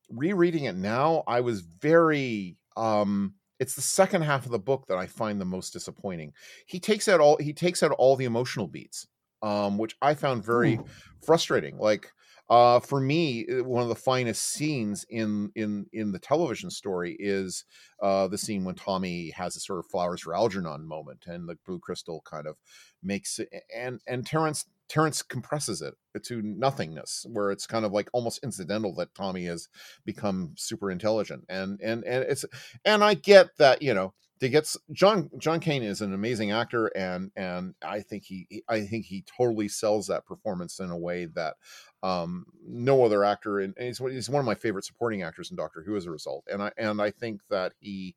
[0.10, 4.98] rereading it now i was very um it's the second half of the book that
[4.98, 6.34] i find the most disappointing.
[6.66, 9.08] He takes out all he takes out all the emotional beats
[9.42, 10.80] um which i found very
[11.26, 11.78] frustrating.
[11.78, 12.12] Like
[12.50, 17.16] uh for me uh, one of the finest scenes in in in the television story
[17.20, 17.66] is
[18.02, 21.58] uh the scene when tommy has a sort of flowers for algernon moment and the
[21.66, 22.56] blue crystal kind of
[23.04, 25.94] makes it and and terrance terrance compresses it
[26.24, 29.68] to nothingness where it's kind of like almost incidental that tommy has
[30.06, 32.46] become super intelligent and and and it's
[32.86, 36.92] and i get that you know to get John John Kane is an amazing actor
[36.96, 40.98] and and I think he he- I think he totally sells that performance in a
[40.98, 41.56] way that
[42.04, 45.58] um no other actor and he's, one- he's one of my favorite supporting actors in
[45.58, 46.46] Doctor Who as a result.
[46.52, 48.16] And I and I think that he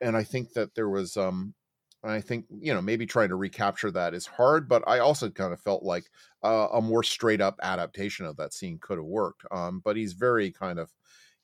[0.00, 1.54] and I think that there was um
[2.02, 5.52] I think you know maybe trying to recapture that is hard but I also kind
[5.52, 6.04] of felt like
[6.42, 9.44] uh, a more straight up adaptation of that scene could have worked.
[9.50, 10.92] Um but he's very kind of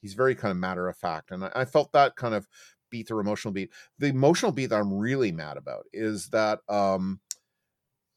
[0.00, 1.30] he's very kind of matter of fact.
[1.30, 2.46] And I, I felt that kind of
[2.90, 3.70] beat their emotional beat.
[3.98, 7.20] The emotional beat that I'm really mad about is that um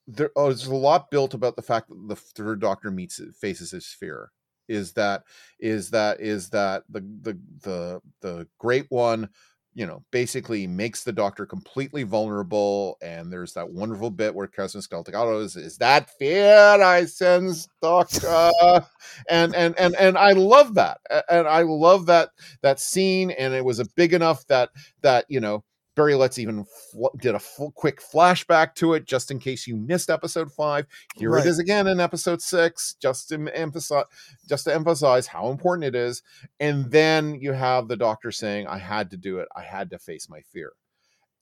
[0.08, 3.72] there oh, there's a lot built about the fact that the third doctor meets faces
[3.72, 4.32] his fear.
[4.68, 5.24] Is that
[5.60, 9.30] is that is that the the the the great one
[9.76, 14.82] you know basically makes the doctor completely vulnerable and there's that wonderful bit where Cousin
[14.82, 18.86] Skeltigato oh, is is that fear I sense doctor?
[19.30, 21.00] And and and and I love that.
[21.30, 22.30] And I love that
[22.62, 24.70] that scene and it was a big enough that
[25.02, 25.64] that you know
[25.96, 29.76] Barry Letts even fl- did a full, quick flashback to it just in case you
[29.76, 30.86] missed episode five.
[31.16, 31.46] Here Right.
[31.46, 34.06] it is again in episode six, just to emphasize,
[34.48, 36.24] just to emphasize how important it is.
[36.60, 39.48] And then you have the doctor saying, "I had to do it.
[39.56, 40.74] I had to face my fear."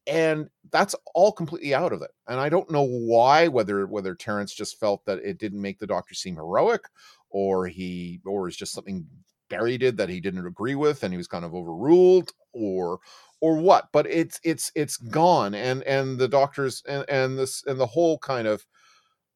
[0.07, 2.09] and that's all completely out of it.
[2.27, 5.85] And I don't know why, whether whether Terrance just felt that it didn't make the
[5.85, 6.81] Doctor seem heroic,
[7.29, 9.05] or he or is just something
[9.47, 12.99] Barry did that he didn't agree with, and he was kind of overruled, or
[13.41, 13.89] or what.
[13.91, 18.17] But it's it's it's gone, and and the Doctor's and and this and the whole
[18.19, 18.65] kind of,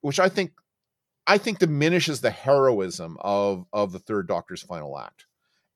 [0.02, 0.52] which I think
[1.27, 5.26] I think diminishes the heroism of of the third Doctor's final act.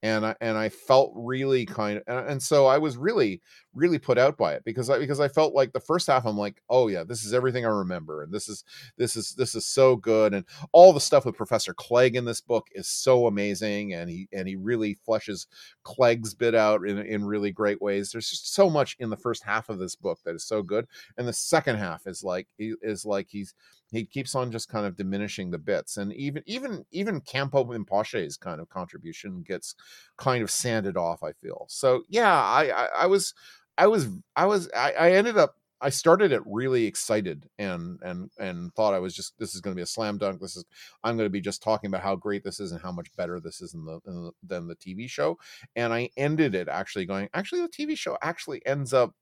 [0.01, 3.41] And I and I felt really kind of and, and so I was really
[3.79, 6.37] really put out by it because I because I felt like the first half I'm
[6.37, 8.63] like, oh yeah, this is everything I remember, and this is
[8.97, 12.41] this is this is so good, and all the stuff with Professor Clegg in this
[12.41, 15.47] book is so amazing, and he and he really fleshes
[15.83, 18.11] Clegg's bit out in in really great ways.
[18.11, 20.85] There's just so much in the first half of this book that is so good,
[21.17, 23.53] and the second half is like is like he's
[23.91, 28.37] he keeps on just kind of diminishing the bits and even even even K'anpo Rinpoche's
[28.37, 29.75] kind of contribution gets
[30.17, 33.33] kind of sanded off i feel so yeah i i, I was
[33.79, 38.29] i was i was I, I ended up I started it really excited and and
[38.37, 40.41] and thought I was just this is going to be a slam dunk.
[40.41, 40.65] This is
[41.03, 43.39] I'm going to be just talking about how great this is and how much better
[43.39, 45.37] this is in the, the, than the TV show.
[45.75, 47.29] And I ended it actually going.
[47.33, 49.13] Actually, the TV show actually ends up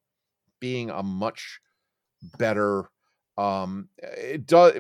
[0.60, 1.60] being a much
[2.40, 2.90] better
[3.38, 4.74] um it does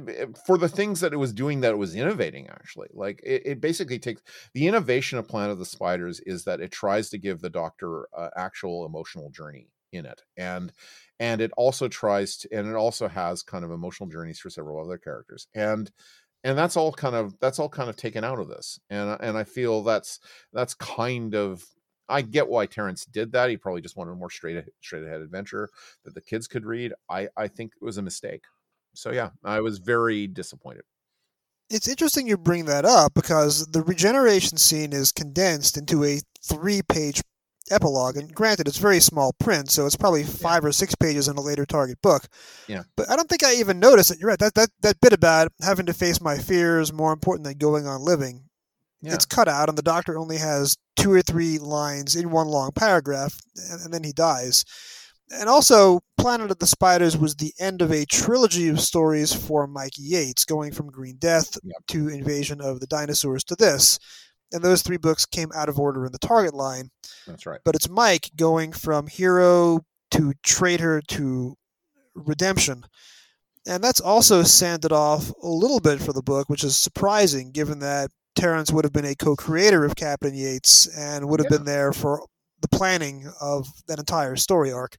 [0.45, 3.61] for the things that it was doing that it was innovating actually like it, it,
[3.61, 4.21] basically takes
[4.53, 8.07] the innovation of planet of the spiders is that it tries to give the doctor
[8.17, 10.71] uh, actual emotional journey in it and
[11.19, 14.83] and it also tries to and it also has kind of emotional journeys for several
[14.83, 15.91] other characters and
[16.43, 19.37] and that's all kind of that's all kind of taken out of this and and
[19.37, 20.19] i feel that's
[20.51, 21.63] that's kind of
[22.09, 23.49] I get why Terrance did that.
[23.49, 25.69] He probably just wanted a more straight straight ahead adventure
[26.05, 26.93] that the kids could read.
[27.09, 28.43] I I think it was a mistake.
[28.93, 30.83] So yeah, I was very disappointed.
[31.69, 37.21] It's interesting you bring that up because the regeneration scene is condensed into a three-page
[37.69, 40.69] epilogue, and granted, it's very small print, so it's probably five yeah.
[40.69, 42.27] or six pages in a later Target book.
[42.67, 42.83] Yeah.
[42.95, 44.19] But I don't think I even noticed it.
[44.19, 44.39] You're right.
[44.39, 48.01] That that that bit about having to face my fears more important than going on
[48.01, 48.46] living
[49.01, 49.13] yeah.
[49.13, 52.71] it's cut out, and the doctor only has two or three lines in one long
[52.71, 54.65] paragraph, and, and then he dies.
[55.29, 59.67] And also, Planet of the Spiders was the end of a trilogy of stories for
[59.67, 61.57] Mike Yates, going from Green Death
[61.89, 63.99] to Invasion of the Dinosaurs to this.
[64.53, 66.89] And those three books came out of order in the Target line.
[67.27, 67.59] That's right.
[67.65, 71.57] But it's Mike going from hero to traitor to
[72.15, 72.85] redemption.
[73.67, 77.79] And that's also sanded off a little bit for the book, which is surprising given
[77.79, 81.57] that Terrance would have been a co-creator of Captain Yates and would have yeah.
[81.57, 82.25] been there for
[82.61, 84.97] the planning of that entire story arc.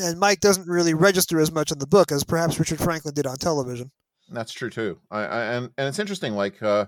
[0.00, 3.26] And Mike doesn't really register as much in the book as perhaps Richard Franklin did
[3.26, 3.90] on television.
[4.30, 4.98] That's true too.
[5.10, 6.34] I, I and and it's interesting.
[6.34, 6.86] Like uh,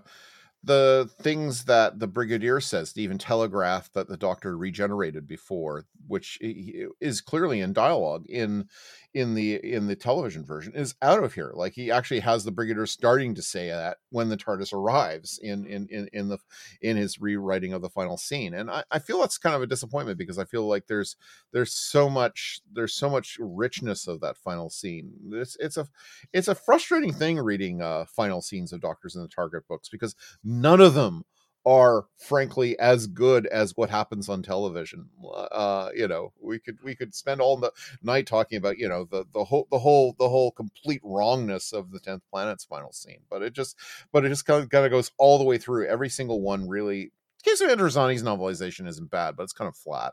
[0.63, 6.39] the things that the brigadier says to even telegraph that the doctor regenerated before which
[6.41, 8.69] is clearly in dialogue in
[9.15, 12.51] in the in the television version is out of here like he actually has the
[12.51, 16.39] brigadier starting to say that when the tardis arrives in in in, in the
[16.83, 19.67] in his rewriting of the final scene and I, I feel that's kind of a
[19.67, 21.17] disappointment because i feel like there's
[21.53, 25.13] there's so much there's so much richness of that final scene.
[25.33, 25.87] It's it's a
[26.33, 30.15] it's a frustrating thing reading uh final scenes of doctors in the target books because
[30.45, 31.25] none of them
[31.67, 35.09] are frankly as good as what happens on television.
[35.53, 37.73] Uh, you know, we could we could spend all the
[38.03, 41.91] night talking about you know the the whole the whole the whole complete wrongness of
[41.91, 43.77] the tenth planet's final scene, but it just
[44.13, 45.87] but it just kind of, kind of goes all the way through.
[45.87, 47.13] Every single one really.
[47.43, 50.13] Caves of Androzani's novelization isn't bad, but it's kind of flat.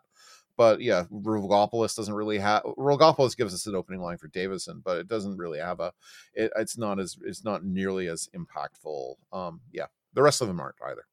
[0.56, 4.98] But yeah, Logopolis doesn't really have Logopolis gives us an opening line for Davison, but
[4.98, 5.94] it doesn't really have a.
[6.34, 9.16] It, it's not as it's not nearly as impactful.
[9.32, 11.04] Um, yeah, the rest of them aren't either.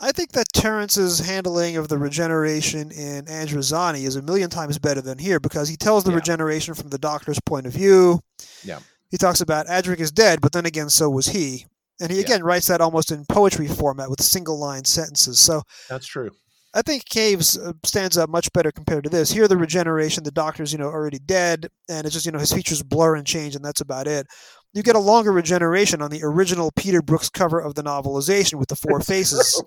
[0.00, 5.00] I think that Terrence's handling of the regeneration in Androzani is a million times better
[5.00, 6.16] than here because he tells the yeah.
[6.16, 8.20] regeneration from the doctor's point of view.
[8.64, 8.80] Yeah.
[9.10, 11.66] He talks about Adric is dead, but then again, so was he.
[12.00, 15.38] And he again writes that almost in poetry format with single line sentences.
[15.38, 16.30] So that's true.
[16.76, 19.30] I think Caves uh, stands up much better compared to this.
[19.30, 22.52] Here, the regeneration, the doctor's you know already dead, and it's just you know his
[22.52, 24.26] features blur and change, and that's about it
[24.74, 28.68] you get a longer regeneration on the original Peter Brookes cover of the novelization with
[28.68, 29.62] the four faces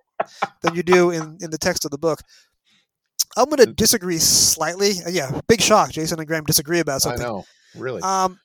[0.61, 2.21] than you do in, in the text of the book.
[3.35, 4.93] I'm going to disagree slightly.
[5.05, 5.91] Uh, yeah, big shock.
[5.91, 7.21] Jason and Graeme disagree about something.
[7.21, 7.45] I know,
[7.75, 8.01] really.
[8.01, 8.39] Um,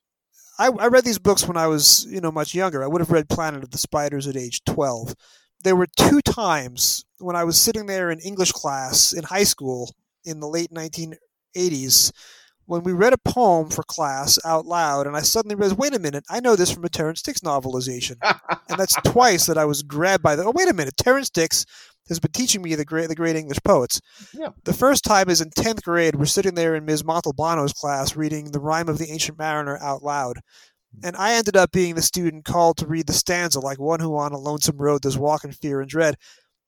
[0.58, 2.84] I, I read these books when I was, you know, much younger.
[2.84, 5.14] I would have read Planet of the Spiders at age 12.
[5.64, 9.94] There were two times when I was sitting there in English class in high school
[10.24, 12.12] in the late 1980s
[12.66, 15.98] when we read a poem for class out loud, and I suddenly realized, wait a
[15.98, 18.16] minute, I know this from a Terrance Dicks novelization.
[18.68, 21.64] and that's twice that I was grabbed by the, oh, wait a minute, Terrance Dicks
[22.08, 24.00] has been teaching me the great, the great English poets.
[24.32, 24.48] Yeah.
[24.64, 26.16] The first time is in 10th grade.
[26.16, 27.04] We're sitting there in Ms.
[27.04, 30.40] Montalbano's class reading The Rime of the Ancient Mariner out loud.
[31.02, 34.16] And I ended up being the student called to read the stanza like one who
[34.16, 36.16] on a lonesome road does walk in fear and dread.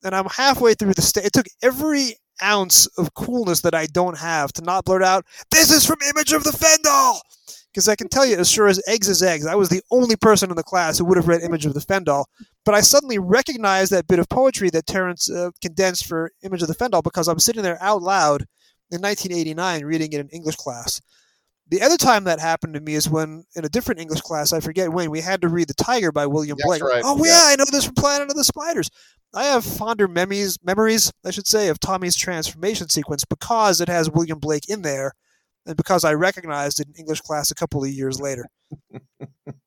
[0.02, 1.26] And I'm halfway through the stanza.
[1.26, 5.70] It took every ounce of coolness that I don't have to not blurt out, This
[5.70, 7.20] is from Image of the Fendahl!
[7.73, 10.15] Because I can tell you, as sure as eggs is eggs, I was the only
[10.15, 12.24] person in the class who would have read Image of the Fendahl.
[12.65, 16.69] But I suddenly recognized that bit of poetry that Terrance uh, condensed for Image of
[16.69, 18.43] the Fendahl because I'm sitting there out loud
[18.90, 21.01] in 1989 reading it in English class.
[21.68, 24.60] The other time that happened to me is when, in a different English class, I
[24.60, 26.82] forget when, we had to read The Tiger by William That's Blake.
[26.82, 27.32] right, Oh, yeah.
[27.32, 28.90] yeah, I know this from Planet of the Spiders.
[29.34, 34.10] I have fonder memories, memories, I should say, of Tommy's transformation sequence because it has
[34.10, 35.12] William Blake in there,
[35.66, 38.46] and because I recognized it in English class a couple of years later.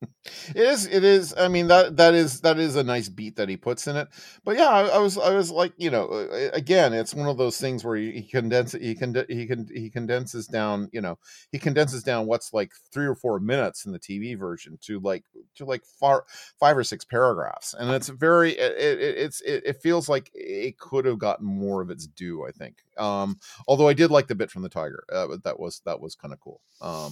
[0.50, 0.86] It is.
[0.86, 1.34] It is.
[1.38, 4.08] I mean that that is that is a nice beat that he puts in it.
[4.44, 7.38] But yeah, I, I was I was like you know uh, again it's one of
[7.38, 11.18] those things where he, condenses he can he can he condenses down you know
[11.52, 15.24] he condenses down what's like three or four minutes in the TV version to like
[15.56, 16.26] to like far
[16.60, 20.78] five or six paragraphs, and it's very it, it, it's it, it feels like it
[20.78, 22.46] could have gotten more of its due.
[22.46, 22.78] I think.
[22.98, 25.04] Um, although I did like the bit from the tiger.
[25.12, 26.62] Uh, that was that was kind of cool.
[26.82, 27.12] Um,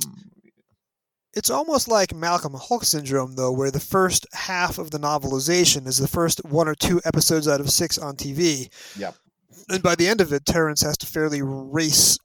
[1.35, 5.97] It's almost like Malcolm Hulke syndrome, though, where the first half of the novelization is
[5.97, 8.69] the first one or two episodes out of six on TV.
[8.97, 9.15] Yep.
[9.69, 12.17] And by the end of it, Terrance has to fairly race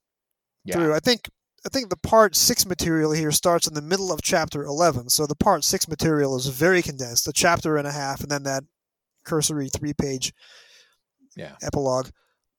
[0.64, 0.76] yeah.
[0.76, 0.94] through.
[0.94, 1.28] I think
[1.66, 5.26] I think the part six material here starts in the middle of chapter eleven, so
[5.26, 8.64] the part six material is very condensed, a chapter and a half, and then that
[9.24, 10.32] cursory three page
[11.36, 11.56] Yeah.
[11.62, 12.10] epilogue.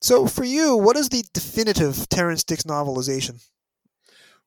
[0.01, 3.41] So for you, what is the definitive Terrance Dicks novelization?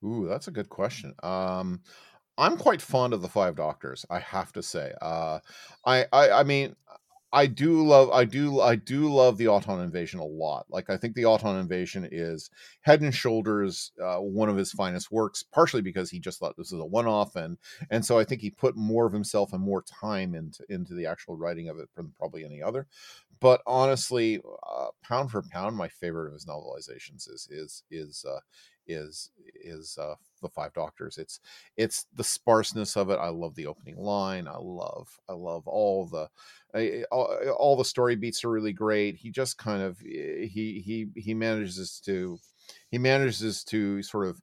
[0.05, 1.15] Ooh, that's a good question.
[1.23, 1.81] Um,
[2.37, 4.05] I'm quite fond of the Five Doctors.
[4.11, 4.93] I have to say.
[5.01, 5.39] Uh,
[5.87, 6.75] I, I, I mean,
[7.33, 10.67] I do love, I do, I do love the Auton Invasion a lot.
[10.69, 12.51] Like, I think the Auton Invasion is
[12.83, 15.43] head and shoulders uh, one of his finest works.
[15.43, 17.59] Partially because he just thought this was a one-off, and
[17.91, 21.07] and so I think he put more of himself and more time into into the
[21.07, 22.87] actual writing of it than probably any other.
[23.41, 28.39] But honestly, uh, pound for pound, my favorite of his novelizations is is is uh,
[28.87, 31.19] is is uh, the Five Doctors.
[31.19, 31.41] It's
[31.77, 33.17] it's the sparseness of it.
[33.19, 34.47] I love the opening line.
[34.49, 36.29] I love I love all the
[36.75, 39.17] I- all, eh, all the story beats are really great.
[39.17, 42.39] He just kind of he he he manages to
[42.91, 44.41] he manages to sort of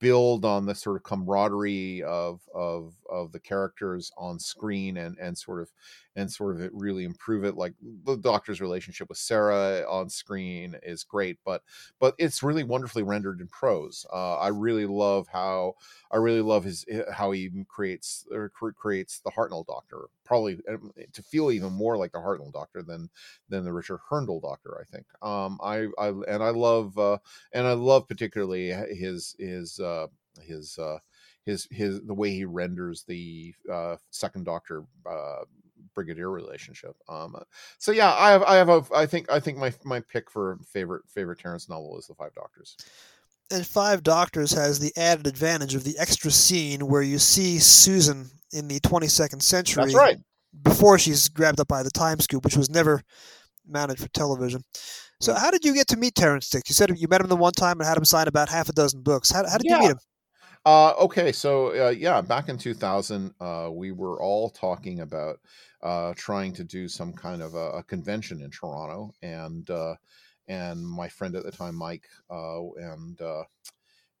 [0.00, 5.38] build on the sort of camaraderie of of of the characters on screen and and
[5.38, 5.70] sort of
[6.16, 7.72] and sort of really improve it like
[8.04, 11.62] the doctor's relationship with sarah on screen is great but
[12.00, 15.72] but it's really wonderfully rendered in prose uh, i really love how
[16.10, 20.58] i really love his eh, how he creates or cre- creates the hartnell doctor probably
[20.68, 23.08] um, to feel even more like the hartnell doctor than
[23.48, 27.18] than the richard Hurndall doctor i think um i i and i love uh
[27.52, 30.06] and I love particularly his his uh,
[30.40, 30.98] his uh,
[31.44, 35.44] his his the way he renders the uh, second Doctor uh,
[35.94, 36.96] Brigadier relationship.
[37.08, 37.36] Um,
[37.78, 40.58] so yeah, I have I have a I think I think my my pick for
[40.66, 42.76] favorite favorite Terrance novel is the Five Doctors.
[43.52, 48.30] And Five Doctors has the added advantage of the extra scene where you see Susan
[48.52, 50.16] in the 22nd century That's right.
[50.62, 53.02] before she's grabbed up by the time scoop, which was never
[53.66, 54.62] mounted for television.
[55.20, 55.38] So, Mm.
[55.38, 56.68] how did you get to meet Terrance Dicks?
[56.70, 58.72] You said you met him the one time and had him sign about half a
[58.72, 59.30] dozen books.
[59.30, 59.98] How, how did you meet him?
[60.64, 65.38] Uh, okay, so uh, yeah, back in 2000, uh, we were all talking about
[65.82, 69.94] uh, trying to do some kind of a, a convention in Toronto, and uh,
[70.48, 73.44] and my friend at the time, Mike, uh, and uh,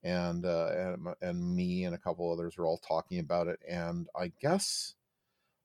[0.02, 4.08] and uh, and and me and a couple others were all talking about it, and
[4.16, 4.94] I guess,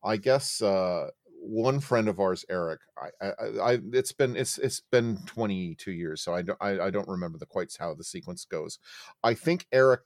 [0.04, 0.62] I guess.
[0.62, 1.10] Uh,
[1.40, 6.22] one friend of ours, Eric, I, I, I, it's been it's it's been 22 years,
[6.22, 8.80] so I don't I, I don't remember the quite how the sequence goes.
[9.24, 10.02] I think Eric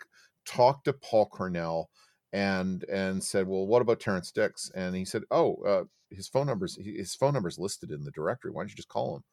[0.45, 1.89] talked to Paul Cornell
[2.33, 6.47] and and said, "Well, what about Terrance Dicks?" And he said, "Oh, uh, his phone
[6.47, 8.51] numbers his phone number's listed in the directory.
[8.51, 9.23] Why don't you just call him?"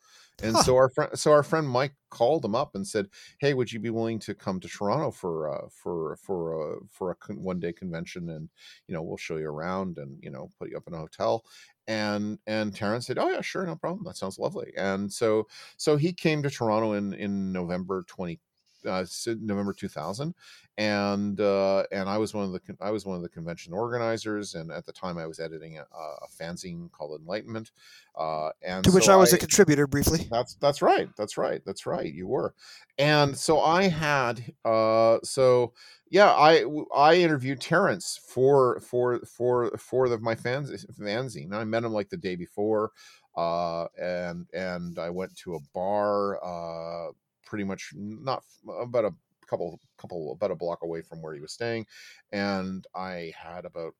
[0.40, 0.60] And Huh.
[0.60, 3.08] so our friend so our friend Mike called him up and said,
[3.40, 7.10] "Hey, would you be willing to come to Toronto for uh, for for uh, for
[7.10, 8.48] a con- one day convention and
[8.86, 11.44] you know we'll show you around and you know put you up in a hotel."
[11.86, 14.04] And and Terrance said, "Oh yeah, sure, no problem.
[14.04, 18.40] That sounds lovely." And so so he came to Toronto in in November twenty
[18.86, 19.04] uh,
[19.40, 20.34] November 2000
[20.78, 23.72] and uh, and I was one of the con- I was one of the convention
[23.72, 27.72] organizers and at the time I was editing a, a fanzine called Enlightenment
[28.16, 30.28] uh, and To which so I was a contributor briefly.
[30.30, 31.08] that's that's right.
[31.16, 31.60] That's right.
[31.66, 32.12] That's right.
[32.12, 32.54] You were.
[32.98, 35.72] And so I had uh so
[36.10, 36.64] yeah, I
[36.94, 41.52] I interviewed Terrance for for for for the my fans fanzine.
[41.52, 42.92] I met him like the day before
[43.36, 47.10] uh and and I went to a bar uh
[47.48, 49.14] pretty much not uh, about a
[49.46, 51.86] couple couple about a block away from where he was staying
[52.32, 53.94] and I had about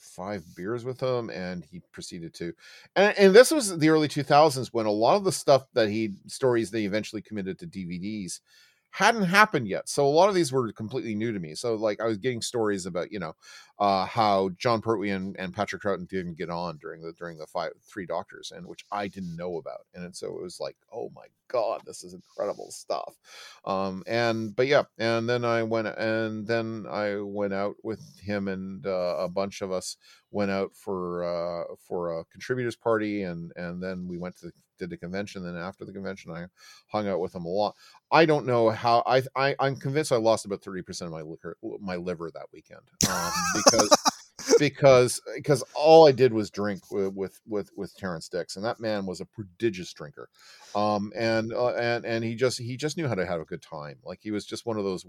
[0.00, 2.54] five beers with him and he proceeded to
[2.96, 6.14] and, and this was the early 2000s when a lot of the stuff that he
[6.26, 8.40] stories they eventually committed to dvds
[8.96, 12.00] hadn't happened yet so a lot of these were completely new to me so like
[12.00, 13.34] i was getting stories about you know
[13.78, 17.46] uh, how Jon Pertwee and, and Patrick Troughton didn't get on during the during the
[17.46, 21.10] five three doctors, and which I didn't know about, and so it was like, oh
[21.14, 23.18] my god, this is incredible stuff.
[23.66, 28.48] Um, and but yeah, and then I went and then I went out with him
[28.48, 29.96] and uh, a bunch of us
[30.30, 34.52] went out for uh, for a contributors party, and and then we went to the,
[34.78, 35.44] did the convention.
[35.44, 36.46] Then after the convention, I
[36.88, 37.74] hung out with him a lot.
[38.10, 41.22] I don't know how I, I I'm convinced I lost about thirty percent of my
[41.22, 43.96] liquor my liver that weekend um, because
[44.58, 48.80] because because all I did was drink with, with with with Terrance Dicks, and that
[48.80, 50.28] man was a prodigious drinker,
[50.74, 53.62] um, and uh, and and he just he just knew how to have a good
[53.62, 53.96] time.
[54.04, 55.04] Like he was just one of those.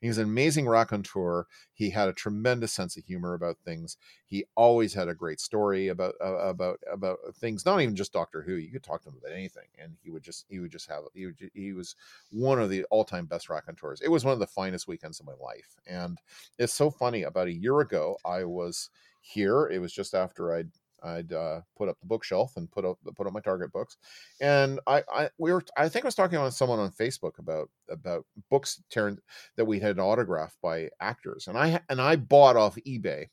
[0.00, 1.46] He was an amazing raconteur.
[1.72, 3.96] He had a tremendous sense of humor about things.
[4.26, 7.66] He always had a great story about uh, about about things.
[7.66, 8.54] Not even just Doctor Who.
[8.54, 11.02] You could talk to him about anything, and he would just he would just have
[11.14, 11.96] he would, he was
[12.30, 14.00] one of the all time best raconteurs.
[14.00, 16.18] It was one of the finest weekends of my life, and
[16.58, 17.24] it's so funny.
[17.24, 18.77] About a year ago, I was
[19.20, 19.68] here.
[19.72, 20.70] It was just after I'd
[21.02, 23.96] I'd uh, put up the bookshelf and put up put up my Target books,
[24.40, 27.70] and I, I we were I think I was talking with someone on Facebook about
[27.88, 29.20] about books turned
[29.56, 33.26] that we had autographed by actors, and I and I bought off eBay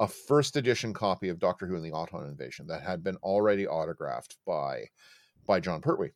[0.00, 3.66] a first edition copy of Doctor Who and the Auton Invasion that had been already
[3.66, 4.86] autographed by
[5.46, 6.12] by Jon Pertwee,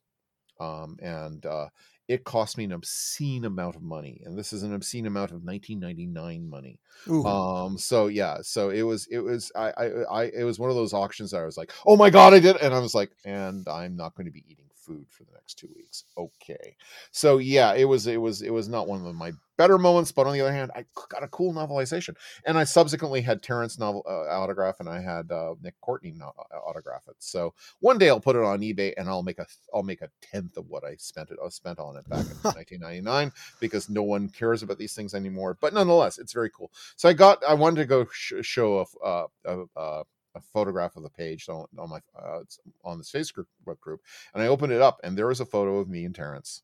[0.58, 1.68] um, and uh,
[2.06, 5.42] it cost me an obscene amount of money and this is an obscene amount of
[5.42, 6.78] 1999 money
[7.08, 7.24] Ooh.
[7.24, 10.76] um so yeah so it was it was I, I i it was one of
[10.76, 13.10] those auctions that i was like oh my god i did and i was like
[13.24, 16.04] and i'm not going to be eating food for the next two weeks.
[16.16, 16.76] Okay,
[17.10, 20.26] so yeah, it was it was it was not one of my better moments, but
[20.26, 24.04] on the other hand, I got a cool novelization, and I subsequently had Terrance novel
[24.08, 27.16] uh, autograph, and I had uh, Nick Courtney no- uh, autograph it.
[27.18, 30.10] So one day I'll put it on eBay, and I'll make a I'll make a
[30.20, 34.02] tenth of what I spent it I spent on it back in 1999 because no
[34.02, 35.56] one cares about these things anymore.
[35.60, 36.70] But nonetheless, it's very cool.
[36.96, 40.02] So I got I wanted to go sh- show a, uh, a, a
[40.34, 42.40] a photograph of the page on, on my uh,
[42.84, 43.46] on this Facebook
[43.80, 44.00] group,
[44.32, 46.62] and I opened it up, and there was a photo of me and Terrance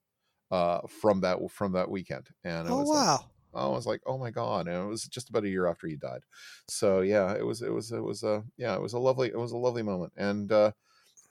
[0.51, 2.29] uh, from that from that weekend.
[2.45, 3.13] And oh wow.
[3.15, 3.21] Like,
[3.53, 4.69] I was like, oh my god!
[4.69, 6.23] And it was just about a year after he died.
[6.69, 9.39] So yeah, it was it was it was a yeah, it was a lovely it
[9.39, 10.13] was a lovely moment.
[10.17, 10.71] And uh,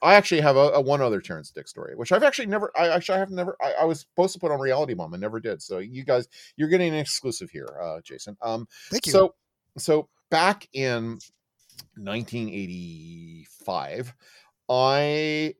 [0.01, 2.71] I actually have a, a, one other Terrance Dick story, which I've actually never.
[2.77, 3.55] I actually I have never.
[3.61, 5.61] I, I, was supposed to put on Reality Bomb and never did.
[5.61, 8.37] So you guys, you're getting an exclusive here, uh, Jason.
[8.41, 9.11] Um, Thank you.
[9.11, 9.35] So
[9.77, 11.19] so back in
[11.95, 14.13] 1985,
[14.69, 15.55] I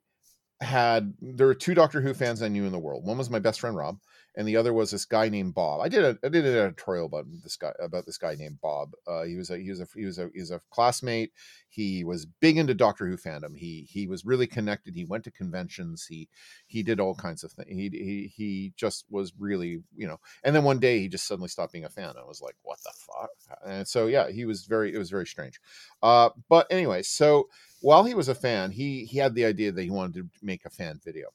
[0.62, 3.06] had there were two Doctor Who fans I knew in the world.
[3.06, 3.98] One was my best friend Rob,
[4.40, 5.82] and the other was this guy named Bob.
[5.82, 8.94] I did a I did an editorial about this guy about this guy named Bob.
[9.06, 11.34] Uh, he was a he was a he was a he was a classmate.
[11.68, 13.57] He was big into Doctor Who fandom.
[13.57, 14.95] He he was really connected.
[14.95, 16.06] He went to conventions.
[16.06, 16.30] He
[16.68, 17.68] he did all kinds of things.
[17.70, 20.22] He he he just was really you know.
[20.45, 22.14] And then one day he just suddenly stopped being a fan.
[22.18, 23.32] I was like, what the fuck?
[23.66, 25.60] And so yeah, he was very it was very strange.
[26.02, 27.49] Uh, but anyway, so
[27.82, 30.64] while he was a fan, he he had the idea that he wanted to make
[30.64, 31.28] a fan video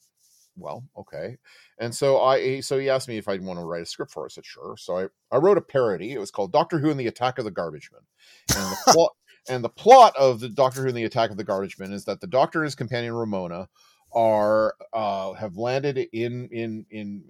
[0.57, 1.39] well, okay.
[1.79, 4.25] And so I so he asked me if I'd want to write a script for.
[4.25, 4.33] Us.
[4.33, 4.77] I said sure.
[4.79, 6.13] So I I wrote a parody.
[6.13, 8.03] It was called Doctor Who and the Attack of the Garbage Men.
[8.57, 9.13] And the plot
[9.49, 12.05] and the plot of the Doctor Who and the Attack of the Garbage Men is
[12.05, 13.69] that the Doctor and his companion Ramona
[14.15, 17.25] are uh, have landed in in in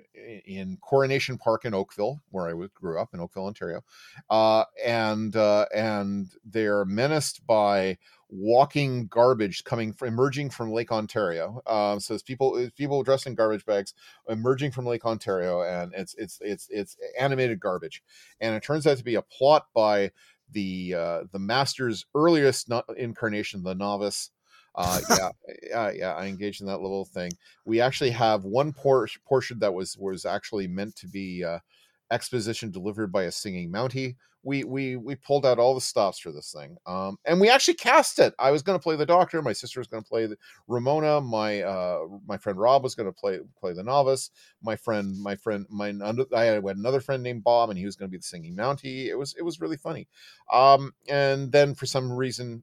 [0.46, 3.82] in Coronation Park in Oakville, where I grew up in Oakville, Ontario,
[4.28, 7.96] uh, and uh, and they're menaced by
[8.34, 11.62] walking garbage coming from emerging from Lake Ontario.
[11.66, 13.94] Um, so it's people it's people dressed in garbage bags
[14.28, 18.02] emerging from Lake Ontario, and it's it's it's it's animated garbage,
[18.40, 20.10] and it turns out to be a plot by
[20.50, 24.30] the uh, the master's earliest incarnation, the novice.
[24.74, 25.30] Uh, yeah,
[25.62, 26.14] yeah, yeah.
[26.14, 27.30] I engaged in that little thing.
[27.64, 31.60] We actually have one por- portion that was was actually meant to be uh,
[32.10, 34.16] exposition delivered by a singing Mountie.
[34.42, 37.74] We we we pulled out all the stops for this thing, um, and we actually
[37.74, 38.34] cast it.
[38.38, 39.40] I was going to play the Doctor.
[39.40, 40.36] My sister was going to play the
[40.68, 41.22] Ramona.
[41.22, 44.30] My uh, my friend Rob was going to play play the novice.
[44.62, 45.94] My friend my friend my
[46.36, 49.06] I had another friend named Bob, and he was going to be the singing Mountie.
[49.06, 50.08] It was it was really funny.
[50.52, 52.62] Um, and then for some reason,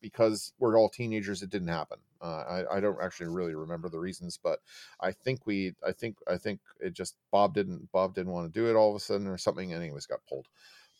[0.00, 1.98] because we're all teenagers, it didn't happen.
[2.22, 4.58] Uh, I, I don't actually really remember the reasons, but
[5.00, 8.60] I think we, I think, I think it just Bob didn't, Bob didn't want to
[8.60, 9.72] do it all of a sudden or something.
[9.72, 10.46] and Anyways, got pulled.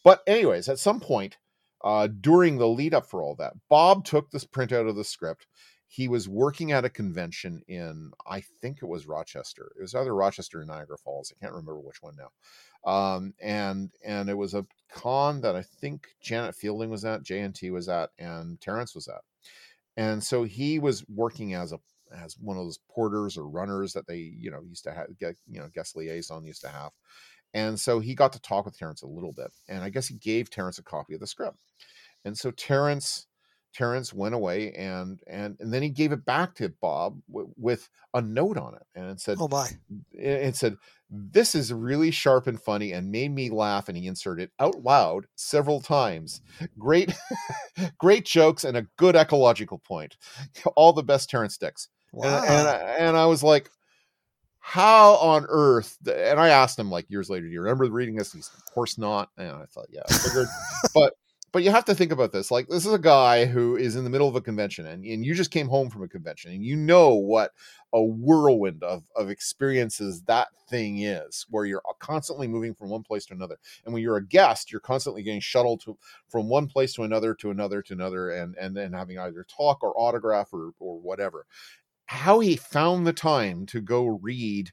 [0.05, 1.37] But anyways, at some point
[1.83, 5.47] uh, during the lead up for all that, Bob took this printout of the script.
[5.89, 9.73] He was working at a convention in, I think it was Rochester.
[9.77, 11.33] It was either Rochester or Niagara Falls.
[11.33, 12.31] I can't remember which one now.
[12.91, 17.73] Um, and and it was a con that I think Janet Fielding was at, JNT
[17.73, 19.21] was at, and Terrance was at
[19.97, 21.79] and so he was working as a
[22.12, 25.37] as one of those porters or runners that they you know used to have get
[25.49, 26.91] you know guest liaison used to have
[27.55, 30.17] And so he got to talk with Terrance a little bit, and I guess he
[30.17, 31.59] gave Terrance a copy of the script.
[32.25, 33.27] And so Terrance
[33.73, 37.89] Terrance went away and and and then he gave it back to Bob w- with
[38.15, 39.69] a note on it and it said Oh my.
[40.13, 40.77] it said
[41.09, 45.27] this is really sharp and funny and made me laugh and he inserted out loud
[45.37, 46.41] several times.
[46.79, 47.13] Great
[47.99, 50.17] great jokes and a good ecological point.
[50.77, 52.43] All the best Terrance Dicks Wow.
[52.43, 53.71] and, and, I, and I was like
[54.59, 58.33] how on earth and I asked him like years later do you remember reading this?
[58.33, 59.31] He's of course not.
[59.39, 60.49] And I thought yeah I figured.
[60.95, 61.15] But
[61.52, 64.05] but you have to think about this like this is a guy who is in
[64.05, 66.64] the middle of a convention and, and you just came home from a convention and
[66.64, 67.52] you know what
[67.93, 73.02] a whirlwind of, of experiences that thing is where you're uh, constantly moving from one
[73.02, 73.59] place to another.
[73.85, 75.98] And when you're a guest you're constantly getting shuttled to
[76.28, 79.82] from one place to another to another to another and and then having either talk
[79.82, 81.47] or autograph or or whatever.
[82.06, 84.70] How he found the time to go read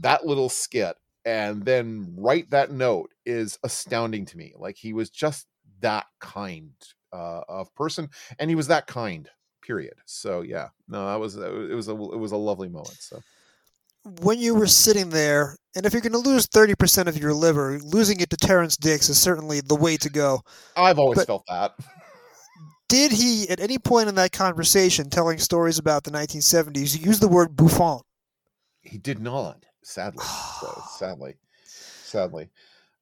[0.00, 4.52] that little skit and then write that note is astounding to me.
[4.56, 5.46] Like he was just
[5.84, 6.72] that kind
[7.12, 8.08] uh, of person
[8.38, 9.28] and he was that kind
[9.62, 13.20] period so yeah no that was it was a it was a lovely moment so
[14.20, 17.78] when you were sitting there, and if you're going to lose 30% of your liver,
[17.82, 20.40] losing it to Terrance Dicks is certainly the way to go.
[20.76, 21.72] i've always But- felt that
[22.90, 27.28] Did he, at any point in that conversation, telling stories about the 1970s, use the
[27.28, 28.02] word bouffant?
[28.82, 30.22] he did not sadly
[30.60, 31.34] so sadly
[31.64, 32.50] sadly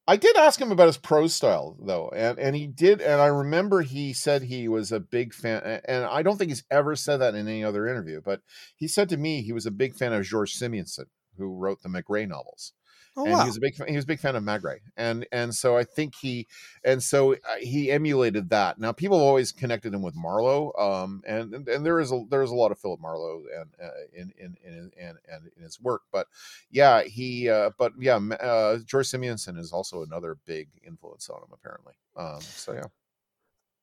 [0.07, 3.27] i did ask him about his prose style though and and he did and i
[3.27, 7.19] remember he said he was a big fan and i don't think he's ever said
[7.19, 8.41] that in any other interview but
[8.77, 11.07] he said to me he was a big fan of george simonson
[11.39, 12.73] who wrote the Maigret novels
[13.15, 13.41] Oh, and wow.
[13.43, 15.77] he was a big fan, he was a big fan of Maigret, and and so
[15.77, 16.47] I think he
[16.83, 18.79] and so uh, he emulated that.
[18.79, 22.25] Now people have always connected him with Marlowe, um, and and, and there is a
[22.31, 25.63] there is a lot of Philip Marlowe and uh, in in in and and in
[25.63, 26.27] his work, but
[26.71, 31.51] yeah, he uh, but yeah, uh, George Simonson is also another big influence on him
[31.53, 31.93] apparently.
[32.17, 32.87] Um, so yeah,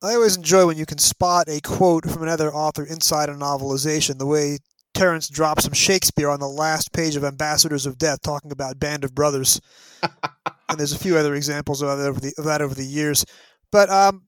[0.01, 4.17] I always enjoy when you can spot a quote from another author inside a novelization,
[4.17, 4.57] the way
[4.93, 9.03] Terrance drops some Shakespeare on the last page of Ambassadors of Death, talking about Band
[9.03, 9.61] of Brothers.
[10.03, 13.25] and there's a few other examples of that over the, of that over the years.
[13.71, 14.23] But um,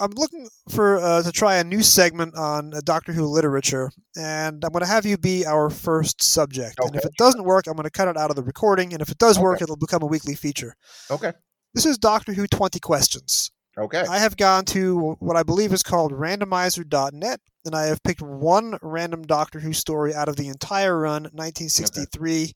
[0.00, 4.64] I'm looking for uh, to try a new segment on uh, Doctor Who literature, and
[4.64, 6.78] I'm going to have you be our first subject.
[6.80, 9.02] And if it doesn't work, I'm going to cut it out of the recording, and
[9.02, 10.74] if it does work, it'll become a weekly feature.
[11.10, 11.32] okay,
[11.74, 13.50] This is Doctor Who 20 questions.
[13.78, 18.22] Okay, I have gone to what I believe is called randomizer.net, and I have picked
[18.22, 22.52] one random Doctor Who story out of the entire run, 1963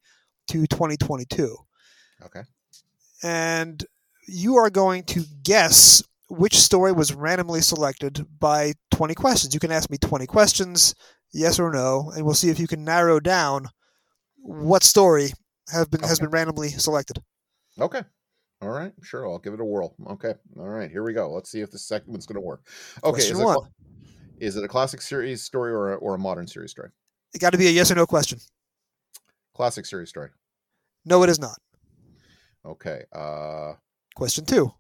[0.49, 1.57] to 2022.
[2.27, 2.43] okay,
[3.23, 3.85] And
[4.27, 9.55] you are going to guess which story was randomly selected by 20 questions.
[9.55, 10.95] You can ask me 20 questions,
[11.33, 13.69] yes or no, and we'll see if you can narrow down
[14.39, 15.33] what story
[15.73, 17.19] have been has been randomly selected.
[17.81, 18.03] okay.
[18.63, 19.29] All right, sure.
[19.29, 19.95] I'll give it a whirl.
[20.09, 20.91] Okay, all right.
[20.91, 21.31] Here we go.
[21.33, 22.67] Let's see if the second one's going to work.
[23.03, 23.57] Okay, is it, a one.
[23.57, 23.69] cla-
[24.39, 26.91] is it a classic series story or a, or a modern series story?
[27.35, 28.39] It got to be a yes or no question.
[29.55, 30.31] Classic series story.
[31.05, 31.59] No, it is not.
[32.65, 33.03] Okay.
[33.13, 33.73] Uh
[34.15, 34.73] Question two.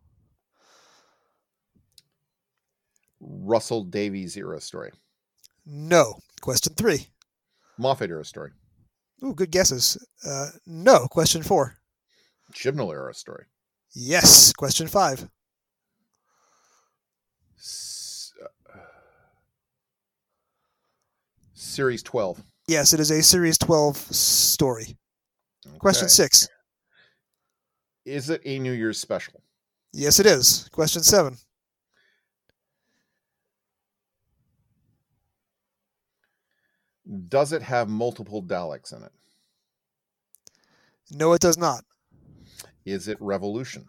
[3.20, 4.90] Russell Davies era story.
[5.64, 6.14] No.
[6.40, 7.06] Question three.
[7.78, 8.50] Moffat era story.
[9.24, 9.96] Ooh, good guesses.
[10.26, 11.06] Uh, no.
[11.08, 11.76] Question four.
[12.52, 13.46] Chibnall era story.
[13.94, 14.52] Yes.
[14.52, 15.28] Question five.
[17.58, 18.32] S-
[18.74, 18.78] uh,
[21.54, 22.42] series 12.
[22.68, 24.96] Yes, it is a Series 12 story.
[25.78, 26.48] Question six.
[28.04, 29.42] Is it a New Year's special?
[29.92, 30.68] Yes, it is.
[30.72, 31.36] Question seven.
[37.28, 39.12] Does it have multiple Daleks in it?
[41.10, 41.84] No, it does not.
[42.84, 43.86] Is it Revolution?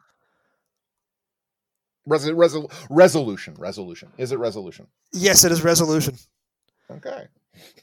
[2.07, 3.55] Resol- resol- resolution.
[3.57, 4.11] Resolution.
[4.17, 4.87] Is it resolution?
[5.13, 6.17] Yes, it is Resolution.
[6.91, 7.27] Okay.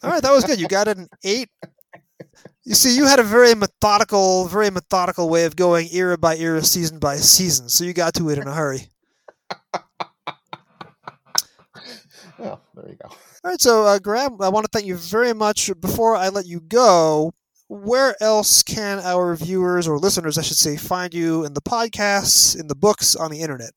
[0.03, 0.61] All right, that was good.
[0.61, 1.49] You got it an eight.
[2.65, 6.63] You see, you had a very methodical, very methodical way of going era by era,
[6.63, 7.69] season by season.
[7.69, 8.89] So you got to it in a hurry.
[12.39, 13.09] Well, there you go.
[13.09, 15.71] All right, so uh, Graeme, I want to thank you very much.
[15.81, 17.33] Before I let you go,
[17.71, 22.59] where else can our viewers or listeners, I should say, find you in the podcasts,
[22.59, 23.71] in the books, on the internet?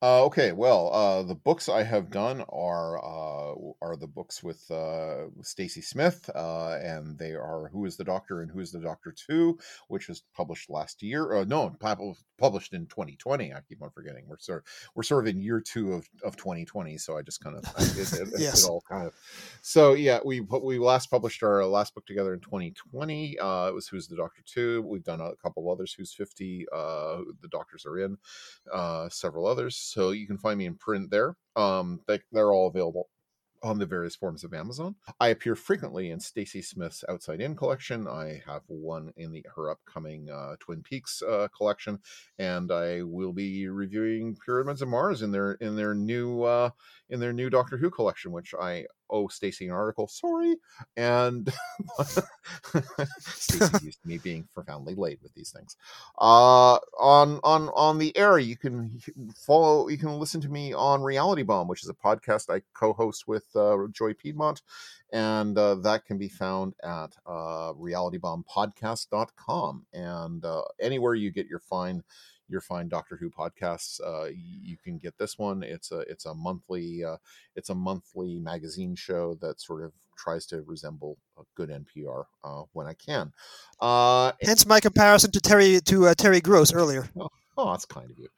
[0.00, 4.70] Uh, okay, well, uh, the books I have done are uh, are the books with
[4.70, 8.78] uh, Stacy Smith, uh, and they are "Who Is the Doctor" and "Who Is the
[8.78, 9.58] Doctor 2,"
[9.88, 11.34] which was published last year.
[11.34, 11.74] Uh, no,
[12.38, 13.52] published in 2020.
[13.52, 14.24] I keep on forgetting.
[14.28, 14.64] We're sort of,
[14.94, 17.64] we're sort of in year two of, of 2020, so I just kind of
[17.98, 18.62] it, it, yes.
[18.62, 19.14] it all kind of.
[19.62, 23.36] So yeah, we we last published our last book together in 2020.
[23.40, 25.92] Uh, it was "Who's the Doctor 2." We've done a couple others.
[25.92, 28.16] "Who's 50?" Uh, the Doctors are in.
[28.72, 31.36] Uh, several others so you can find me in print there.
[31.56, 33.08] Um, they, they're all available
[33.62, 34.94] on the various forms of Amazon.
[35.18, 38.06] I appear frequently in Stacy Smith's Outside In collection.
[38.06, 41.98] I have one in the her upcoming uh, Twin Peaks uh, collection,
[42.38, 46.70] and I will be reviewing Pyramids of Mars in their in their new uh,
[47.08, 50.08] in their new Doctor Who collection, which I owe Stacy an article.
[50.08, 50.56] Sorry,
[50.96, 51.52] and
[53.18, 55.76] Stacy used me being profoundly late with these things.
[56.18, 59.00] Uh, on on on the air, you can
[59.36, 59.88] follow.
[59.88, 63.44] You can listen to me on Reality Bomb, which is a podcast I co-host with
[63.54, 64.62] uh, Joy Piedmont,
[65.12, 71.60] and uh, that can be found at uh, realitybombpodcast.com and uh, anywhere you get your
[71.60, 72.02] fine
[72.48, 74.00] your fine Doctor Who podcasts.
[74.00, 75.62] Uh, you can get this one.
[75.62, 77.16] It's a it's a monthly uh,
[77.54, 82.62] it's a monthly magazine show that sort of tries to resemble a good NPR uh,
[82.72, 83.32] when I can.
[83.80, 87.08] Uh, Hence my comparison to Terry to uh, Terry Gross earlier.
[87.18, 88.28] Oh, oh, that's kind of you.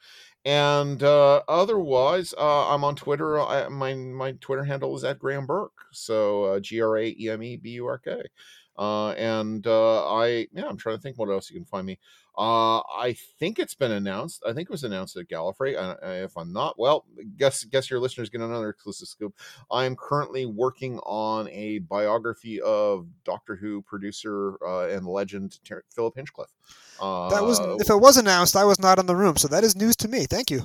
[0.44, 3.40] And uh, otherwise, uh, I'm on Twitter.
[3.40, 5.72] I, my my Twitter handle is at Graeme Burk.
[5.92, 8.22] So G R A E M E B U R K.
[8.80, 11.98] Uh, and uh, I, yeah, I'm trying to think what else you can find me.
[12.40, 14.42] Uh, I think it's been announced.
[14.46, 15.76] I think it was announced at Gallifrey.
[15.76, 17.04] Uh, if I'm not, well,
[17.36, 19.34] guess guess your listeners get another exclusive scoop.
[19.70, 25.84] I am currently working on a biography of Doctor Who producer uh, and legend Ter-
[25.94, 26.54] Philip Hinchcliffe.
[26.98, 29.76] that was if it was announced, I was not in the room, so that is
[29.76, 30.24] news to me.
[30.24, 30.62] Thank you.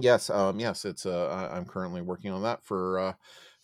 [0.00, 1.04] Yes, um, yes, it's.
[1.04, 3.12] Uh, I'm currently working on that for uh,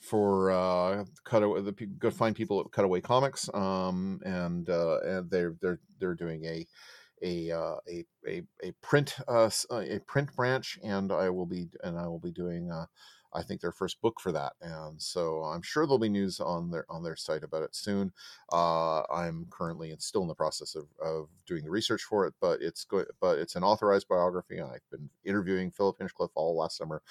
[0.01, 1.63] for uh, cutaway.
[1.63, 6.45] The go find people at Cutaway Comics, um, and uh, and they're they're they're doing
[6.45, 6.67] a
[7.25, 11.69] a uh, a, a a print uh, uh, a print branch, and I will be
[11.83, 12.71] and I will be doing.
[12.71, 12.87] Uh,
[13.37, 16.71] I think their first book for that, and so I'm sure there'll be news on
[16.71, 18.13] their on their site about it soon.
[18.53, 22.35] Uh, I'm currently and still in the process of, of doing the research for it,
[22.41, 23.09] but it's good.
[23.21, 24.61] But it's an authorized biography.
[24.61, 27.03] I've been interviewing Philip Hinchcliffe all last summer,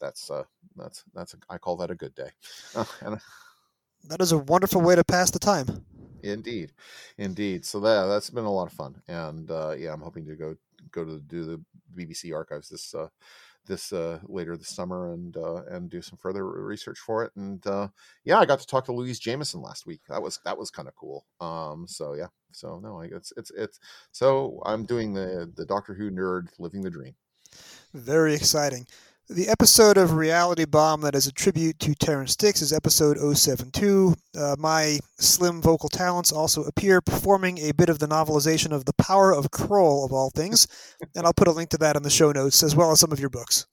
[0.00, 0.44] that's uh,
[0.76, 2.30] that's that's a, I call that a good day.
[2.74, 3.20] Uh, and,
[4.08, 5.84] that is a wonderful way to pass the time.
[6.22, 6.72] Indeed,
[7.16, 7.64] indeed.
[7.64, 10.56] So that that's been a lot of fun, and uh, yeah, I'm hoping to go
[10.90, 11.60] go to do the
[11.96, 13.08] BBC archives this uh,
[13.66, 17.32] this uh, later this summer and uh, and do some further research for it.
[17.36, 17.88] And uh,
[18.24, 20.00] yeah, I got to talk to Louise Jameson last week.
[20.08, 21.24] That was that was kind of cool.
[21.40, 23.78] Um, so yeah, so no, it's it's it's
[24.10, 27.14] so I'm doing the the Doctor Who nerd living the dream.
[27.94, 28.86] Very exciting.
[29.30, 34.14] The episode of Reality Bomb that is a tribute to Terrance Dicks is episode 072.
[34.34, 38.94] Uh, my slim vocal talents also appear performing a bit of the novelization of The
[38.94, 40.66] Power of Kroll, of all things,
[41.14, 43.12] and I'll put a link to that in the show notes, as well as some
[43.12, 43.66] of your books.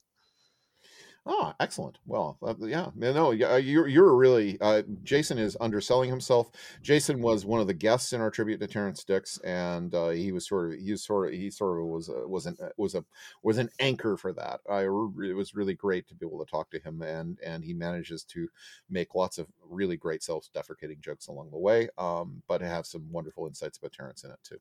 [1.28, 1.98] Oh, excellent.
[2.06, 6.52] Well, uh, yeah, no, uh, you're you're really uh, Jason is underselling himself.
[6.82, 10.30] Jason was one of the guests in our tribute to Terrance Dicks, and uh, he
[10.30, 12.68] was sort of he was sort of he sort of was a, was an uh,
[12.76, 13.04] was a
[13.42, 14.60] was an anchor for that.
[14.70, 17.74] I it was really great to be able to talk to him, and and he
[17.74, 18.46] manages to
[18.88, 23.48] make lots of really great self-deprecating jokes along the way, um, but have some wonderful
[23.48, 24.58] insights about Terrance in it too.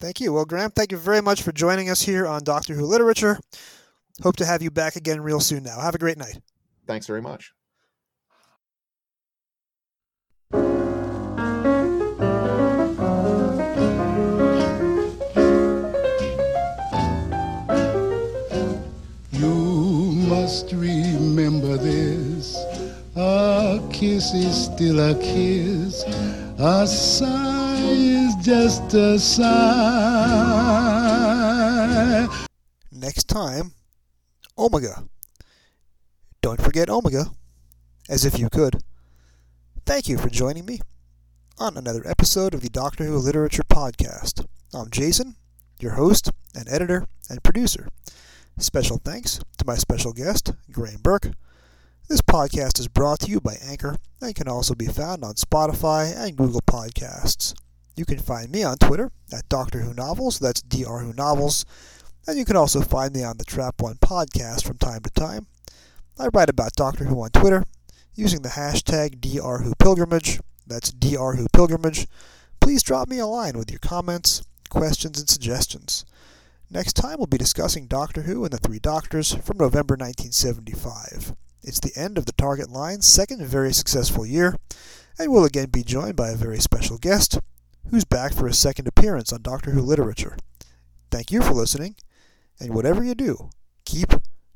[0.00, 0.32] Thank you.
[0.32, 3.38] Well, Graeme, thank you very much for joining us here on Doctor Who Literature.
[4.22, 5.80] Hope to have you back again real soon now.
[5.80, 6.38] Have a great night.
[6.86, 7.54] Thanks very much.
[19.32, 19.54] You
[20.28, 22.56] must remember this.
[23.16, 26.04] A kiss is still a kiss.
[26.58, 29.50] A sigh is just a sigh.
[32.92, 33.72] Next time
[34.60, 35.04] Omega.
[36.42, 37.30] Don't forget Omega,
[38.10, 38.82] as if you could.
[39.86, 40.80] Thank you for joining me
[41.58, 44.44] on another episode of the Doctor Who Literature Podcast.
[44.74, 45.36] I'm Jason,
[45.80, 47.88] your host and editor and producer.
[48.58, 51.30] Special thanks to my special guest, Graeme Burk.
[52.10, 56.14] This podcast is brought to you by Anchor and can also be found on Spotify
[56.14, 57.54] and Google Podcasts.
[57.96, 60.98] You can find me on Twitter at Doctor Who Novels, that's Dr.
[60.98, 61.64] Who Novels,
[62.26, 65.46] and you can also find me on the Trap One podcast from time to time.
[66.18, 67.64] I write about Doctor Who on Twitter
[68.14, 70.40] using the hashtag DrWhoPilgrimage.
[70.66, 72.06] That's DrWhoPilgrimage.
[72.60, 76.04] Please drop me a line with your comments, questions, and suggestions.
[76.70, 81.34] Next time, we'll be discussing Doctor Who and the Three Doctors from November 1975.
[81.62, 84.54] It's the end of the Target Line's second very successful year,
[85.18, 87.40] and we'll again be joined by a very special guest
[87.90, 90.36] who's back for a second appearance on Doctor Who literature.
[91.10, 91.96] Thank you for listening,
[92.60, 93.50] and whatever you do,
[93.84, 94.12] keep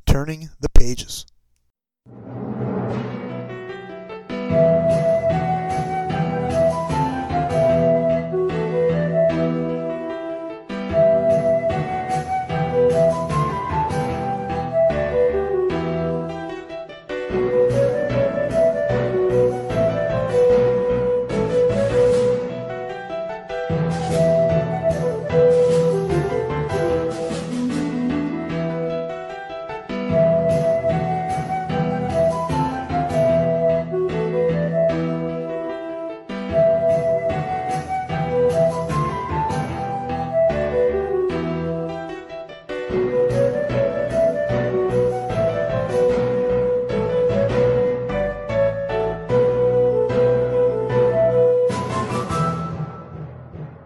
[0.07, 1.27] turning the pages.